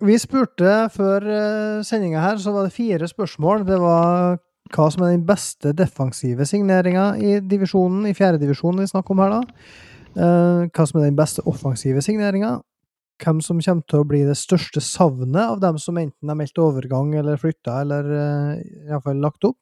Vi 0.00 0.14
spurte 0.16 0.86
før 0.94 1.26
eh, 1.28 1.82
sendinga 1.84 2.22
her, 2.22 2.38
så 2.40 2.54
var 2.54 2.64
det 2.64 2.72
fire 2.72 3.08
spørsmål. 3.08 3.66
Det 3.68 3.76
var 3.82 4.38
hva 4.72 4.86
som 4.92 5.04
er 5.04 5.12
den 5.12 5.26
beste 5.28 5.74
defensive 5.76 6.46
signeringa 6.48 7.10
i 7.20 7.36
divisjonen, 7.44 8.06
i 8.08 8.14
fjerdedivisjonen 8.16 8.80
vi 8.80 8.88
snakker 8.88 9.12
om 9.12 9.20
her, 9.24 9.34
da. 9.34 9.66
Eh, 10.16 10.62
hva 10.72 10.86
som 10.88 11.00
er 11.00 11.10
den 11.10 11.20
beste 11.20 11.44
offensive 11.50 12.00
signeringa. 12.06 12.56
Hvem 13.20 13.42
som 13.44 13.60
kommer 13.60 13.84
til 13.92 14.00
å 14.00 14.08
bli 14.08 14.22
det 14.24 14.38
største 14.40 14.80
savnet 14.80 15.42
av 15.42 15.60
dem 15.60 15.76
som 15.76 15.98
enten 16.00 16.32
har 16.32 16.38
meldt 16.38 16.62
overgang 16.62 17.12
eller 17.20 17.36
flytta, 17.36 17.82
eller 17.82 18.06
uh, 18.08 18.62
iallfall 18.88 19.20
lagt 19.20 19.44
opp. 19.44 19.58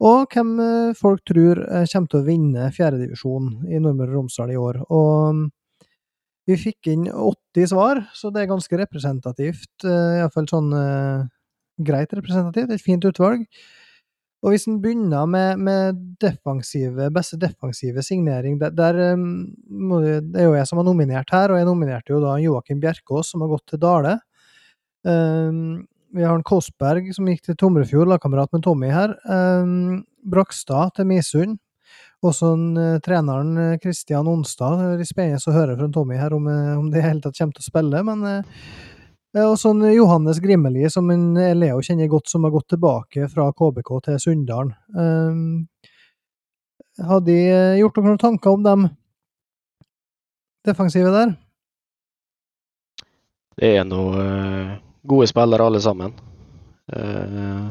Og 0.00 0.32
hvem 0.32 0.54
folk 0.96 1.20
tror 1.28 1.60
kommer 1.92 2.08
til 2.08 2.22
å 2.22 2.24
vinne 2.24 2.70
fjerdedivisjon 2.72 3.68
i 3.68 3.76
Nordmøre 3.76 4.14
og 4.14 4.16
Romsdal 4.16 4.54
i 4.54 4.56
år. 4.58 4.80
Og 4.88 5.44
vi 6.48 6.56
fikk 6.58 6.90
inn 6.90 7.06
80 7.06 7.70
svar, 7.70 8.02
så 8.16 8.32
det 8.34 8.42
er 8.42 8.50
ganske 8.50 8.80
representativt. 8.80 9.70
Uh, 9.84 10.18
Iallfall 10.22 10.48
sånn 10.50 10.74
greit 11.82 12.12
representativt. 12.16 12.72
Et 12.72 12.82
fint 12.82 13.04
utvalg. 13.08 13.46
Og 14.42 14.50
hvis 14.50 14.66
en 14.66 14.80
begynner 14.82 15.28
med, 15.30 15.60
med 15.62 15.98
defensive, 16.22 17.06
beste 17.14 17.38
defensive 17.38 18.02
signering 18.02 18.58
der, 18.58 18.72
der 18.74 18.98
um, 19.14 19.54
Det 20.02 20.40
er 20.40 20.48
jo 20.48 20.56
jeg 20.56 20.66
som 20.66 20.80
har 20.80 20.86
nominert 20.88 21.30
her, 21.30 21.52
og 21.52 21.60
jeg 21.60 21.68
nominerte 21.68 22.14
jo 22.14 22.18
da 22.24 22.34
Joakim 22.42 22.80
Bjerkås, 22.82 23.30
som 23.30 23.44
har 23.44 23.52
gått 23.54 23.68
til 23.70 23.82
Dale. 23.82 24.16
Um, 25.06 25.84
vi 26.12 26.26
har 26.26 26.34
en 26.34 26.44
Kåsberg 26.44 27.06
som 27.14 27.28
gikk 27.30 27.46
til 27.46 27.56
Tomrefjord, 27.58 28.10
lagkamerat 28.10 28.50
med 28.52 28.64
Tommy 28.66 28.90
her. 28.92 29.14
Um, 29.30 30.02
Brakstad 30.26 30.96
til 30.98 31.06
Misund. 31.06 31.60
Også 32.22 32.52
en, 32.54 32.64
uh, 32.78 33.00
treneren 33.02 33.78
Kristian 33.82 34.30
Onstad. 34.30 34.80
Det 34.96 35.04
er 35.04 35.10
spennende 35.10 35.42
å 35.50 35.56
høre 35.56 35.76
fra 35.78 35.90
Tommy 35.92 36.18
her 36.20 36.34
om, 36.36 36.46
om 36.46 36.88
det 36.92 37.02
i 37.02 37.06
hele 37.06 37.22
tatt 37.24 37.38
kommer 37.38 37.56
til 37.58 37.64
å 37.64 37.70
spille, 37.70 38.02
men 38.06 38.48
og 39.42 39.54
sånn 39.56 39.78
Johannes 39.88 40.42
Grimeli, 40.44 40.82
som 40.92 41.06
en 41.08 41.30
Leo 41.56 41.78
kjenner 41.80 42.10
godt, 42.12 42.28
som 42.28 42.44
har 42.44 42.52
gått 42.52 42.66
tilbake 42.74 43.30
fra 43.32 43.46
KBK 43.56 43.92
til 44.04 44.18
Sunndalen. 44.20 44.74
Um, 44.92 45.38
har 47.00 47.22
de 47.24 47.38
gjort 47.80 48.02
noen 48.04 48.20
tanker 48.20 48.52
om 48.52 48.66
dem 48.66 48.84
defensive 50.68 51.14
der? 51.14 51.32
Det 53.56 53.72
er 53.78 53.88
nå 53.88 54.02
gode 55.02 55.26
spillere 55.30 55.64
alle 55.66 55.80
sammen. 55.82 56.12
Uh, 56.92 57.70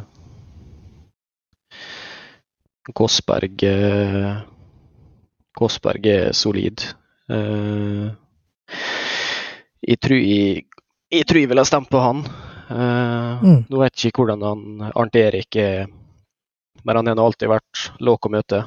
Kåssberg 2.89 3.63
uh, 3.67 4.41
Kåssberg 5.57 6.07
er 6.09 6.31
solid. 6.33 6.81
jeg 9.81 9.97
tror 10.01 10.17
jeg 10.17 10.65
jeg 11.11 11.27
tror 11.27 11.41
jeg 11.41 11.49
ville 11.51 11.63
stemt 11.67 11.89
på 11.91 11.99
han. 11.99 12.21
Uh, 12.71 13.41
mm. 13.43 13.57
Nå 13.67 13.81
vet 13.81 13.99
jeg 13.99 14.13
ikke 14.13 14.23
hvordan 14.23 14.45
han 14.47 14.91
Arnt 14.95 15.17
Erik 15.19 15.57
er, 15.59 15.89
men 16.87 16.99
han 16.99 17.09
har 17.11 17.19
alltid 17.19 17.51
vært 17.51 17.81
låg 17.99 18.27
å 18.27 18.31
møte. 18.31 18.61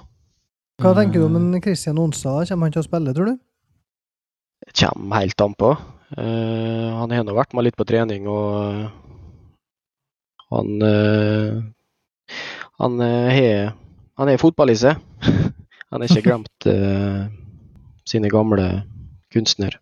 Hva 0.82 0.92
tenker 0.98 1.22
du 1.22 1.28
om 1.28 1.38
en 1.38 1.62
Kristian 1.64 2.00
Onsdag? 2.02 2.50
Kommer 2.50 2.68
han 2.68 2.74
til 2.74 2.82
å 2.82 2.88
spille, 2.88 3.14
tror 3.16 3.30
du? 3.30 3.38
Det 4.64 4.74
kommer 4.76 5.22
helt 5.22 5.44
an 5.46 5.56
på. 5.56 5.72
Uh, 6.18 6.90
han 7.00 7.14
har 7.16 7.24
nå 7.24 7.32
vært 7.36 7.56
med 7.56 7.64
litt 7.64 7.78
på 7.80 7.88
trening, 7.88 8.28
og 8.28 8.90
han 10.52 10.84
uh, 10.84 11.64
Han 12.82 13.00
har 13.00 13.72
han 14.20 14.30
er 14.30 14.40
fotball 14.40 14.72
i 14.72 14.78
seg. 14.78 15.00
han 15.90 16.02
har 16.02 16.08
ikke 16.08 16.26
glemt 16.28 16.68
sine 18.08 18.30
gamle 18.32 18.68
kunstnere. 19.32 19.80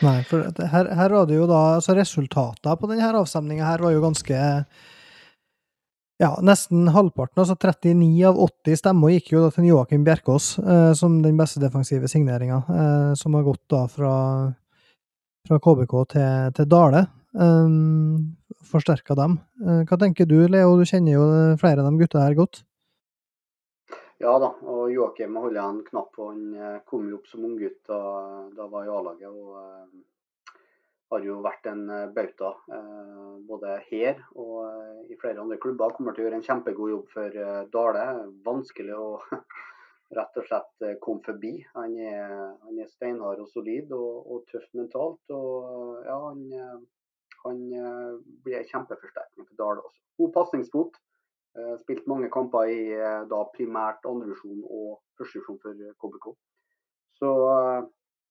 Nei, 0.00 0.20
for 0.28 0.46
her, 0.72 0.88
her 0.96 1.12
var 1.12 1.26
det 1.28 1.36
jo 1.36 1.48
da 1.50 1.58
altså 1.76 1.92
Resultatene 1.98 2.78
på 2.80 2.88
denne 2.88 3.10
avstemninga 3.20 3.66
her 3.68 3.82
var 3.84 3.92
jo 3.92 4.00
ganske 4.04 4.38
ja, 6.20 6.30
nesten 6.44 6.88
halvparten, 6.92 7.40
altså 7.40 7.56
39 7.56 8.24
av 8.28 8.40
80 8.44 8.80
stemmer, 8.82 9.12
gikk 9.14 9.30
jo 9.32 9.44
da 9.46 9.52
til 9.54 9.70
Joakim 9.70 10.02
Bjerkås 10.04 10.50
eh, 10.60 10.90
som 10.96 11.22
den 11.24 11.38
beste 11.40 11.62
defensive 11.62 12.10
signeringa, 12.12 12.58
eh, 12.68 13.12
som 13.16 13.36
har 13.38 13.46
gått 13.46 13.62
da 13.72 13.86
fra, 13.88 14.12
fra 15.48 15.60
KBK 15.64 15.94
til, 16.12 16.52
til 16.58 16.68
Dale. 16.68 17.06
Um, 17.32 18.36
eh, 18.52 18.58
Forsterka 18.68 19.16
dem. 19.16 19.38
Eh, 19.64 19.80
hva 19.88 19.96
tenker 20.02 20.28
du, 20.28 20.42
Leo? 20.44 20.74
Du 20.76 20.84
kjenner 20.84 21.16
jo 21.16 21.24
flere 21.62 21.80
av 21.80 21.88
de 21.88 22.02
gutta 22.02 22.20
her 22.26 22.36
godt. 22.36 22.66
Ja 24.20 24.34
da, 24.36 24.50
og 24.68 24.90
Joakim 24.92 25.38
holder 25.40 25.56
jeg 25.56 25.72
en 25.72 25.84
knapp 25.86 26.10
på. 26.12 26.26
Han 26.28 26.52
eh, 26.52 26.80
kom 26.88 27.06
jo 27.08 27.16
opp 27.16 27.28
som 27.30 27.44
unggutt 27.48 27.78
da, 27.88 28.00
da 28.52 28.66
var 28.68 28.84
i 28.84 28.92
A-laget. 28.92 29.32
Og 29.32 29.54
uh, 29.56 30.58
har 31.10 31.24
jo 31.24 31.38
vært 31.40 31.70
en 31.70 31.86
eh, 31.88 32.10
bauta 32.12 32.50
både 33.48 33.78
her 33.88 34.20
og 34.38 35.08
i 35.10 35.16
flere 35.18 35.40
andre 35.40 35.56
klubber. 35.62 35.96
Kommer 35.96 36.14
til 36.14 36.22
å 36.22 36.28
gjøre 36.28 36.40
en 36.42 36.46
kjempegod 36.50 36.92
jobb 36.92 37.08
for 37.14 37.40
Dale. 37.72 38.04
Vanskelig 38.44 39.00
å 39.00 39.08
rett 40.20 40.38
og 40.42 40.48
slett 40.50 41.00
komme 41.00 41.24
forbi. 41.24 41.56
Han 41.72 41.96
er, 41.96 42.36
han 42.66 42.76
er 42.76 42.92
steinhard 42.92 43.40
og 43.40 43.48
solid 43.54 43.90
og, 43.96 44.20
og 44.20 44.44
tøff 44.52 44.68
mentalt. 44.76 45.32
Og 45.32 46.04
ja, 46.04 46.20
han, 46.28 46.84
han 47.46 47.64
blir 48.44 48.68
kjempeforsterkning 48.68 49.48
for 49.48 49.62
Dale 49.64 49.88
også. 49.88 50.04
God 50.20 50.36
pasningsfot. 50.36 51.06
Eh, 51.58 51.76
spilt 51.82 52.06
mange 52.06 52.28
kamper 52.30 52.68
i 52.70 52.82
eh, 52.94 53.22
da 53.30 53.40
primært 53.50 54.04
andrevisjon 54.06 54.60
og 54.70 55.00
førstevisjon 55.18 55.58
for 55.62 55.80
KBK. 56.02 56.28
Så 57.18 57.30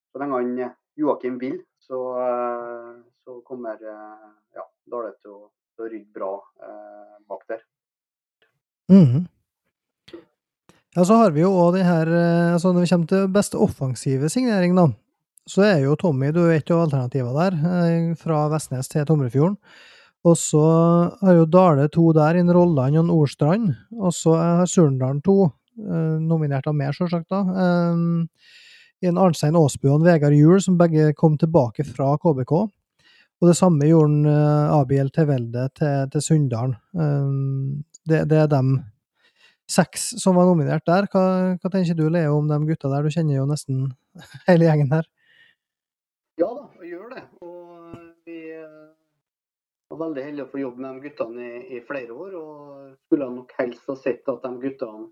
så 0.09 0.17
lenge 0.17 0.37
han 0.39 0.71
Joakim 0.97 1.35
vil, 1.37 1.59
så, 1.77 1.97
så 3.21 3.35
kommer 3.45 3.77
ja, 3.77 4.63
Dale 4.89 5.11
til 5.21 5.35
å 5.35 5.85
rydde 5.85 6.09
bra 6.15 6.31
eh, 6.65 7.19
bak 7.29 7.43
der. 7.51 7.61
Mm. 8.89 9.27
Ja, 10.95 11.05
så 11.05 11.19
har 11.19 11.35
vi 11.35 11.43
jo 11.43 11.51
òg 11.53 11.75
de 11.75 11.83
her 11.85 12.09
altså 12.55 12.71
Når 12.73 12.81
vi 12.81 12.89
kommer 12.89 13.11
til 13.11 13.27
beste 13.35 13.59
offensive 13.61 14.31
signering, 14.33 14.73
da, 14.73 14.87
så 15.45 15.67
er 15.67 15.83
jo 15.83 15.93
Tommy 15.99 16.31
du 16.33 16.41
er 16.47 16.57
et 16.57 16.73
av 16.73 16.87
alternativene 16.87 17.45
der, 17.45 18.15
fra 18.17 18.47
Vestnes 18.49 18.89
til 18.89 19.05
Tomrefjorden. 19.05 19.59
Og 20.27 20.35
så 20.35 20.63
har 21.21 21.37
jo 21.37 21.47
Dale 21.47 21.87
to 21.91 22.09
der, 22.15 22.39
inn 22.39 22.51
Rolland 22.51 22.99
og 22.99 23.07
Nordstrand. 23.07 23.71
Og 23.95 24.11
så 24.15 24.35
har 24.35 24.67
Surndalen 24.67 25.21
to, 25.23 25.51
eh, 25.79 26.17
nominert 26.19 26.67
av 26.67 26.75
meg, 26.75 26.91
sjølsagt, 26.95 27.29
da. 27.31 27.39
Um, 27.39 28.27
en 29.01 29.17
Arnstein 29.17 29.55
Aasbø 29.55 29.93
og 29.93 30.01
en 30.01 30.09
Vegard 30.09 30.35
Juel, 30.35 30.59
som 30.61 30.77
begge 30.77 31.13
kom 31.15 31.37
tilbake 31.39 31.85
fra 31.87 32.17
KBK. 32.19 32.51
Og 33.39 33.47
det 33.47 33.55
samme 33.55 33.87
gjorde 33.87 34.11
en 34.11 34.25
Abiel 34.75 35.09
Tevelde 35.15 35.69
til, 35.71 36.09
til 36.11 36.21
Sunndalen. 36.21 36.75
Det, 38.03 38.25
det, 38.27 38.41
er 38.41 38.49
dem 38.51 38.73
seks 39.71 40.09
som 40.19 40.35
var 40.35 40.49
nominert 40.49 40.83
der. 40.89 41.07
Hva, 41.07 41.23
hva, 41.55 41.71
tenker 41.71 41.95
du, 41.95 42.09
Leo, 42.11 42.39
om 42.41 42.49
de 42.49 42.59
gutta 42.67 42.91
der? 42.91 43.05
Du 43.05 43.13
kjenner 43.13 43.37
jo 43.37 43.47
nesten 43.47 43.93
hele 44.49 44.67
gjengen 44.67 44.91
her. 44.91 45.07
Ja 46.39 46.49
da, 46.51 46.67
veldig 49.99 50.25
heldig 50.25 50.45
å 50.45 50.51
få 50.51 50.61
jobbe 50.63 50.83
med 50.83 50.97
de 50.97 51.07
guttene 51.07 51.47
i, 51.47 51.63
i, 51.77 51.81
flere 51.87 52.15
år. 52.15 52.35
Og 52.39 52.91
skulle 53.07 53.31
nok 53.33 53.55
helst 53.59 53.89
ha 53.91 53.97
sett 53.99 54.29
at 54.31 54.45
de 54.45 54.51
guttene 54.63 55.09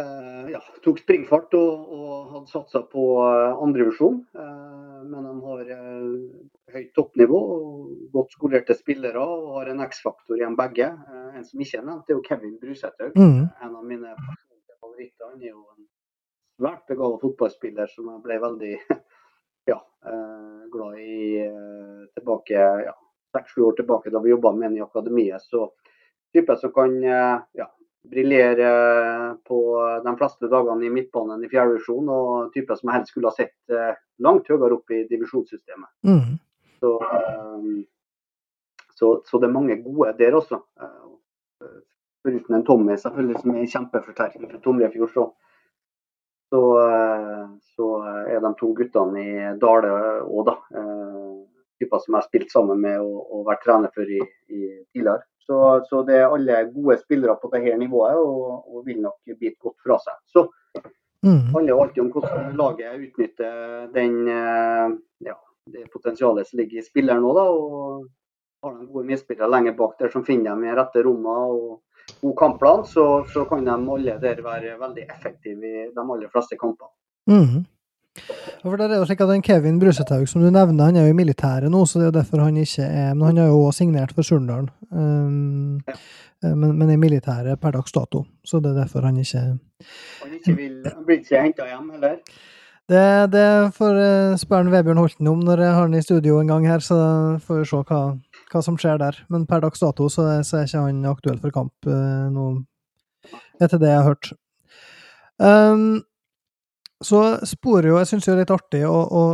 eh, 0.00 0.50
ja, 0.52 0.60
tok 0.84 1.00
springfart 1.02 1.56
og, 1.58 1.94
og 1.96 2.34
hadde 2.34 2.52
satsa 2.52 2.82
på 2.90 3.06
eh, 3.24 3.62
andrevisjon. 3.64 4.20
Eh, 4.36 5.00
men 5.06 5.28
de 5.28 5.34
har 5.46 5.72
eh, 5.76 6.06
høyt 6.76 6.92
toppnivå, 6.98 7.40
godt 8.14 8.36
skolerte 8.36 8.76
spillere 8.78 9.22
og 9.22 9.52
har 9.58 9.72
en 9.72 9.84
X-faktor 9.86 10.40
igjen 10.40 10.58
begge. 10.58 10.90
Eh, 10.92 11.28
en 11.38 11.48
som 11.48 11.62
ikke 11.62 11.80
er 11.80 11.88
nevnt, 11.88 12.10
er 12.10 12.18
jo 12.18 12.24
Kevin 12.26 12.58
Brusæter. 12.62 13.12
Mm. 13.16 13.46
En 13.48 13.76
av 13.80 13.84
mine 13.86 14.14
favoritter. 14.80 15.30
Han 15.30 15.42
er 15.42 15.52
jo 15.52 15.62
en 15.62 15.86
svært 16.56 16.86
begava 16.88 17.20
fotballspiller 17.20 17.90
som 17.92 18.08
jeg 18.12 18.22
ble 18.24 18.38
veldig 18.44 18.76
ja, 19.72 19.80
eh, 20.08 20.62
glad 20.72 21.02
i 21.02 21.16
tilbake 22.16 22.62
ja, 22.86 22.94
seks-sju 23.36 23.68
år 23.68 23.78
tilbake 23.78 24.12
da 24.14 24.24
vi 24.24 24.32
jobba 24.34 24.54
med 24.56 24.70
den 24.70 24.80
i 24.80 24.84
akademiet. 24.84 25.44
Så 25.44 25.68
type 26.34 26.56
som 26.56 26.72
kan 26.72 26.96
eh, 27.04 27.38
ja, 27.60 27.68
briljere 28.10 29.36
på 29.44 29.60
de 30.04 30.16
fleste 30.16 30.48
dagene 30.48 30.86
i 30.86 30.90
midtbanen 30.90 31.44
i 31.44 31.50
fjerde 31.50 31.76
divisjon, 31.76 32.10
og 32.12 32.52
type 32.54 32.76
som 32.76 32.90
jeg 32.90 32.98
helst 32.98 33.12
skulle 33.14 33.32
ha 33.32 33.36
sett 33.36 33.74
eh, 33.74 33.94
langt 34.22 34.48
høyere 34.50 34.78
opp 34.78 34.94
i 34.94 35.04
divisjonssystemet. 35.10 35.90
Mm. 36.06 36.36
Så, 36.80 36.92
um, 37.00 37.84
så, 38.94 39.10
så, 39.24 39.38
det 39.40 39.48
er 39.48 39.56
mange 39.56 39.78
gode 39.82 40.12
der 40.18 40.36
også. 40.36 40.60
Foruten 42.26 42.56
en 42.58 42.64
Tommy, 42.66 42.96
selvfølgelig, 43.00 43.40
som 43.40 43.52
er 43.54 43.62
en 43.62 43.74
kjempeforsterkning 43.74 44.50
fra 44.50 44.60
Tomrefjord. 44.64 45.12
Så, 45.12 46.62
så, 47.74 47.86
er 48.30 48.40
de 48.42 48.52
to 48.60 48.70
guttene 48.76 49.22
i 49.22 49.32
Dale 49.62 49.92
òg, 50.22 50.42
da. 50.46 50.56
Typer 51.86 52.02
som 52.02 52.14
jeg 52.14 52.18
har 52.18 52.26
spilt 52.26 52.52
sammen 52.52 52.82
med 52.82 53.00
og, 53.00 53.16
og 53.30 53.46
vært 53.46 53.64
trener 53.64 53.92
for 53.94 54.10
i, 54.10 54.20
i 54.50 54.60
tidligere. 54.92 55.22
Så, 55.46 55.56
så, 55.86 56.02
det 56.02 56.16
er 56.18 56.26
alle 56.26 56.64
gode 56.74 56.98
spillere 56.98 57.36
på 57.38 57.50
dette 57.52 57.76
nivået 57.78 58.18
og, 58.18 58.66
og 58.66 58.86
vil 58.86 58.98
nok 59.04 59.36
bite 59.38 59.60
godt 59.62 59.76
fra 59.86 59.98
seg. 60.02 60.16
Så 60.34 60.42
mm. 61.22 61.52
handler 61.54 61.70
jo 61.70 61.80
alltid 61.84 62.02
om 62.02 62.12
hvordan 62.14 62.56
laget 62.58 63.04
utnytter 63.06 63.86
den, 63.94 64.16
eh, 64.26 64.96
ja, 65.28 65.36
det 65.70 65.86
potensialet 65.92 66.50
som 66.50 66.58
ligger 66.58 66.82
i 66.82 66.86
spilleren 66.86 67.22
nå. 67.22 67.34
da, 67.38 67.46
og 67.46 68.06
Har 68.66 68.74
de 68.74 68.88
gode 68.90 69.06
medspillere 69.06 69.52
lenger 69.52 69.76
bak 69.78 69.94
der 70.00 70.10
som 70.10 70.24
finner 70.26 70.50
dem 70.50 70.66
i 70.66 70.74
rette 70.74 71.04
rommene 71.06 71.38
og 71.54 72.20
god 72.20 72.36
kampplan, 72.38 72.84
så, 72.86 73.24
så, 73.30 73.44
kan 73.46 73.64
de 73.64 73.74
alle 73.74 74.18
der 74.22 74.42
være 74.42 74.76
veldig 74.80 75.06
effektive 75.06 75.66
i 75.66 75.86
de 75.94 76.02
aller 76.02 76.30
fleste 76.32 76.58
kampene. 76.58 76.90
Mm. 77.30 77.64
For 78.66 78.80
det 78.80 78.86
er 78.90 78.98
jo 78.98 79.06
slik 79.06 79.20
at 79.22 79.30
den 79.30 79.44
Kevin 79.46 79.76
Brusetaug 79.78 80.24
som 80.26 80.42
du 80.42 80.48
nevner, 80.50 80.88
han 80.88 80.96
er 80.98 81.06
jo 81.06 81.14
i 81.14 81.16
militæret 81.16 81.70
nå, 81.70 81.84
så 81.86 82.00
det 82.00 82.06
er 82.06 82.08
jo 82.08 82.14
derfor 82.16 82.42
han 82.42 82.56
ikke 82.58 82.82
er 82.82 83.12
Men 83.14 83.28
han 83.28 83.36
har 83.38 83.50
jo 83.52 83.60
også 83.62 83.84
signert 83.84 84.14
for 84.14 84.26
Surndalen. 84.26 84.70
Um, 84.90 85.76
ja. 85.86 85.94
Eh, 86.42 86.54
men, 86.54 86.74
men, 86.78 86.90
er 86.90 86.98
militæret 86.98 87.60
per 87.60 87.76
dags 87.76 87.94
dato, 87.94 88.24
så 88.44 88.58
det 88.60 88.72
er 88.72 88.82
derfor 88.82 89.06
han 89.06 89.20
ikke 89.22 89.38
Han 89.38 90.34
ikke 90.34 90.56
vil, 90.56 90.82
han 90.84 91.04
blir 91.06 91.22
ikke 91.22 91.42
henta 91.42 91.68
hjem, 91.68 91.92
heller? 91.94 92.18
Det, 92.86 93.04
det 93.32 93.46
får 93.74 93.96
uh, 93.98 94.34
spørre 94.38 94.70
Vebjørn 94.70 95.00
Holten 95.02 95.30
om 95.30 95.40
når 95.46 95.62
jeg 95.62 95.74
har 95.74 95.86
han 95.86 95.94
i 95.94 96.02
studio 96.02 96.40
en 96.40 96.50
gang 96.50 96.66
her, 96.66 96.82
så 96.82 96.98
får 97.46 97.62
vi 97.62 97.68
se 97.70 97.84
hva, 97.86 98.02
hva 98.50 98.62
som 98.62 98.78
skjer 98.78 98.98
der. 99.02 99.22
Men 99.30 99.46
per 99.46 99.62
dags 99.62 99.82
dato 99.82 100.10
så, 100.10 100.26
så 100.46 100.58
er 100.58 100.68
ikke 100.68 100.84
han 100.88 101.06
aktuell 101.10 101.40
for 101.42 101.54
kamp 101.54 101.90
uh, 101.90 102.26
nå, 102.34 102.50
etter 103.62 103.78
det 103.78 103.94
jeg 103.94 104.02
har 104.02 104.10
hørt. 104.10 104.30
Um, 105.38 106.02
så 107.04 107.20
sporer 107.44 107.90
jo 107.90 107.98
Jeg 108.00 108.08
syns 108.10 108.24
det 108.24 108.32
er 108.32 108.40
litt 108.40 108.54
artig 108.54 108.82
å, 108.88 108.94
å 109.04 109.24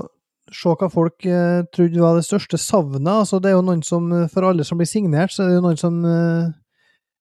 se 0.52 0.72
hva 0.78 0.88
folk 0.92 1.26
eh, 1.28 1.62
trodde 1.74 2.02
var 2.02 2.18
det 2.18 2.26
største 2.26 2.58
savnet. 2.60 3.12
Altså, 3.12 3.38
det 3.40 3.52
er 3.52 3.56
jo 3.56 3.64
noen 3.66 3.84
som, 3.86 4.10
For 4.32 4.48
alle 4.48 4.66
som 4.68 4.80
blir 4.80 4.90
signert, 4.90 5.32
så 5.32 5.44
er 5.44 5.52
det 5.52 5.60
jo 5.60 5.64
noen 5.68 5.80
som 5.80 6.00
eh, 6.08 6.50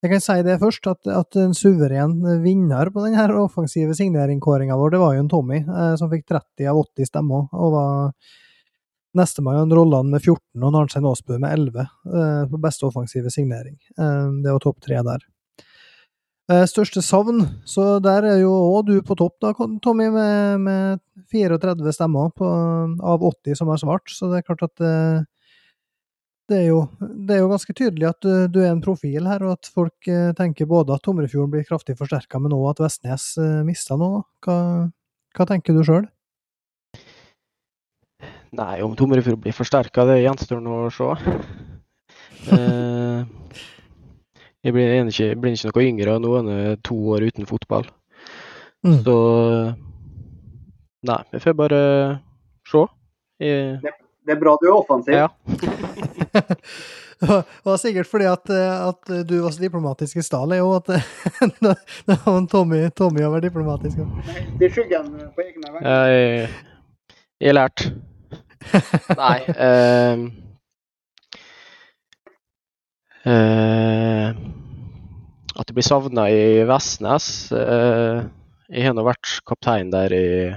Jeg 0.01 0.13
kan 0.15 0.23
si 0.25 0.37
det 0.47 0.59
først, 0.63 0.89
at, 0.89 1.11
at 1.13 1.37
en 1.37 1.53
suveren 1.57 2.17
vinner 2.41 2.89
på 2.89 3.05
denne 3.05 3.27
offensive 3.43 3.93
signeringkåringa 3.97 4.77
vår, 4.77 4.95
det 4.95 5.03
var 5.03 5.15
jo 5.15 5.25
en 5.25 5.31
Tommy, 5.31 5.61
eh, 5.61 5.93
som 6.01 6.09
fikk 6.11 6.25
30 6.33 6.71
av 6.71 6.81
80 6.87 7.11
stemmer. 7.13 7.45
og 7.53 7.75
var 7.77 7.91
Nestemann 9.13 9.71
Rolland 9.71 10.09
med 10.09 10.23
14 10.23 10.63
og 10.63 10.75
Arnstein 10.79 11.05
Aasbø 11.07 11.37
med 11.41 11.51
11 11.51 11.81
eh, 11.83 12.43
på 12.51 12.59
beste 12.63 12.87
offensive 12.87 13.31
signering. 13.33 13.75
Eh, 13.99 14.27
det 14.43 14.53
var 14.55 14.63
topp 14.63 14.79
tre 14.85 15.01
der. 15.03 15.25
Eh, 16.51 16.65
største 16.67 16.99
savn, 17.05 17.45
så 17.69 17.99
der 18.03 18.25
er 18.27 18.39
jo 18.41 18.51
òg 18.51 18.89
du 18.89 18.95
på 19.05 19.15
topp, 19.15 19.37
da, 19.43 19.53
Tommy, 19.83 20.09
med, 20.11 20.63
med 20.65 21.01
34 21.31 21.93
stemmer 21.95 22.31
på, 22.35 22.47
av 22.97 23.23
80 23.23 23.59
som 23.59 23.69
har 23.71 23.79
svart. 23.79 24.11
Så 24.11 24.27
det 24.31 24.41
er 24.41 24.47
klart 24.49 24.65
at 24.65 24.73
det, 24.81 24.89
eh, 24.89 25.27
det, 26.51 26.57
er, 26.57 26.65
jo, 26.73 26.81
det 26.99 27.37
er 27.37 27.43
jo 27.45 27.51
ganske 27.53 27.75
tydelig 27.77 28.09
at 28.09 28.25
du, 28.25 28.31
du, 28.51 28.57
er 28.59 28.73
en 28.73 28.83
profil 28.83 29.29
her, 29.29 29.45
og 29.45 29.53
at 29.53 29.69
folk 29.71 30.09
eh, 30.11 30.33
tenker 30.35 30.67
både 30.67 30.97
at 30.97 31.05
Tomrefjorden 31.05 31.53
blir 31.53 31.67
kraftig 31.69 31.95
forsterka, 31.99 32.41
men 32.43 32.57
òg 32.57 32.73
at 32.73 32.83
Vestnes 32.83 33.29
mister 33.67 34.01
noe. 34.01 34.25
Hva, 34.43 34.57
hva 35.37 35.47
tenker 35.47 35.77
du 35.77 35.85
sjøl? 35.87 36.09
Nei, 38.59 38.81
om 38.83 38.97
Tomrefjord 38.99 39.39
blir 39.45 39.55
forsterka, 39.55 40.03
det 40.09 40.23
gjenstår 40.25 40.59
nå 40.59 40.81
å 40.89 40.91
se. 40.91 41.13
eh, 42.57 43.23
jeg 44.61 44.75
blir 44.75 44.91
ikke, 45.09 45.35
blir 45.41 45.55
ikke 45.55 45.71
noe 45.71 45.85
yngre 45.87 46.17
nå 46.21 46.33
enn 46.39 46.81
to 46.85 46.97
år 47.15 47.25
uten 47.31 47.47
fotball. 47.49 47.87
Mm. 48.85 48.99
Så 49.05 49.15
Nei, 51.01 51.21
vi 51.31 51.39
får 51.41 51.55
bare 51.57 51.77
se. 52.69 52.81
Jeg... 53.41 53.79
Det, 53.81 53.93
det, 54.27 54.35
er 54.35 54.37
bra 54.37 54.53
du 54.61 54.67
er 54.67 54.75
offensiv. 54.75 55.15
Ja. 55.17 55.31
det 57.25 57.39
var 57.65 57.79
sikkert 57.81 58.09
fordi 58.09 58.27
at, 58.29 58.51
at, 58.53 59.09
du 59.25 59.33
var 59.41 59.55
så 59.55 59.63
diplomatisk 59.63 60.21
i 60.21 60.25
stad, 60.25 60.45
Leo, 60.51 60.75
at 60.77 60.93
Tommy, 62.53 62.83
Tommy 62.93 63.25
har 63.25 63.33
vært 63.33 63.49
diplomatisk. 63.49 63.97
Nei, 63.97 64.45
Det 64.61 64.69
er 64.69 64.77
skyggen 64.77 65.09
på 65.33 65.47
egne 65.47 65.73
vegne. 65.73 65.97
Jeg, 66.13 66.53
jeg 67.41 67.49
har 67.49 67.59
lært. 67.63 67.87
Nei. 69.23 69.35
Eh, 69.57 70.21
Eh, 70.21 70.49
at 75.61 75.69
jeg 75.69 75.75
blir 75.77 75.85
savna 75.85 76.25
i 76.33 76.63
Vestnes. 76.69 77.51
Eh, 77.53 78.21
jeg 78.71 78.87
har 78.87 78.95
nå 78.97 79.03
vært 79.05 79.41
kaptein 79.47 79.91
der 79.93 80.13
i 80.15 80.49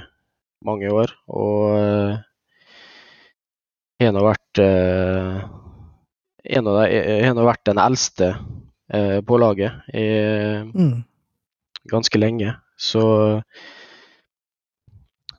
mange 0.64 0.88
år, 0.88 1.12
og 1.28 1.76
eh, 1.76 2.16
jeg 4.00 4.08
har 4.08 4.14
nå 4.16 4.22
vært 4.24 4.60
en 6.44 6.66
av 6.68 6.74
de, 6.80 6.84
jeg 6.92 7.24
har 7.24 7.34
nå 7.36 7.44
vært 7.46 7.68
den 7.68 7.80
eldste 7.80 8.28
på 9.24 9.36
laget 9.40 9.72
i, 9.96 10.08
mm. 10.68 10.98
ganske 11.88 12.18
lenge. 12.20 12.50
Så 12.76 13.04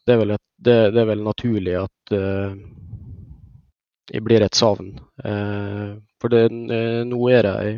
det 0.07 0.15
er 0.15 0.21
vel, 0.23 0.33
et, 0.37 0.45
det, 0.57 0.77
det 0.95 1.03
er 1.03 1.09
vel 1.11 1.21
naturlig 1.27 1.75
at 1.83 2.15
jeg 4.15 4.25
blir 4.25 4.41
et 4.47 4.57
savn. 4.57 4.95
For 6.25 6.33
det, 6.33 6.47
eh, 6.73 7.03
nå 7.05 7.19
er 7.29 7.45
de 7.45 7.73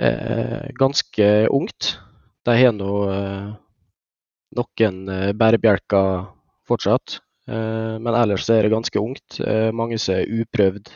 eh, 0.00 0.68
ganske 0.80 1.26
ungt. 1.52 1.90
De 2.48 2.54
har 2.56 2.72
nå 2.72 2.92
eh, 3.12 3.50
noen 4.56 5.00
bærebjelker 5.36 6.30
fortsatt, 6.64 7.18
men 7.50 8.14
ellers 8.14 8.48
er 8.50 8.64
det 8.64 8.72
ganske 8.72 8.98
ungt. 8.98 9.40
mange 9.74 9.98
som 9.98 10.14
er 10.14 10.30
uprøvd 10.40 10.88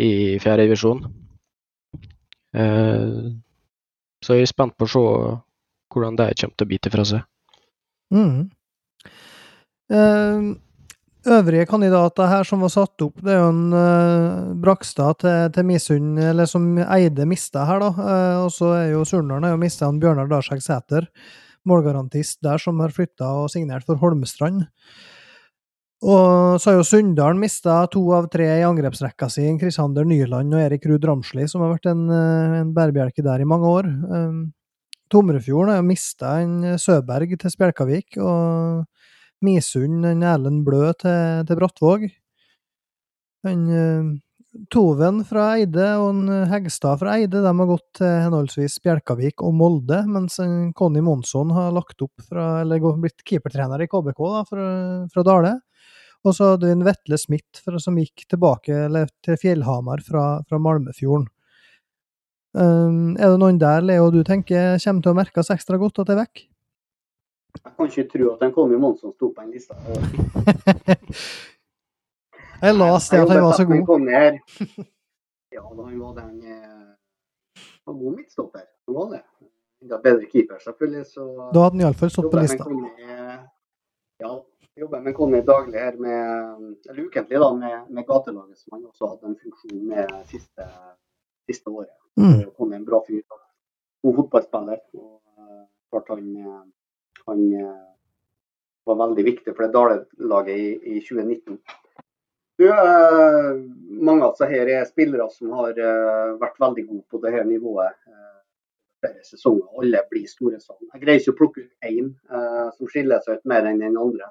i 0.00 0.38
fjerde 0.40 0.66
divisjon. 0.66 1.00
Så 4.24 4.36
jeg 4.36 4.44
er 4.46 4.50
spent 4.50 4.76
på 4.76 4.88
å 4.88 4.92
se 4.92 5.04
hvordan 5.92 6.18
de 6.18 6.28
kommer 6.40 6.56
til 6.56 6.66
å 6.66 6.72
bite 6.72 6.92
fra 6.92 7.04
seg. 7.08 7.24
Mm. 8.12 8.50
Uh, 9.92 10.52
øvrige 11.26 11.66
kandidater 11.70 12.26
her 12.30 12.46
som 12.46 12.64
var 12.64 12.72
satt 12.72 13.04
opp, 13.04 13.20
det 13.22 13.34
er 13.34 13.38
jo 13.40 13.50
en 13.52 13.76
uh, 13.76 14.50
Brakstad 14.62 15.20
til, 15.22 15.52
til 15.54 15.66
Misund, 15.68 16.18
eller 16.18 16.48
som 16.50 16.66
Eide 16.82 17.26
mista 17.28 17.66
her, 17.68 17.82
da. 17.82 17.90
Uh, 17.94 18.36
og 18.46 18.50
så 18.54 18.72
er 18.78 18.88
jo 18.94 19.04
Surndalen 19.06 19.46
har 19.46 19.54
jo 19.54 19.62
mista 19.62 19.90
Bjørnar 19.92 20.30
Darsek 20.30 20.62
Sæter, 20.64 21.06
målgarantist 21.68 22.40
der, 22.42 22.58
som 22.58 22.80
har 22.82 22.94
flytta 22.94 23.28
og 23.42 23.50
signert 23.52 23.86
for 23.86 24.00
Holmestrand. 24.02 24.64
Og 26.02 26.58
så 26.58 26.72
har 26.72 26.80
jo 26.80 26.86
Sunndalen 26.86 27.38
mista 27.38 27.76
to 27.92 28.02
av 28.16 28.26
tre 28.32 28.48
i 28.56 28.64
angrepsrekka 28.66 29.28
si, 29.30 29.44
Krisander 29.60 30.06
Nyland 30.08 30.50
og 30.56 30.64
Erik 30.64 30.88
Ruud 30.90 31.04
Ramsli, 31.06 31.46
som 31.46 31.62
har 31.62 31.76
vært 31.76 31.86
en, 31.92 32.08
eh, 32.10 32.56
en 32.62 32.72
bærebjelke 32.74 33.22
der 33.22 33.40
i 33.40 33.46
mange 33.46 33.70
år. 33.70 33.86
Um, 34.10 34.52
Tomrefjorden 35.12 35.70
har 35.70 35.78
jo 35.78 35.86
mista 35.86 36.40
en 36.42 36.78
Søberg 36.80 37.36
til 37.38 37.54
Spjelkavik, 37.54 38.18
og 38.18 38.82
Misund, 39.44 40.04
en 40.06 40.26
Erlend 40.26 40.64
Blø 40.66 40.90
til, 40.98 41.46
til 41.48 41.58
Brattvåg. 41.58 42.06
En 43.50 43.64
uh, 43.68 44.12
Toven 44.72 45.22
fra 45.24 45.46
Eide 45.56 45.86
og 45.96 46.10
en 46.10 46.26
eh, 46.28 46.50
Hegstad 46.50 46.98
fra 47.00 47.14
Eide 47.16 47.40
de 47.40 47.48
har 47.48 47.68
gått 47.70 47.86
til 47.96 48.10
henholdsvis 48.26 48.74
Bjelkavik 48.84 49.40
og 49.40 49.54
Molde, 49.56 50.02
mens 50.04 50.36
en 50.44 50.74
Conny 50.76 51.00
Monsson 51.04 51.54
har 51.56 51.72
lagt 51.72 52.04
opp 52.04 52.20
fra, 52.26 52.60
eller 52.60 52.84
blitt 53.00 53.24
keepertrener 53.24 53.80
i 53.80 53.88
KBK 53.88 54.20
da, 54.20 54.42
fra, 54.48 54.66
fra 55.14 55.24
Dale. 55.24 55.54
Og 56.22 56.36
så 56.36 56.52
hadde 56.52 56.68
vi 56.68 56.76
en 56.76 56.84
Vetle 56.86 57.18
Smith 57.18 57.64
som 57.82 57.96
gikk 57.98 58.26
tilbake 58.30 58.84
til 59.24 59.40
Fjellhamar 59.40 60.04
fra, 60.06 60.26
fra 60.46 60.60
Malmefjorden. 60.60 61.26
Um, 62.52 63.16
er 63.16 63.32
det 63.32 63.40
noen 63.40 63.56
der, 63.56 63.80
Leo, 63.80 64.10
du 64.12 64.20
tenker 64.28 64.76
kommer 64.84 65.00
til 65.00 65.14
å 65.14 65.16
merkes 65.16 65.48
ekstra 65.54 65.80
godt 65.80 66.02
at 66.02 66.10
det 66.10 66.18
er 66.18 66.24
vekk? 66.26 66.42
Jeg 67.64 67.72
kan 67.76 67.86
ikke 67.90 68.08
tro 68.12 68.24
at 68.32 68.42
en 68.46 68.52
Conny 68.52 68.76
Monsson 68.80 69.12
sto 69.12 69.26
på 69.32 69.42
den 69.42 69.50
lista. 69.54 69.74
jeg 72.62 72.74
leste 72.78 73.16
det 73.16 73.22
at 73.22 73.34
han 73.34 73.44
var 73.44 73.52
så 73.58 73.64
god. 73.68 73.82
Ja, 75.52 75.62
da 75.76 75.82
han 75.84 76.00
var 76.00 76.12
den 76.16 76.36
eh, 76.48 76.92
var 77.84 77.94
god 77.94 78.16
midtstopper. 78.16 78.64
Han 78.86 78.94
var 78.94 79.10
det. 79.10 79.22
Enda 79.82 79.98
bedre 79.98 80.26
keeper, 80.32 80.58
selvfølgelig. 80.64 81.06
Så 81.06 81.50
da 81.54 81.66
hadde 81.66 81.76
han 81.76 81.84
iallfall 81.84 82.10
stått 82.10 82.30
på 82.32 82.40
lista. 82.40 82.64
ja, 84.22 84.32
jobber 84.76 85.00
med 85.00 85.14
Conny 85.14 85.40
daglig 85.46 85.80
her 85.80 85.96
med, 85.96 86.76
eller 86.90 87.04
ukentlig 87.04 87.38
da, 87.38 87.54
med, 87.54 87.90
med 87.90 88.06
gatelaget, 88.06 88.58
som 88.58 88.76
han 88.76 88.86
også 88.86 89.08
hadde 89.10 89.32
en 89.32 89.40
funksjon 89.42 89.88
med 89.88 90.14
siste, 90.30 90.68
siste 91.50 91.70
året. 91.70 91.96
Mm. 92.20 92.44
Conny 92.56 92.76
er 92.76 92.80
en 92.80 92.86
bra 92.86 93.02
fyr. 93.08 93.22
God 94.02 94.16
fotballspiller. 94.20 94.78
og 94.94 95.20
uh, 95.38 95.64
klart 95.90 96.14
han 96.14 96.30
eh, 96.36 96.62
han 97.26 97.54
eh, 97.54 97.80
var 98.84 98.98
veldig 99.06 99.24
viktig 99.24 99.54
for 99.54 99.64
det 99.64 99.72
Dale-laget 99.76 100.58
i, 100.58 100.96
i, 100.96 101.00
2019. 101.00 101.58
Du, 102.58 102.68
eh, 102.68 103.50
mange 104.08 104.26
av 104.26 104.34
disse 104.34 104.48
her 104.50 104.70
er 104.70 104.88
spillere 104.88 105.28
som 105.32 105.54
har 105.58 105.78
eh, 105.78 106.34
vært 106.40 106.60
veldig 106.62 106.86
gode 106.88 107.04
på 107.10 107.22
dette 107.24 107.44
nivået. 107.48 107.98
flere 109.02 109.24
sesonger. 109.26 109.66
Alle 109.82 109.98
blir 110.10 110.28
store 110.30 110.60
sånn. 110.62 110.78
Jeg 110.92 111.00
greier 111.02 111.18
ikke 111.18 111.32
å 111.32 111.38
plukke 111.40 111.62
ut 111.64 111.88
én 111.88 112.12
uh, 112.30 112.68
som 112.76 112.86
skiller 112.86 113.18
seg 113.24 113.40
ut 113.40 113.48
mer 113.50 113.66
enn 113.66 113.80
den 113.82 113.96
andre. 113.98 114.28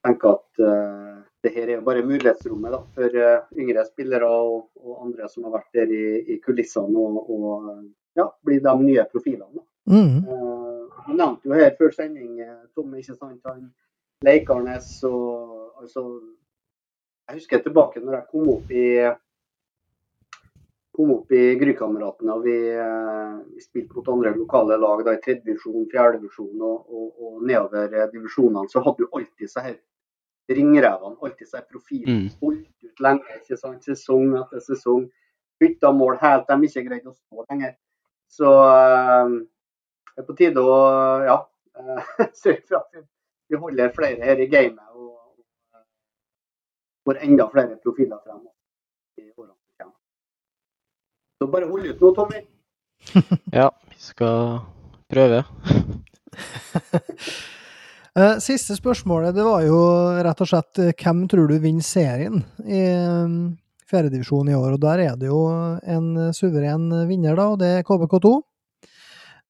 Jeg 0.00 0.06
tenker 0.08 0.38
at 0.38 0.62
uh, 0.64 1.18
det 1.44 1.52
her 1.52 1.66
er 1.66 1.74
jo 1.74 1.84
bare 1.84 2.06
mulighetsrommet 2.08 2.72
da, 2.72 2.80
for 2.96 3.18
uh, 3.20 3.44
yngre 3.60 3.84
spillere 3.90 4.30
og, 4.32 4.70
og, 4.80 4.94
andre 5.04 5.28
som 5.28 5.44
har 5.44 5.58
vært 5.58 5.76
der 5.82 5.92
i, 5.92 6.06
i 6.32 6.38
kulissene 6.40 7.04
og, 7.04 7.28
og 7.28 7.68
ja, 8.16 8.30
blir 8.46 8.64
de 8.64 8.74
nye 8.86 9.04
profilene. 9.12 9.66
Mm. 9.90 10.20
Han 11.06 11.16
nevnte 11.18 11.50
jo 11.50 11.56
her 11.58 11.72
før 11.78 11.90
sending 11.94 12.38
Tom, 12.76 12.92
ikke 12.94 13.16
sant, 13.16 13.40
han 13.48 13.64
Leikarnes 14.24 14.92
og 15.08 15.80
altså 15.80 16.04
Jeg 17.28 17.40
husker 17.40 17.62
tilbake 17.64 18.02
når 18.04 18.18
jeg 18.18 18.28
kom 18.30 18.48
opp 18.52 18.70
i 18.70 18.86
kom 20.96 21.12
opp 21.14 21.32
i 21.32 21.54
Grykameratene 21.60 22.34
og 22.34 22.42
vi, 22.44 22.56
eh, 22.74 23.36
vi, 23.54 23.62
spilte 23.62 23.96
mot 23.96 24.08
andre 24.14 24.32
lokale 24.36 24.76
lag 24.80 25.04
da, 25.06 25.14
i 25.14 25.22
tredje 25.22 25.46
divisjon, 25.46 25.86
fjerde 25.92 26.18
divisjon 26.18 26.64
og, 26.66 26.90
og, 26.90 27.06
og, 27.14 27.36
nedover 27.46 27.94
eh, 27.94 28.08
divisjonene, 28.12 28.68
så 28.68 28.82
hadde 28.84 29.04
du 29.06 29.16
alltid 29.16 29.52
så 29.52 29.64
her 29.64 29.78
ringrevene, 30.50 31.16
alltid 31.22 31.48
så 31.48 31.60
her 31.60 31.68
profilene. 31.70 32.26
Mm. 32.26 32.34
Holdt 32.42 32.88
ut 32.88 33.04
lenge, 33.06 33.38
ikke 33.38 33.60
sant? 33.60 33.86
sesong 33.86 34.34
etter 34.42 34.64
sesong. 34.66 35.06
Bytta 35.62 35.92
mål 35.94 36.18
helt 36.20 36.50
de 36.50 36.68
ikke 36.68 36.84
greide 36.88 37.12
å 37.12 37.14
stå 37.14 37.46
lenger. 37.46 37.76
Så 38.30 38.50
det 40.20 40.26
er 40.26 40.28
på 40.28 40.36
tide 40.36 40.60
å 40.60 40.78
ja, 41.24 41.36
uh, 41.80 42.08
sørge 42.42 42.60
for 42.68 42.80
at 42.82 43.04
vi 43.48 43.58
holder 43.58 43.92
flere 43.96 44.20
her 44.20 44.40
i 44.42 44.48
gamet 44.52 44.84
og, 44.92 45.16
får 47.08 47.22
enda 47.24 47.46
flere 47.48 47.78
profiler 47.80 48.20
frem. 48.20 48.42
Så 51.40 51.46
bare 51.48 51.70
hold 51.70 51.86
ut 51.88 52.02
nå, 52.04 52.10
Tommy. 52.12 52.42
ja, 53.60 53.70
vi 53.88 54.02
skal 54.10 54.60
prøve. 55.08 55.44
Eh, 58.18 58.40
siste 58.42 58.74
spørsmålet 58.74 59.36
det 59.36 59.44
var 59.46 59.60
jo 59.62 59.76
rett 60.26 60.40
og 60.42 60.48
slett 60.50 60.80
eh, 60.82 60.88
hvem 60.98 61.20
tror 61.30 61.46
du 61.46 61.60
vinner 61.62 61.86
serien 61.86 62.40
i 62.66 62.80
fjerdedivisjon 63.86 64.50
i 64.50 64.56
år? 64.58 64.74
Og 64.74 64.80
Der 64.82 65.02
er 65.04 65.14
det 65.16 65.28
jo 65.30 65.44
en 65.46 66.08
suveren 66.34 66.88
vinner, 67.06 67.38
da, 67.38 67.46
og 67.54 67.60
det 67.62 67.68
er 67.70 67.86
KBK2. 67.86 68.32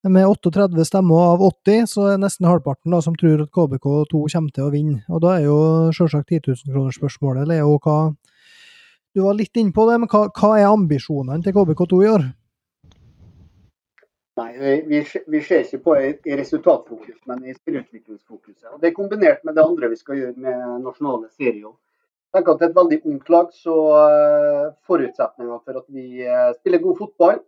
Med 0.09 0.26
38 0.26 0.84
stemmer 0.84 1.14
av 1.34 1.42
80, 1.44 1.82
så 1.86 2.05
er 2.09 2.20
nesten 2.22 2.46
halvparten 2.48 2.94
da, 2.94 3.03
som 3.05 3.12
tror 3.20 3.42
at 3.44 3.51
KBK2 3.53 4.20
kommer 4.32 4.55
til 4.57 4.64
å 4.64 4.72
vinne. 4.72 5.03
Og 5.12 5.20
Da 5.20 5.34
er 5.36 5.44
jo 5.44 5.57
selvsagt 5.92 6.32
10 6.32 6.40
000-kronersspørsmålet 6.46 7.51
Leo, 7.51 7.74
hva, 7.84 8.14
du 9.12 9.20
var 9.20 9.36
litt 9.36 9.61
inne 9.61 9.74
på 9.76 9.84
det, 9.90 9.98
men 10.01 10.09
hva, 10.09 10.22
hva 10.32 10.55
er 10.57 10.70
ambisjonene 10.70 11.44
til 11.44 11.53
KBK2 11.53 12.01
i 12.07 12.09
år? 12.14 12.24
Nei, 14.40 14.48
Vi, 14.88 15.03
vi 15.05 15.44
ser 15.44 15.66
ikke 15.66 15.82
på 15.84 15.98
i 16.01 16.40
resultatfokus, 16.40 17.20
men 17.28 17.44
i 17.44 17.53
spillutviklingsfokuset. 17.59 18.72
Og 18.72 18.80
Det 18.80 18.88
er 18.88 18.96
kombinert 18.96 19.44
med 19.44 19.61
det 19.61 19.66
andre 19.66 19.92
vi 19.92 20.01
skal 20.01 20.16
gjøre 20.16 20.40
med 20.40 20.80
nasjonale 20.86 21.28
serier. 21.28 21.76
Tenker 22.32 22.55
at 22.55 22.64
Det 22.64 22.70
er 22.70 22.72
et 22.72 22.80
veldig 22.80 23.03
ungt 23.05 23.28
lag, 23.36 23.53
så 23.53 23.76
forutsetninga 24.88 25.61
for 25.61 25.84
at 25.84 25.88
vi 25.92 26.24
uh, 26.24 26.55
spiller 26.57 26.80
god 26.88 27.03
fotball, 27.05 27.44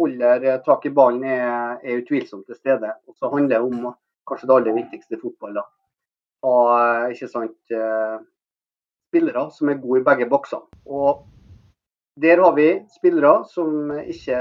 holder 0.00 0.46
uh, 0.48 0.58
tak 0.64 0.86
i 0.88 0.94
ballen, 0.94 1.24
er, 1.24 1.78
er, 1.82 2.00
utvilsomt 2.00 2.46
til 2.46 2.58
stede. 2.58 2.94
Og 3.08 3.16
så 3.16 3.30
handler 3.32 3.58
det 3.58 3.60
om 3.66 3.92
kanskje 4.28 4.48
det 4.48 4.56
aller 4.56 4.78
viktigste 4.80 5.18
i 5.18 5.22
fotball. 5.22 5.58
da. 5.60 5.66
Og, 6.42 7.12
ikke 7.14 7.28
sant, 7.30 7.74
spillere 9.12 9.44
som 9.54 9.68
er 9.70 9.78
gode 9.78 10.00
i 10.00 10.06
begge 10.06 10.26
boksene. 10.30 10.80
Og 10.90 11.22
der 12.20 12.38
har 12.38 12.52
vi 12.52 12.66
spillere 12.92 13.44
som 13.48 13.92
ikke 13.96 14.38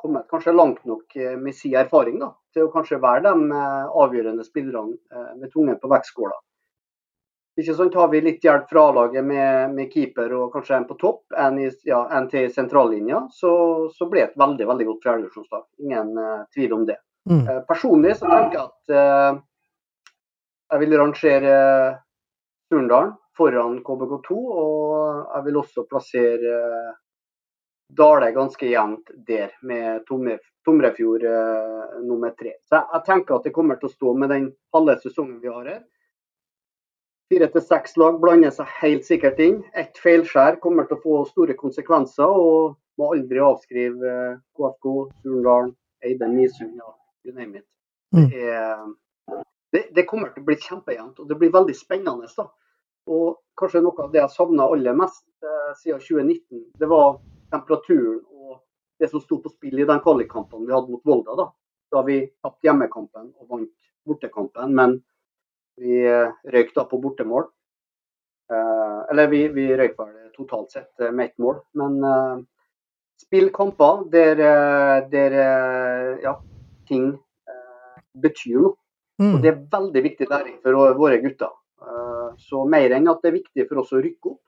kommet 0.00 0.28
kanskje 0.30 0.54
langt 0.56 0.84
nok 0.88 1.16
eh, 1.16 1.36
med 1.36 1.54
sin 1.54 1.74
erfaring 1.76 2.16
da, 2.22 2.30
til 2.54 2.66
å 2.66 2.72
kanskje 2.72 3.02
være 3.02 3.26
de 3.26 3.58
eh, 3.58 3.90
avgjørende 4.04 4.46
spillerne 4.46 4.96
eh, 5.12 5.34
med 5.36 5.52
tungen 5.52 5.76
på 5.80 5.90
vektskåla. 5.92 6.38
Ikke 7.60 7.74
sant, 7.76 7.94
Har 7.94 8.08
vi 8.08 8.22
litt 8.24 8.44
hjelp 8.44 8.70
fra 8.70 8.86
A-laget 8.88 9.24
med, 9.28 9.74
med, 9.76 9.90
keeper 9.92 10.32
og 10.38 10.54
kanskje 10.54 10.78
en 10.78 10.86
på 10.88 10.96
topp, 11.00 11.24
en, 11.36 11.58
i, 11.60 11.68
ja, 11.84 12.00
en 12.16 12.28
til 12.32 12.46
sentrallinja, 12.52 13.26
så, 13.30 13.52
så 13.92 14.08
blir 14.08 14.24
det 14.24 14.30
et 14.30 14.40
veldig 14.40 14.68
veldig 14.70 14.86
godt 14.88 15.04
fjerdedivisjonslag. 15.04 15.66
Ingen 15.84 16.14
uh, 16.16 16.46
tvil 16.54 16.72
om 16.78 16.86
det. 16.88 16.96
Mm. 17.28 17.42
Uh, 17.44 17.58
personlig 17.68 18.14
så 18.16 18.30
tenker 18.30 18.56
jeg 18.56 18.70
at 18.70 18.94
uh, 18.96 19.42
jeg 20.72 20.80
vil 20.80 20.96
rangere 20.96 21.52
Surndalen 22.72 23.12
foran 23.36 23.78
KBK2. 23.84 24.38
Og 24.64 25.34
jeg 25.34 25.46
vil 25.46 25.60
også 25.60 25.86
plassere 25.90 26.56
Dale 27.92 28.30
ganske 28.32 28.66
jevnt 28.66 29.10
der, 29.26 29.50
med 29.60 30.06
Tomrefjord 30.64 31.24
eh, 31.28 31.98
nummer 32.06 32.30
tre. 32.30 32.54
Så 32.64 32.78
jeg, 32.78 32.86
jeg, 32.92 33.02
tenker 33.04 33.36
at 33.36 33.48
det 33.48 33.52
kommer 33.52 33.76
til 33.76 33.90
å 33.90 33.92
stå 33.92 34.14
med 34.16 34.32
den 34.32 34.46
halve 34.72 34.96
sesongen 35.02 35.42
vi 35.42 35.52
har 35.52 35.66
her. 35.68 35.82
Fire 37.32 37.46
til 37.48 37.62
seks 37.64 37.94
lag 37.96 38.18
blander 38.20 38.52
seg 38.52 38.68
helt 38.82 39.06
sikkert 39.08 39.38
inn. 39.40 39.62
Ett 39.72 39.96
feilskjær 39.96 40.58
kommer 40.60 40.84
til 40.84 40.98
å 40.98 41.00
få 41.00 41.20
store 41.30 41.54
konsekvenser, 41.56 42.28
og 42.28 42.74
må 43.00 43.06
aldri 43.14 43.40
avskrive 43.40 44.10
KFK, 44.52 44.88
eh, 44.90 45.14
Surndalen, 45.22 45.70
Eide, 46.04 46.28
Misund, 46.28 46.74
ja, 46.76 46.90
you 47.24 47.32
name 47.32 47.62
it. 47.62 47.64
Mm. 48.12 48.26
Det, 48.28 48.50
er, 48.52 49.38
det, 49.72 49.82
det, 49.96 50.04
kommer 50.10 50.34
til 50.34 50.44
å 50.44 50.48
bli 50.50 50.58
kjempejevnt, 50.60 51.22
og 51.22 51.30
det 51.30 51.38
blir 51.40 51.54
veldig 51.54 51.76
spennende. 51.78 52.28
da. 52.36 52.44
Og 53.08 53.38
kanskje 53.56 53.80
noe 53.86 54.04
av 54.04 54.12
det 54.12 54.20
jeg 54.20 54.34
savna 54.34 54.66
aller 54.74 54.98
mest 55.00 55.24
eh, 55.40 55.70
siden 55.80 56.04
2019, 56.04 56.66
det 56.84 56.90
var 56.90 57.16
temperaturen 57.54 58.20
og 58.28 58.58
det 59.00 59.08
som 59.08 59.24
sto 59.24 59.40
på 59.40 59.54
spill 59.54 59.80
i 59.80 59.88
den 59.88 60.04
kvalikkampen 60.04 60.68
vi 60.68 60.76
hadde 60.76 60.92
mot 60.92 61.08
Volda. 61.08 61.38
Da 61.40 61.48
Da 61.96 62.04
vi 62.04 62.26
tapte 62.44 62.68
hjemmekampen 62.68 63.32
og 63.40 63.48
vant 63.48 63.72
bortekampen, 64.04 64.76
men 64.76 65.00
vi 65.80 66.02
eh, 66.06 66.32
røyk 66.52 66.72
da 66.76 66.84
på 66.88 67.00
bortemål. 67.02 67.46
Eh, 68.52 68.98
eller 69.12 69.30
vi, 69.32 69.46
vi 69.54 69.68
røyk 69.76 69.96
vel 69.98 70.30
totalt 70.36 70.72
sett 70.74 70.92
eh, 71.00 71.12
med 71.12 71.30
ett 71.30 71.42
mål. 71.42 71.60
Men 71.78 72.46
spill 73.22 73.52
kamper 73.54 74.04
der, 74.10 74.40
der 75.12 75.34
ja, 76.24 76.32
ting 76.88 77.12
betyr 78.18 78.58
noe. 78.58 78.78
Mm. 79.22 79.36
Og 79.36 79.42
det 79.44 79.50
er 79.52 79.60
veldig 79.70 80.02
viktig 80.02 80.26
læring 80.26 80.56
for 80.64 80.96
våre 80.98 81.20
gutter. 81.22 81.52
Så 82.40 82.64
mer 82.66 82.90
enn 82.96 83.06
at 83.12 83.20
det 83.22 83.30
er 83.30 83.36
viktig 83.36 83.66
for 83.68 83.82
oss 83.82 83.92
å 83.94 84.00
rykke 84.02 84.32
opp, 84.32 84.40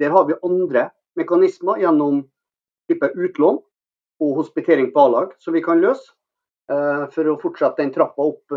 der 0.00 0.14
har 0.14 0.24
vi 0.28 0.38
andre 0.46 0.86
mekanismer 1.18 1.82
gjennom 1.82 2.22
type 2.88 3.10
utlån 3.12 3.58
og 4.22 4.32
hospitering 4.38 4.88
på 4.94 5.04
A-lag 5.04 5.34
som 5.42 5.52
vi 5.52 5.60
kan 5.64 5.82
løse. 5.82 6.14
For 7.12 7.28
å 7.28 7.36
fortsette 7.42 7.82
den 7.82 7.92
trappa 7.92 8.30
opp 8.30 8.56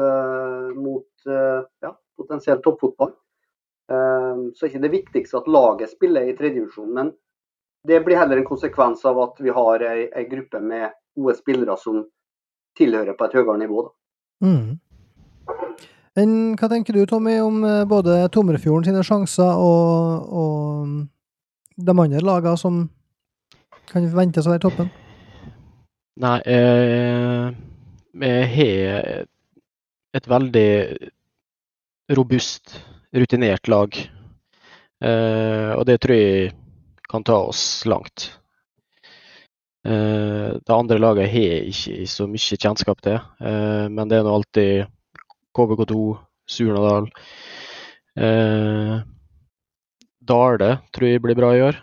mot 0.77 1.27
ja, 1.27 1.91
potensielt 2.17 2.63
toppfotball. 2.63 3.13
så 3.87 4.65
er 4.65 4.69
ikke 4.71 4.81
det 4.81 4.91
viktigste 4.91 5.37
at 5.37 5.47
laget 5.47 5.91
spiller 5.91 6.25
i 6.25 6.33
tredjevisjon, 6.33 6.89
men 6.93 7.11
det 7.85 7.99
blir 8.01 8.17
heller 8.17 8.37
en 8.37 8.47
konsekvens 8.47 9.05
av 9.05 9.19
at 9.21 9.41
vi 9.45 9.53
har 9.53 9.83
ei, 9.85 10.07
ei 10.09 10.25
gruppe 10.29 10.57
med 10.59 10.89
gode 11.15 11.35
spillere 11.37 11.77
som 11.77 12.01
tilhører 12.77 13.13
på 13.13 13.27
et 13.27 13.37
høyere 13.37 13.59
nivå. 13.61 13.83
Mm. 14.43 14.79
Men 16.15 16.33
hva 16.59 16.69
tenker 16.71 16.95
du, 16.95 17.03
Tommy, 17.07 17.37
om 17.43 17.63
eh, 17.67 17.83
både 17.87 18.23
Tomrefjorden 18.31 18.87
sine 18.87 19.03
sjanser 19.03 19.59
og, 19.59 20.29
og 20.31 20.85
mm, 20.87 21.01
de 21.87 21.95
andre 22.05 22.23
lagene 22.23 22.59
som 22.59 22.85
kan 23.91 24.07
ventes 24.15 24.47
å 24.47 24.53
være 24.53 24.63
i 24.63 24.65
toppen? 24.65 24.91
Nei, 26.23 26.37
eh, 26.47 27.49
vi 28.15 28.31
har 28.55 29.25
et 30.15 30.29
veldig 30.31 30.69
robust, 32.09 32.75
rutinert 33.15 33.67
lag. 33.67 33.95
Eh, 35.01 35.71
og 35.75 35.85
det 35.87 35.99
tror 36.03 36.15
jeg 36.15 36.51
kan 37.09 37.23
ta 37.25 37.37
oss 37.49 37.85
langt. 37.89 38.29
Eh, 39.85 40.53
det 40.57 40.73
andre 40.73 40.99
laget 41.01 41.29
har 41.29 41.47
jeg 41.49 41.73
ikke 41.73 42.07
så 42.09 42.27
mye 42.29 42.59
kjennskap 42.61 43.01
til, 43.05 43.19
eh, 43.41 43.87
men 43.89 44.09
det 44.09 44.19
er 44.19 44.23
nå 44.25 44.33
alltid 44.33 44.87
KBK2, 45.55 46.17
Surnadal. 46.47 47.09
Eh, 48.17 49.01
Dale 50.25 50.71
tror 50.93 51.07
jeg 51.09 51.21
blir 51.21 51.37
bra 51.37 51.53
i 51.53 51.61
år. 51.61 51.77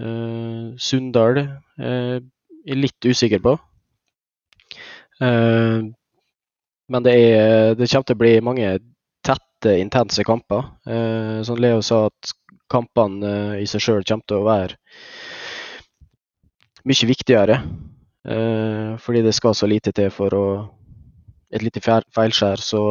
Eh, 0.00 0.72
Sunndal 0.80 1.38
eh, 1.40 2.18
er 2.20 2.78
litt 2.78 3.04
usikker 3.04 3.40
på. 3.44 3.56
Eh, 5.20 5.80
men 6.92 7.04
det, 7.06 7.12
er, 7.14 7.74
det 7.78 7.88
kommer 7.88 8.08
til 8.08 8.16
å 8.16 8.20
bli 8.20 8.32
mange 8.44 8.72
tette, 9.62 9.78
intense 9.78 10.24
kamper. 10.24 10.64
Eh, 10.86 11.42
som 11.42 11.56
Leo 11.56 11.82
sa, 11.82 12.06
at 12.06 12.34
kampene 12.70 13.26
eh, 13.54 13.62
i 13.62 13.66
seg 13.66 13.82
sjøl 13.82 14.04
kommer 14.04 14.26
til 14.26 14.40
å 14.40 14.46
være 14.46 14.76
mye 16.88 17.08
viktigere. 17.08 17.62
Eh, 18.26 18.92
fordi 18.98 19.22
det 19.22 19.34
skal 19.34 19.54
så 19.54 19.68
lite 19.70 19.92
til 19.94 20.10
for 20.14 20.34
å 20.34 20.46
et 21.52 21.60
lite 21.60 21.82
feilskjær, 21.84 22.62
så 22.64 22.82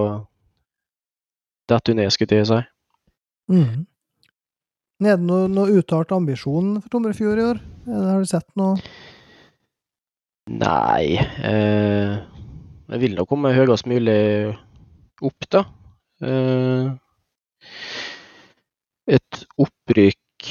detter 1.71 1.95
hun 1.95 1.97
ned, 1.97 2.11
skulle 2.13 2.37
jeg 2.37 2.45
si. 2.45 2.59
Mm. 3.49 3.87
Er 5.01 5.17
det 5.17 5.25
noe, 5.25 5.47
noe 5.49 5.79
uttalt 5.79 6.13
ambisjon 6.13 6.75
for 6.77 6.93
Tomrefjord 6.93 7.41
i 7.41 7.47
år? 7.47 7.61
Har 7.89 8.21
du 8.21 8.29
sett 8.29 8.45
noe? 8.59 8.75
Nei 10.51 11.17
eh, 11.17 12.13
Jeg 12.91 13.01
vil 13.01 13.13
nok 13.17 13.29
komme 13.29 13.53
høyest 13.55 13.87
mulig 13.89 14.53
opp, 15.25 15.49
da. 15.49 15.63
Eh, 16.21 16.91
et 19.09 19.39
opprykk 19.57 20.49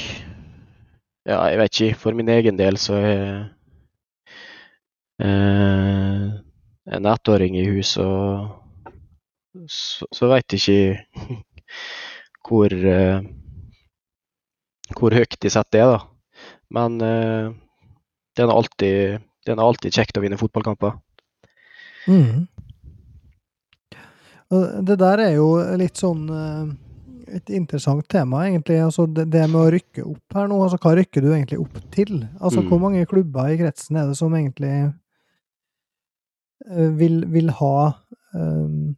Ja, 1.23 1.37
jeg 1.47 1.59
vet 1.61 1.79
ikke. 1.79 1.99
For 2.01 2.17
min 2.17 2.31
egen 2.33 2.57
del 2.59 2.79
så 2.81 2.97
er 2.97 3.21
eh, 5.21 6.25
en 6.97 7.07
ettåring 7.13 7.55
i 7.61 7.67
hus, 7.69 7.93
og 8.01 8.49
så, 9.69 10.07
så 10.11 10.31
jeg 10.33 10.47
ikke 10.57 11.35
hvor 12.47 12.73
eh, 12.73 13.21
hvor 14.97 15.15
høyt 15.15 15.37
de 15.39 15.49
setter 15.53 15.77
det, 15.77 15.85
da. 15.87 15.99
Men 16.71 16.97
det 16.99 18.43
er 18.43 18.51
alltid, 18.51 19.21
alltid 19.47 19.95
kjekt 19.95 20.17
å 20.19 20.23
vinne 20.23 20.39
fotballkamper. 20.39 20.97
Mm. 22.09 22.50
Og 24.51 24.85
det 24.87 24.97
der 24.99 25.21
er 25.23 25.35
jo 25.37 25.49
litt 25.79 25.99
sånn 25.99 26.25
eh, 26.35 26.71
et 27.37 27.51
interessant 27.55 28.07
tema, 28.11 28.45
egentlig. 28.47 28.79
Altså 28.83 29.05
det, 29.07 29.27
det, 29.33 29.43
med 29.49 29.61
å 29.61 29.71
rykke 29.75 30.05
opp 30.05 30.37
her 30.37 30.49
nå. 30.51 30.61
altså 30.65 30.79
Hva 30.81 30.95
rykker 30.99 31.23
du 31.23 31.31
egentlig 31.31 31.59
opp 31.63 31.77
til? 31.93 32.25
Altså 32.39 32.63
mm. 32.63 32.69
Hvor 32.69 32.81
mange 32.83 33.09
klubber 33.09 33.51
i 33.51 33.59
kretsen 33.61 33.99
er 33.99 34.09
det 34.09 34.17
som 34.19 34.35
egentlig 34.35 34.73
eh, 36.67 36.89
vil, 36.99 37.21
vil 37.31 37.53
ha 37.61 37.75
um, 38.35 38.91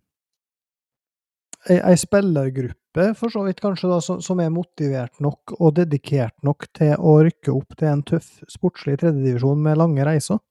ei, 1.69 1.77
ei 1.77 1.97
spillergruppe, 1.99 3.11
for 3.17 3.33
så 3.33 3.45
vidt 3.47 3.61
kanskje, 3.63 3.89
da, 3.89 3.99
som, 4.05 4.21
som, 4.21 4.41
er 4.41 4.53
motivert 4.53 5.21
nok 5.23 5.55
og 5.59 5.75
dedikert 5.79 6.35
nok 6.45 6.67
til 6.77 6.95
å 6.97 7.19
rykke 7.25 7.53
opp 7.53 7.77
til 7.79 7.89
en 7.89 8.03
tøff 8.05 8.35
sportslig 8.51 8.99
tredjedivisjon 9.01 9.61
med 9.65 9.79
lange 9.81 10.05
reiser? 10.07 10.41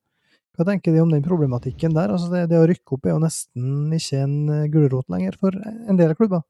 Hva 0.53 0.67
tenker 0.69 0.93
de 0.93 1.01
om 1.01 1.13
den 1.13 1.25
problematikken 1.25 1.95
der? 1.97 2.13
Altså 2.13 2.29
det, 2.33 2.47
det, 2.51 2.61
å 2.61 2.69
rykke 2.69 2.97
opp 2.97 3.07
er 3.09 3.15
jo 3.15 3.23
nesten 3.23 3.93
ikke 3.97 4.19
en 4.21 4.35
eh, 4.53 4.67
gulrot 4.73 5.09
lenger 5.13 5.39
for 5.41 5.57
en 5.57 6.01
del 6.01 6.13
klubber. 6.19 6.43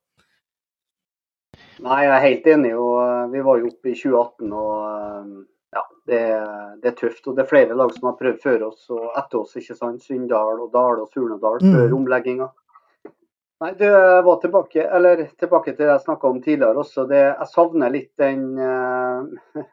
Nei, 1.82 2.00
jeg 2.02 2.12
er 2.16 2.24
helt 2.26 2.48
enig. 2.56 2.72
og 2.74 2.96
eh, 3.04 3.28
Vi 3.36 3.44
var 3.46 3.60
jo 3.60 3.70
oppe 3.70 3.92
i 3.92 3.96
2018 3.98 4.56
og 4.58 4.72
eh, 4.88 5.28
ja, 5.78 5.84
det, 6.10 6.22
det, 6.82 6.90
er 6.90 6.96
tøft. 6.98 7.22
og 7.28 7.36
Det 7.36 7.44
er 7.44 7.52
flere 7.52 7.78
lag 7.78 7.94
som 7.94 8.10
har 8.10 8.18
prøvd 8.18 8.42
før 8.42 8.66
oss 8.72 8.90
og 8.90 9.06
etter 9.20 9.38
oss. 9.44 9.54
ikke 9.60 9.78
sant? 9.78 10.02
Sunndal 10.02 10.58
og 10.58 10.74
Dale 10.74 11.06
og 11.06 11.14
Surnadal 11.14 11.62
mm. 11.62 11.76
før 11.76 11.96
omlegginga. 12.00 12.50
Nei, 13.62 13.70
du 13.78 13.86
var 13.86 14.40
tilbake, 14.42 14.82
eller 14.82 15.20
tilbake 15.38 15.70
til 15.70 15.84
det 15.84 15.92
jeg 15.92 16.02
snakka 16.08 16.26
om 16.32 16.42
tidligere 16.42 16.82
også. 16.82 17.04
Det, 17.06 17.20
jeg 17.28 17.50
savner 17.52 17.92
litt 17.94 18.10
den 18.18 18.48
uh, 18.58 19.62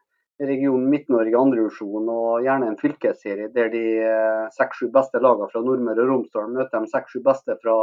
region 0.48 0.86
Midt-Norge 0.90 1.36
andredivisjon 1.36 2.08
og 2.12 2.46
gjerne 2.46 2.70
en 2.70 2.78
fylkesserie 2.80 3.50
der 3.56 3.72
de 3.74 3.84
eh, 4.06 4.46
seks-sju 4.56 4.88
beste 4.94 5.20
lagene 5.24 5.50
fra 5.52 5.62
Nordmøre 5.64 6.06
og 6.06 6.14
Romsdal 6.14 6.54
møter 6.54 6.80
de 6.80 6.92
seks-sju 6.92 7.20
beste 7.26 7.58
fra, 7.64 7.76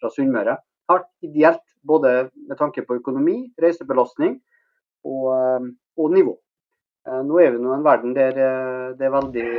fra 0.00 0.12
Sunnmøre. 0.14 0.56
Hardt 0.90 1.10
ideelt 1.26 1.64
både 1.86 2.30
med 2.46 2.58
tanke 2.60 2.84
på 2.86 2.98
økonomi, 3.00 3.38
reisebelastning 3.62 4.38
og, 5.04 5.28
eh, 5.34 5.68
og 6.00 6.16
nivå. 6.16 6.36
Eh, 7.06 7.20
nå 7.28 7.42
er 7.42 7.52
vi 7.52 7.60
i 7.60 7.76
en 7.76 7.86
verden 7.86 8.16
der 8.16 8.40
det 8.96 9.06
er 9.06 9.12
veldig 9.12 9.50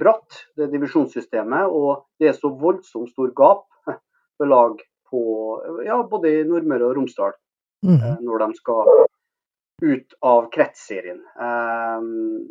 bratt, 0.00 0.42
det 0.58 0.72
divisjonssystemet. 0.74 1.70
Og 1.70 2.04
det 2.18 2.32
er 2.32 2.38
så 2.38 2.50
voldsomt 2.50 3.14
stor 3.14 3.30
gap 3.36 3.66
for 4.36 4.50
lag 4.50 4.82
på 5.10 5.24
ja, 5.86 6.02
både 6.02 6.40
i 6.40 6.46
Nordmøre 6.48 6.90
og 6.90 6.98
Romsdal 6.98 7.36
mm. 7.86 8.24
når 8.26 8.48
de 8.48 8.56
skal 8.58 9.04
ut 9.82 10.14
av 10.20 10.50
kretsserien. 10.50 11.20
Um, 11.38 12.46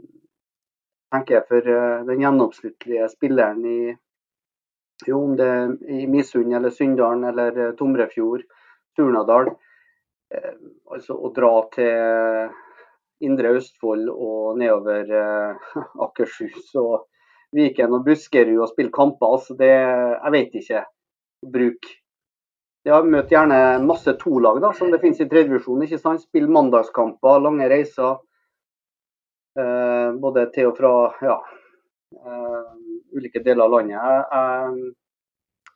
tenker 1.13 1.39
jeg 1.39 1.47
for 1.49 1.69
uh, 1.69 2.01
den 2.07 2.23
gjennomsnittlige 2.23 3.07
spilleren 3.13 3.63
i 3.65 3.77
jo, 5.07 5.17
om 5.19 5.33
det 5.35 5.47
er 5.47 5.71
i 5.91 6.05
Misund 6.07 6.53
eller 6.55 6.73
Syndalen 6.73 7.25
eller 7.31 7.57
uh, 7.59 7.71
Tomrefjord, 7.79 8.43
Turnadal. 8.97 9.53
Uh, 10.33 10.53
altså 10.91 11.17
å 11.17 11.31
dra 11.35 11.53
til 11.73 12.53
Indre 13.23 13.55
Østfold 13.55 14.09
og 14.11 14.59
nedover 14.59 15.09
Akershus 16.05 16.73
og 16.79 17.05
Viken 17.55 17.93
og 17.95 18.07
Buskerud 18.07 18.57
og 18.57 18.71
spille 18.71 18.91
kamper. 18.91 19.37
Altså 19.37 19.55
det, 19.55 19.71
jeg 19.71 20.33
vet 20.35 20.57
ikke. 20.59 20.81
Bruk 21.53 21.91
ja, 22.83 22.99
møt 23.03 23.31
gjerne 23.31 23.59
masse 23.83 24.15
tolag, 24.19 24.59
da, 24.63 24.73
som 24.75 24.91
det 24.91 24.99
finnes 25.03 25.21
i 25.23 25.29
tredjevisjon. 25.31 25.83
Spill 26.19 26.49
mandagskamper, 26.51 27.39
lange 27.43 27.67
reiser. 27.71 28.19
Eh, 29.59 30.09
både 30.17 30.47
til 30.53 30.67
og 30.71 30.77
fra 30.79 30.93
ja, 31.21 31.37
eh, 32.17 32.61
ulike 33.13 33.39
deler 33.45 33.63
av 33.67 33.71
landet. 33.75 33.99
Eh, 34.39 34.71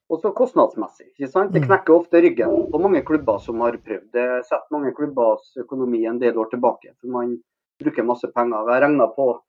også 0.10 0.32
kostnadsmessig. 0.36 1.08
ikke 1.14 1.28
sant? 1.30 1.53
Det 1.53 1.62
mm. 1.62 1.68
knekker 1.68 1.93
ofte 1.93 2.22
ryggen 2.24 2.72
på 2.72 2.78
mange 2.82 3.01
klubber 3.05 3.38
som 3.43 3.62
har 3.62 3.78
prøvd. 3.78 4.08
Det 4.16 4.45
setter 4.47 4.74
mange 4.74 4.91
klubbers 4.97 5.58
økonomi 5.60 6.05
en 6.08 6.20
del 6.20 6.38
år 6.39 6.45
tilbake. 6.53 6.89
for 7.01 7.08
Man 7.12 7.38
bruker 7.80 8.03
masse 8.08 8.28
penger. 8.34 8.68
Har 8.72 8.82
regna 8.82 9.08
på 9.08 9.41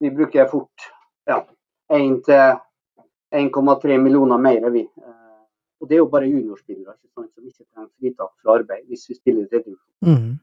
Vi 0.00 0.10
bruker 0.10 0.46
fort 0.48 0.92
ja, 1.28 1.46
1-1,3 1.92 3.98
millioner 3.98 4.38
mer, 4.38 4.70
vi. 4.70 4.88
Eh, 5.80 5.82
og 5.82 5.88
det 5.88 5.96
er 5.96 6.02
jo 6.02 6.10
bare 6.12 6.28
juniorspillere 6.28 6.96
som 7.14 7.24
ikke 7.24 7.64
trenger 7.64 7.88
fritak 7.98 8.32
fra 8.42 8.58
arbeid 8.58 8.86
hvis 8.88 9.08
vi 9.08 9.14
spiller 9.18 9.46
i 9.46 9.48
tredje 9.48 9.76
Mm. 10.00 10.38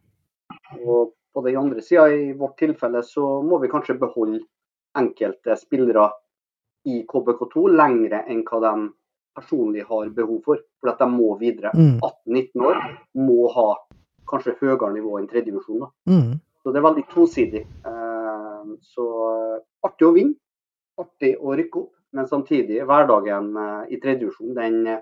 Og 0.85 1.13
på 1.33 1.41
den 1.45 1.57
andre 1.57 1.81
sida, 1.81 2.07
i 2.09 2.33
vårt 2.33 2.57
tilfelle, 2.57 3.03
så 3.03 3.41
må 3.41 3.59
vi 3.61 3.69
kanskje 3.69 3.97
beholde 3.99 4.41
enkelte 4.97 5.55
spillere 5.57 6.11
i 6.85 7.03
KBK2 7.05 7.67
lengre 7.73 8.23
enn 8.27 8.43
hva 8.45 8.59
de 8.61 8.89
personlig 9.38 9.85
har 9.85 10.09
behov 10.09 10.41
for. 10.45 10.61
For 10.81 10.91
at 10.91 10.99
de 10.99 11.07
må 11.09 11.38
videre. 11.39 11.71
Mm. 11.73 11.99
18-19 12.01 12.65
år 12.69 12.81
må 13.13 13.47
ha 13.53 13.67
kanskje 14.29 14.57
høyere 14.61 14.93
nivå 14.93 15.17
enn 15.19 15.29
tredjevisjon. 15.31 15.88
Mm. 16.09 16.39
Så 16.63 16.73
det 16.73 16.81
er 16.81 16.88
veldig 16.88 17.05
tosidig. 17.13 17.63
Eh, 17.85 18.73
så 18.93 19.07
artig 19.85 20.07
å 20.07 20.15
vinne, 20.15 20.38
artig 20.99 21.35
å 21.38 21.55
rykke 21.57 21.83
opp. 21.83 21.93
Men 22.17 22.27
samtidig, 22.27 22.81
hverdagen 22.88 23.53
eh, 23.57 23.93
i 23.93 24.01
tredjevisjon, 24.01 24.55
den 24.57 24.97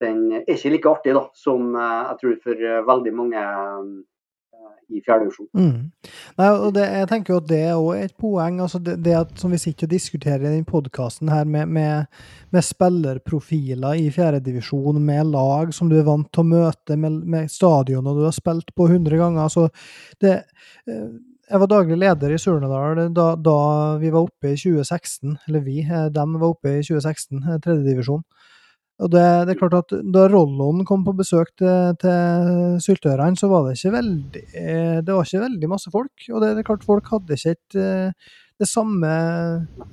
den 0.00 0.22
er 0.32 0.46
ikke 0.48 0.72
like 0.74 0.94
artig 0.94 1.16
da, 1.16 1.26
som 1.36 1.74
eh, 1.74 1.98
jeg 2.10 2.22
tror 2.22 2.38
for 2.44 2.64
eh, 2.70 2.80
veldig 2.86 3.12
mange 3.16 3.42
eh, 3.42 3.90
i 4.90 5.00
fjerde 5.06 5.28
divisjon. 5.28 5.48
Mm. 5.54 6.10
Nei, 6.40 6.48
og 6.50 6.72
det, 6.74 6.86
jeg 6.98 7.08
tenker 7.12 7.34
jo 7.34 7.40
at 7.40 7.48
det 7.50 7.60
er 7.68 8.00
et 8.00 8.16
poeng. 8.18 8.58
altså 8.64 8.80
det, 8.82 8.96
det 9.04 9.14
at, 9.14 9.36
Som 9.38 9.54
vi 9.54 9.60
sitter 9.62 9.86
og 9.86 9.92
diskuterer 9.92 10.42
i 10.42 10.48
denne 10.48 10.66
podkasten 10.66 11.30
med, 11.30 11.68
med, 11.68 12.08
med, 12.50 12.66
spillerprofiler 12.66 14.00
i 14.02 14.10
fjerdedivisjon, 14.10 14.98
med 15.04 15.30
lag 15.30 15.74
som 15.76 15.92
du 15.92 15.98
er 16.00 16.08
vant 16.08 16.26
til 16.32 16.42
å 16.42 16.50
møte, 16.56 16.96
med, 16.96 17.22
med 17.22 17.52
stadioner 17.52 18.18
du 18.18 18.26
har 18.26 18.34
spilt 18.34 18.74
på 18.74 18.88
100 18.90 19.20
ganger. 19.20 19.48
så 19.48 19.68
det 20.20 20.40
jeg 21.50 21.58
var 21.58 21.66
daglig 21.66 21.96
leder 21.98 22.30
i 22.30 22.38
Surnadal 22.38 23.08
da, 23.10 23.32
da, 23.34 23.54
vi 23.98 24.10
var 24.14 24.28
oppe 24.28 24.52
i 24.52 24.58
2016. 24.58 25.32
Eller 25.48 25.64
vi, 25.66 25.80
de 25.82 26.26
var 26.38 26.46
oppe 26.46 26.76
i 26.76 26.82
2016, 26.86 27.42
tredjedivisjon. 27.64 28.22
Og 29.00 29.08
det, 29.08 29.24
det, 29.48 29.54
er 29.54 29.60
klart 29.60 29.78
at 29.78 29.94
Da 30.12 30.26
Rollon 30.28 30.84
kom 30.88 31.06
på 31.06 31.14
besøk 31.16 31.54
til, 31.60 31.96
til 32.02 32.76
Syltørene, 32.84 33.38
så 33.38 33.48
var 33.48 33.64
det 33.66 33.78
ikke 33.78 33.94
veldig 33.96 34.44
det 35.06 35.16
var 35.16 35.24
ikke 35.24 35.46
veldig 35.46 35.70
masse 35.72 35.92
folk. 35.92 36.28
Og 36.28 36.42
det, 36.42 36.52
det 36.54 36.62
er 36.62 36.68
klart 36.68 36.86
folk 36.86 37.08
hadde 37.14 37.38
ikke 37.38 37.54
et, 37.56 37.78
eh, 37.80 38.30
det 38.60 38.68
samme 38.68 39.10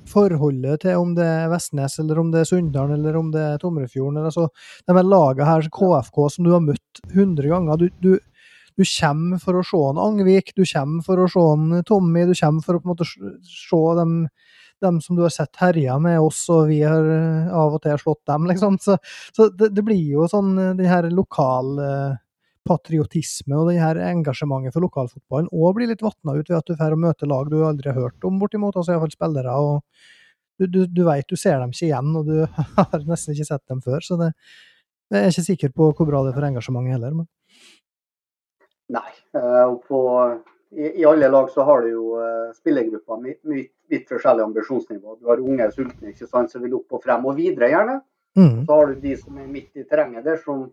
forholdet 0.08 0.82
til 0.84 1.00
om 1.00 1.14
det 1.16 1.24
er 1.24 1.48
Vestnes, 1.52 1.96
eller 2.02 2.20
om 2.20 2.32
det 2.34 2.42
er 2.42 2.50
Sunndalen, 2.50 2.98
eller 2.98 3.16
om 3.16 3.30
det 3.32 3.44
er 3.54 3.60
Tomrefjorden. 3.62 4.20
altså, 4.20 4.48
De 4.86 4.96
lagene 5.02 5.48
her, 5.48 5.68
KFK, 5.72 6.18
som 6.34 6.44
du 6.44 6.52
har 6.52 6.64
møtt 6.64 7.02
100 7.08 7.48
ganger. 7.48 7.80
Du, 7.80 7.88
du, 8.04 8.18
du 8.76 8.84
kommer 8.84 9.40
for 9.40 9.56
å 9.56 9.64
se 9.64 9.80
en 9.88 10.02
Angvik, 10.04 10.52
du 10.52 10.66
kommer 10.68 11.06
for 11.06 11.24
å 11.24 11.30
se 11.32 11.46
en 11.54 11.80
Tommy, 11.88 12.26
du 12.28 12.36
kommer 12.36 12.66
for 12.66 12.76
å 12.76 12.82
på 12.82 12.90
en 12.90 12.92
måte 12.92 13.08
se 13.08 13.82
dem 14.02 14.20
dem 14.84 15.00
som 15.00 15.16
du 15.16 15.24
har 15.24 15.32
sett 15.34 15.56
herja 15.60 15.98
med 16.02 16.20
oss, 16.20 16.44
og 16.52 16.68
vi 16.70 16.80
har 16.82 17.10
eh, 17.14 17.50
av 17.54 17.76
og 17.76 17.82
til 17.84 17.98
slått 18.00 18.24
dem, 18.30 18.46
liksom. 18.50 18.78
Så, 18.82 18.98
så 19.36 19.48
det, 19.50 19.72
det, 19.76 19.84
blir 19.86 20.00
jo 20.12 20.28
sånn 20.30 20.54
eh, 20.58 20.74
den 20.78 20.90
her 20.90 21.08
lokal 21.14 21.78
eh, 21.82 22.16
og 22.68 23.70
det 23.70 23.78
her 23.80 23.96
engasjementet 24.10 24.74
for 24.74 24.84
lokalfotballen 24.84 25.46
òg 25.56 25.70
blir 25.78 25.88
litt 25.88 26.02
vatna 26.04 26.34
ut 26.36 26.50
ved 26.50 26.58
at 26.58 26.66
du 26.68 26.74
får 26.76 26.96
møte 27.00 27.24
lag 27.24 27.48
du 27.48 27.62
aldri 27.64 27.88
har 27.88 27.96
hørt 27.96 28.26
om, 28.28 28.36
bortimot. 28.36 28.76
Altså 28.76 28.92
iallfall 28.92 29.14
spillere. 29.14 29.54
og 29.56 29.80
Du, 30.60 30.66
du, 30.66 30.82
du 30.84 31.00
veit 31.06 31.24
du 31.30 31.36
ser 31.36 31.62
dem 31.62 31.72
ikke 31.72 31.86
igjen, 31.86 32.10
og 32.18 32.28
du 32.28 32.44
har 32.76 33.06
nesten 33.08 33.32
ikke 33.32 33.48
sett 33.48 33.64
dem 33.72 33.80
før. 33.80 34.04
Så 34.04 34.20
det, 34.20 34.34
jeg 35.08 35.22
er 35.22 35.32
ikke 35.32 35.46
sikker 35.46 35.72
på 35.72 35.88
hvor 35.96 36.10
bra 36.10 36.20
det 36.26 36.34
er 36.34 36.36
for 36.36 36.48
engasjementet 36.50 36.98
heller. 36.98 37.16
Men. 37.16 37.30
Nei. 38.98 39.08
Og 39.64 39.80
på 39.88 40.02
i, 40.70 41.00
i, 41.00 41.04
alle 41.04 41.28
lag 41.28 41.50
så 41.50 41.64
har 41.64 41.82
du 41.82 41.90
jo 41.90 42.04
uh, 42.20 42.50
spillergrupper 42.56 43.22
med 43.22 43.68
vidt 43.88 44.10
forskjellig 44.10 44.44
ambisjonsnivå. 44.44 45.16
Du 45.20 45.30
har 45.30 45.40
unge 45.40 45.70
sultne 45.72 46.12
ikke 46.12 46.28
sant, 46.28 46.52
som 46.52 46.64
vil 46.64 46.76
opp 46.76 46.98
og 46.98 47.04
frem, 47.04 47.24
og 47.24 47.38
videre 47.38 47.70
gjerne. 47.72 48.00
Mm. 48.38 48.66
Så 48.66 48.74
har 48.74 48.90
du 48.90 49.00
de 49.00 49.14
som 49.16 49.38
er 49.40 49.48
midt 49.48 49.80
i 49.80 49.86
terrenget 49.88 50.28
der, 50.28 50.36
som 50.44 50.68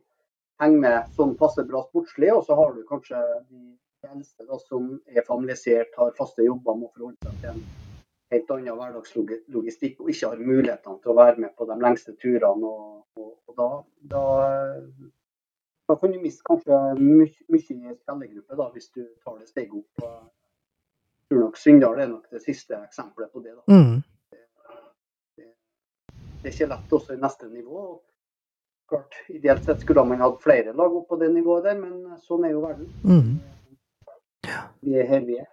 henger 0.61 0.83
med 0.83 1.15
sånn 1.15 1.33
passe 1.39 1.63
bra 1.67 1.85
sportslig. 1.87 2.33
Og 2.35 2.43
så 2.47 2.59
har 2.59 2.75
du 2.75 2.83
kanskje 2.89 3.21
de 3.49 4.11
eldste 4.11 4.45
da, 4.45 4.59
som 4.67 4.91
er 5.07 5.27
familisert, 5.27 5.95
har 5.97 6.15
faste 6.19 6.45
jobber, 6.45 6.77
må 6.77 6.91
forholde 6.93 7.17
seg 7.23 7.41
til 7.41 7.55
en 7.55 7.65
helt 8.33 8.51
annen 8.51 8.79
hverdagslogistikk 8.79 9.99
og 10.01 10.09
ikke 10.11 10.31
har 10.31 10.41
mulighetene 10.41 11.01
til 11.01 11.13
å 11.13 11.19
være 11.19 11.43
med 11.45 11.53
på 11.55 11.67
de 11.69 11.77
lengste 11.81 12.15
turene. 12.21 12.71
Og, 12.71 13.05
og, 13.21 13.31
og 13.47 13.59
da, 13.59 13.69
da, 14.11 14.23
da, 15.87 15.95
kan 16.01 16.11
du 16.11 16.19
miste 16.21 16.43
kanskje 16.47 16.79
mye, 16.99 17.27
mye 17.53 17.61
i 17.61 17.95
spillergruppe 17.99 18.57
da, 18.57 18.69
hvis 18.73 18.89
du 18.95 19.03
tar 19.23 19.37
det 19.39 19.47
steget 19.49 19.73
opp. 19.77 20.03
Jeg 20.05 21.29
tror 21.29 21.43
nok 21.45 21.57
Syndal 21.57 21.99
er 22.01 22.07
nok 22.11 22.27
det 22.33 22.41
siste 22.45 22.77
eksempelet 22.81 23.31
på 23.33 23.41
det. 23.45 23.53
da. 23.57 23.63
Mm. 23.73 24.03
Det 25.37 26.51
er 26.51 26.53
ikke 26.53 26.67
lett 26.69 26.93
også 26.93 27.15
i 27.15 27.21
neste 27.21 27.47
nivå. 27.49 27.85
Klart, 28.89 29.15
Ideelt 29.33 29.65
sett 29.65 29.81
skulle 29.81 30.03
man 30.05 30.21
hatt 30.21 30.41
flere 30.43 30.73
lag 30.77 30.93
opp 30.93 31.07
på 31.09 31.17
det 31.17 31.31
nivået 31.33 31.65
der, 31.65 31.79
men 31.81 32.19
sånn 32.21 32.45
er 32.45 32.53
jo 32.53 32.61
verden. 32.61 32.89
Mm. 33.01 33.39
Vi 34.85 34.93
er 35.01 35.07
her 35.09 35.23
vi 35.25 35.39
er. 35.41 35.47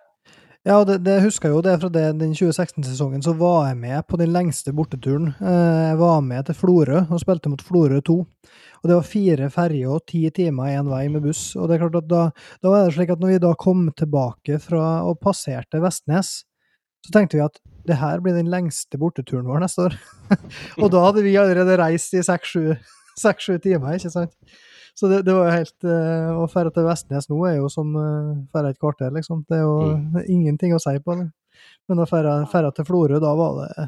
Ja, 0.68 0.76
det, 0.86 0.98
det 1.02 1.16
husker 1.24 1.48
jeg 1.48 1.56
jo 1.56 1.62
det 1.64 1.78
fra 1.82 1.88
det, 1.90 2.02
den 2.20 2.34
2016-sesongen. 2.38 3.24
Så 3.24 3.32
var 3.34 3.70
jeg 3.70 3.80
med 3.80 4.04
på 4.06 4.20
den 4.20 4.30
lengste 4.30 4.70
borteturen. 4.76 5.32
Eh, 5.40 5.88
Jeg 5.88 5.96
var 5.98 6.20
med 6.22 6.44
til 6.46 6.54
Florø 6.60 7.00
og 7.08 7.18
spilte 7.24 7.50
mot 7.50 7.64
Florø 7.66 7.98
2. 8.04 8.18
Og 8.82 8.90
det 8.90 8.96
var 8.98 9.06
fire 9.06 9.48
ferjer 9.54 9.90
og 9.94 10.06
ti 10.10 10.24
timer 10.34 10.72
én 10.74 10.88
vei 10.90 11.04
med 11.08 11.22
buss. 11.22 11.52
Og 11.54 11.68
det 11.70 11.76
er 11.76 11.84
klart 11.84 12.00
at 12.02 12.08
da, 12.10 12.22
da 12.62 12.72
var 12.72 12.88
det 12.88 12.96
slik 12.96 13.12
at 13.14 13.20
når 13.22 13.34
vi 13.36 13.42
da 13.44 13.52
kom 13.58 13.84
tilbake 13.98 14.58
fra 14.62 14.86
og 15.06 15.20
passerte 15.22 15.78
Vestnes, 15.82 16.40
så 17.06 17.14
tenkte 17.14 17.38
vi 17.38 17.44
at 17.44 17.60
det 17.86 17.98
her 17.98 18.20
blir 18.22 18.34
den 18.38 18.50
lengste 18.50 18.98
borteturen 18.98 19.46
vår 19.46 19.62
neste 19.64 19.86
år. 19.88 19.96
og 20.82 20.90
da 20.94 21.06
hadde 21.06 21.24
vi 21.24 21.36
allerede 21.38 21.78
reist 21.78 22.14
i 22.14 22.22
seks-sju 22.26 23.56
timer, 23.62 23.96
ikke 23.98 24.10
sant? 24.12 24.34
Så 24.98 25.08
det, 25.08 25.22
det 25.24 25.32
var 25.32 25.46
jo 25.48 25.54
helt 25.56 25.86
uh, 25.88 26.42
Å 26.42 26.48
dra 26.52 26.70
til 26.74 26.84
Vestnes 26.84 27.28
nå 27.30 27.38
er 27.48 27.54
jo 27.56 27.70
som 27.72 27.94
å 27.96 28.02
uh, 28.02 28.32
dra 28.52 28.68
et 28.68 28.80
kvarter, 28.82 29.08
liksom. 29.14 29.44
Det 29.48 29.56
er 29.60 29.64
jo 29.64 29.76
Mm. 29.92 30.18
ingenting 30.26 30.74
å 30.76 30.80
si 30.82 30.92
på 31.00 31.16
det. 31.18 31.30
Men 31.88 32.02
å 32.02 32.06
dra 32.10 32.70
til 32.70 32.84
Florø, 32.86 33.20
da 33.22 33.32
var 33.38 33.62
det 33.62 33.86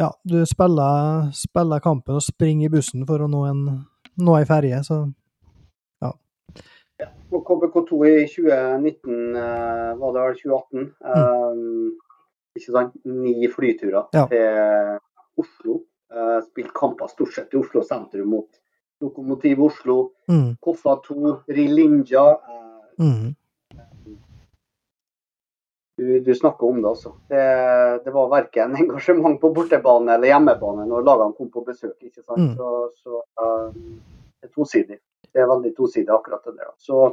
Ja, 0.00 0.08
du 0.24 0.38
spiller, 0.48 1.28
spiller 1.36 1.82
kampen 1.84 2.16
og 2.16 2.24
springer 2.24 2.70
i 2.70 2.72
bussen 2.72 3.04
for 3.08 3.20
å 3.20 3.28
nå 3.28 3.44
en 3.50 3.64
nå 4.20 4.36
en 4.36 4.48
ferje, 4.48 4.78
så 4.84 5.02
Og 7.30 7.44
KBK2 7.46 7.98
i 8.08 8.24
2019, 8.26 9.36
eh, 9.38 9.90
var 10.00 10.14
det 10.14 10.22
vel 10.24 10.38
2018, 10.40 10.88
eh, 11.06 11.60
ikke 12.58 12.72
sant? 12.72 12.96
Ni 13.04 13.48
flyturer 13.48 14.08
Ja. 14.12 14.26
til 14.26 14.98
Oslo. 15.38 15.82
Eh, 16.10 16.40
spilt 16.42 16.72
kamper 16.74 17.06
stort 17.06 17.32
sett 17.32 17.54
i 17.54 17.56
Oslo 17.56 17.82
sentrum 17.82 18.28
mot 18.28 18.48
Lokomotiv 19.00 19.60
Oslo, 19.62 20.10
mm, 20.28 20.56
Koffa 20.60 20.96
2, 21.02 21.44
Rilinja. 21.48 22.26
Eh, 22.48 23.04
mm, 23.04 23.36
du, 26.00 26.20
du 26.24 26.30
snakker 26.34 26.68
om 26.68 26.80
det, 26.82 26.88
altså. 26.88 27.12
Det, 27.28 27.44
det 28.04 28.14
var 28.14 28.30
verken 28.32 28.76
engasjement 28.82 29.40
på 29.40 29.52
bortebane 29.56 30.16
eller 30.16 30.32
hjemmebane 30.32 30.86
når 30.88 31.06
lagene 31.08 31.36
kom 31.36 31.50
på 31.52 31.64
besøk. 31.66 31.96
ikke 32.00 32.22
sant? 32.22 32.40
Mm. 32.40 32.54
Så, 32.56 32.70
så 33.04 33.22
uh, 33.42 33.68
det 34.40 34.48
er 34.48 34.54
tosidig. 34.56 35.00
Det 35.30 35.42
er 35.42 35.50
veldig 35.50 35.74
tosidig, 35.76 36.08
akkurat 36.14 36.46
det 36.48 36.56
der. 36.56 36.72
Så, 36.82 37.04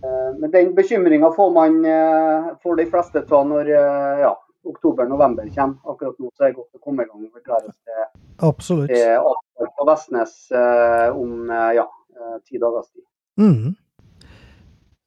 eh, 0.00 0.30
men 0.38 0.48
den 0.52 0.70
bekymringa 0.72 1.28
får 1.34 1.50
man 1.52 1.74
uh, 1.84 2.54
for 2.62 2.78
de 2.80 2.86
fleste 2.88 3.20
av 3.26 3.42
når 3.50 3.68
eh, 3.68 4.22
ja, 4.22 4.30
oktober-november 4.64 5.50
kommer. 5.54 5.76
Akkurat 5.84 6.18
nå 6.18 6.30
så 6.32 6.46
er 6.46 6.54
det 6.54 6.58
godt 6.62 6.78
å 6.78 6.84
komme 6.86 7.04
i 7.04 7.10
gang 7.10 7.26
og 7.26 7.36
forklare 7.36 7.68
oss 7.68 7.76
til, 7.76 8.06
absolutt. 8.48 8.94
til 8.94 9.68
på 9.76 9.86
Vestnes 9.88 10.34
eh, 10.50 11.08
om 11.16 11.50
eh, 11.50 11.72
ja, 11.78 11.86
eh, 12.16 12.36
ti 12.48 12.58
dagers 12.58 12.90
tid. 12.90 13.04
Mm. 13.40 13.74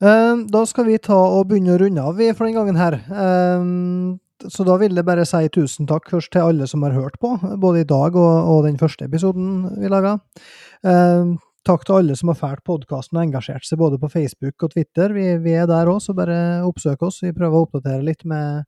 Eh, 0.02 0.36
Da 0.52 0.66
skal 0.66 0.86
vi 0.86 0.98
ta 1.02 1.18
og 1.18 1.48
begynne 1.50 1.74
å 1.76 1.80
runde 1.82 2.04
av 2.04 2.20
for 2.38 2.45
den 2.45 2.56
gangen 2.58 2.78
her. 2.78 2.93
Eh, 2.93 4.18
Så 4.39 4.64
da 4.64 4.78
vil 4.78 4.93
jeg 4.93 5.04
bare 5.04 5.26
si 5.26 5.50
tusen 5.50 5.88
takk 5.88 6.12
først 6.12 6.30
til 6.32 6.41
alle 6.41 6.68
som 6.68 6.84
har 6.84 6.91
hørt 6.91 7.18
på, 7.20 7.39
både 7.58 7.80
i 7.82 7.84
dag 7.89 8.16
og, 8.16 8.36
og 8.48 8.64
den 8.66 8.78
første 8.78 9.06
episoden 9.06 9.80
vi 9.82 9.89
laga. 9.89 10.20
Takk 11.66 11.84
til 11.84 11.95
alle 11.95 12.16
som 12.16 12.30
har 12.30 12.38
fulgt 12.38 12.64
podkasten 12.64 13.18
og 13.18 13.24
engasjert 13.26 13.66
seg 13.66 13.80
både 13.80 13.98
på 13.98 14.12
Facebook 14.14 14.62
og 14.62 14.76
Twitter. 14.76 15.10
Vi, 15.12 15.26
vi 15.41 15.52
er 15.58 15.66
der 15.66 15.89
òg, 15.89 15.98
så 16.06 16.14
bare 16.14 16.62
oppsøk 16.64 17.02
oss. 17.02 17.24
Vi 17.26 17.34
prøver 17.34 17.58
å 17.58 17.66
oppdatere 17.66 18.06
litt 18.06 18.24
med 18.30 18.64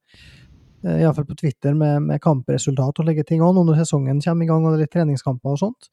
eh, 0.84 1.04
Iallfall 1.04 1.30
på 1.30 1.38
Twitter 1.38 1.78
med, 1.78 2.02
med 2.02 2.20
kampresultat 2.20 3.00
og 3.00 3.06
legge 3.06 3.24
ting 3.24 3.46
an 3.46 3.54
når 3.62 3.84
sesongen 3.84 4.26
kommer 4.26 4.44
i 4.44 4.50
gang 4.50 4.66
og 4.66 4.74
det 4.74 4.80
er 4.80 4.86
litt 4.88 4.96
treningskamper 4.98 5.54
og 5.54 5.62
sånt. 5.68 5.92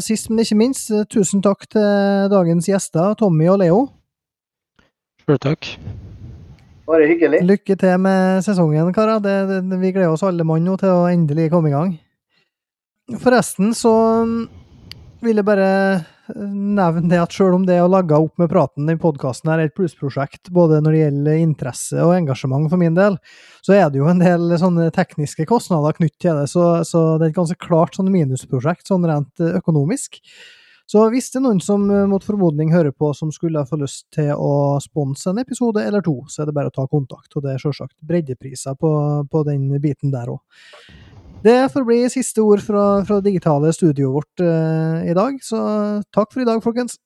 Sist, 0.00 0.30
men 0.30 0.40
ikke 0.40 0.56
minst, 0.56 0.94
tusen 1.12 1.42
takk 1.42 1.66
til 1.74 2.30
dagens 2.32 2.70
gjester, 2.70 3.18
Tommy 3.18 3.50
og 3.50 3.58
Leo. 3.60 3.88
Sjøl 5.30 5.38
takk. 5.38 5.66
Bare 6.90 7.06
hyggelig. 7.06 7.38
Lykke 7.46 7.76
til 7.78 8.00
med 8.02 8.40
sesongen, 8.42 8.88
karer. 8.90 9.20
Vi 9.62 9.92
gleder 9.94 10.10
oss 10.10 10.24
alle 10.26 10.42
mann 10.42 10.64
nå 10.66 10.74
til 10.80 10.90
å 10.90 11.04
endelig 11.06 11.52
komme 11.52 11.70
i 11.70 11.74
gang. 11.76 11.92
Forresten 13.22 13.70
så 13.78 13.92
mm, 14.26 14.34
vil 15.22 15.38
jeg 15.38 15.46
bare 15.46 15.70
eh, 15.70 16.10
nevne 16.34 17.06
det 17.12 17.22
at 17.22 17.36
selv 17.36 17.60
om 17.60 17.68
det 17.68 17.78
å 17.78 17.86
lage 17.92 18.18
opp 18.18 18.42
med 18.42 18.50
praten, 18.50 18.90
den 18.90 18.98
podkasten 18.98 19.52
her 19.52 19.62
er 19.62 19.70
et 19.70 19.78
plussprosjekt, 19.78 20.50
både 20.50 20.82
når 20.82 20.96
det 20.96 21.04
gjelder 21.04 21.42
interesse 21.44 22.02
og 22.02 22.16
engasjement 22.16 22.66
for 22.72 22.82
min 22.82 22.98
del, 22.98 23.20
så 23.62 23.78
er 23.78 23.86
det 23.86 24.02
jo 24.02 24.10
en 24.10 24.22
del 24.22 24.58
sånne 24.58 24.90
tekniske 24.96 25.46
kostnader 25.50 25.94
knyttet 25.94 26.24
til 26.26 26.42
det, 26.42 26.48
så, 26.50 26.80
så 26.82 27.04
det 27.20 27.28
er 27.28 27.30
et 27.30 27.38
ganske 27.38 27.62
klart 27.62 27.94
sånn 27.94 28.10
minusprosjekt, 28.10 28.90
sånn 28.90 29.06
rent 29.06 29.46
økonomisk. 29.52 30.18
Så 30.90 31.04
hvis 31.12 31.28
det 31.30 31.38
er 31.38 31.44
noen 31.44 31.60
som 31.62 31.84
eh, 31.92 32.06
mot 32.10 32.24
formodning 32.26 32.72
hører 32.74 32.90
på 32.90 33.12
som 33.14 33.30
skulle 33.34 33.62
få 33.68 33.78
lyst 33.78 34.08
til 34.14 34.32
å 34.34 34.80
sponse 34.82 35.30
en 35.30 35.38
episode 35.42 35.84
eller 35.86 36.02
to, 36.02 36.16
så 36.26 36.42
er 36.42 36.50
det 36.50 36.56
bare 36.56 36.72
å 36.72 36.74
ta 36.74 36.86
kontakt, 36.90 37.30
og 37.36 37.44
det 37.44 37.54
er 37.54 37.62
selvsagt 37.62 37.94
breddepriser 38.06 38.74
på, 38.80 38.90
på 39.30 39.44
den 39.46 39.68
biten 39.82 40.10
der 40.14 40.32
òg. 40.32 40.42
Det 41.44 41.70
får 41.72 41.86
bli 41.86 42.00
siste 42.12 42.42
ord 42.42 42.60
fra, 42.64 42.82
fra 43.06 43.20
det 43.20 43.30
digitale 43.30 43.70
studioet 43.72 44.16
vårt 44.18 44.42
eh, 44.44 45.06
i 45.12 45.14
dag, 45.16 45.38
så 45.46 45.62
takk 46.12 46.34
for 46.34 46.42
i 46.42 46.48
dag, 46.48 46.58
folkens. 46.64 46.98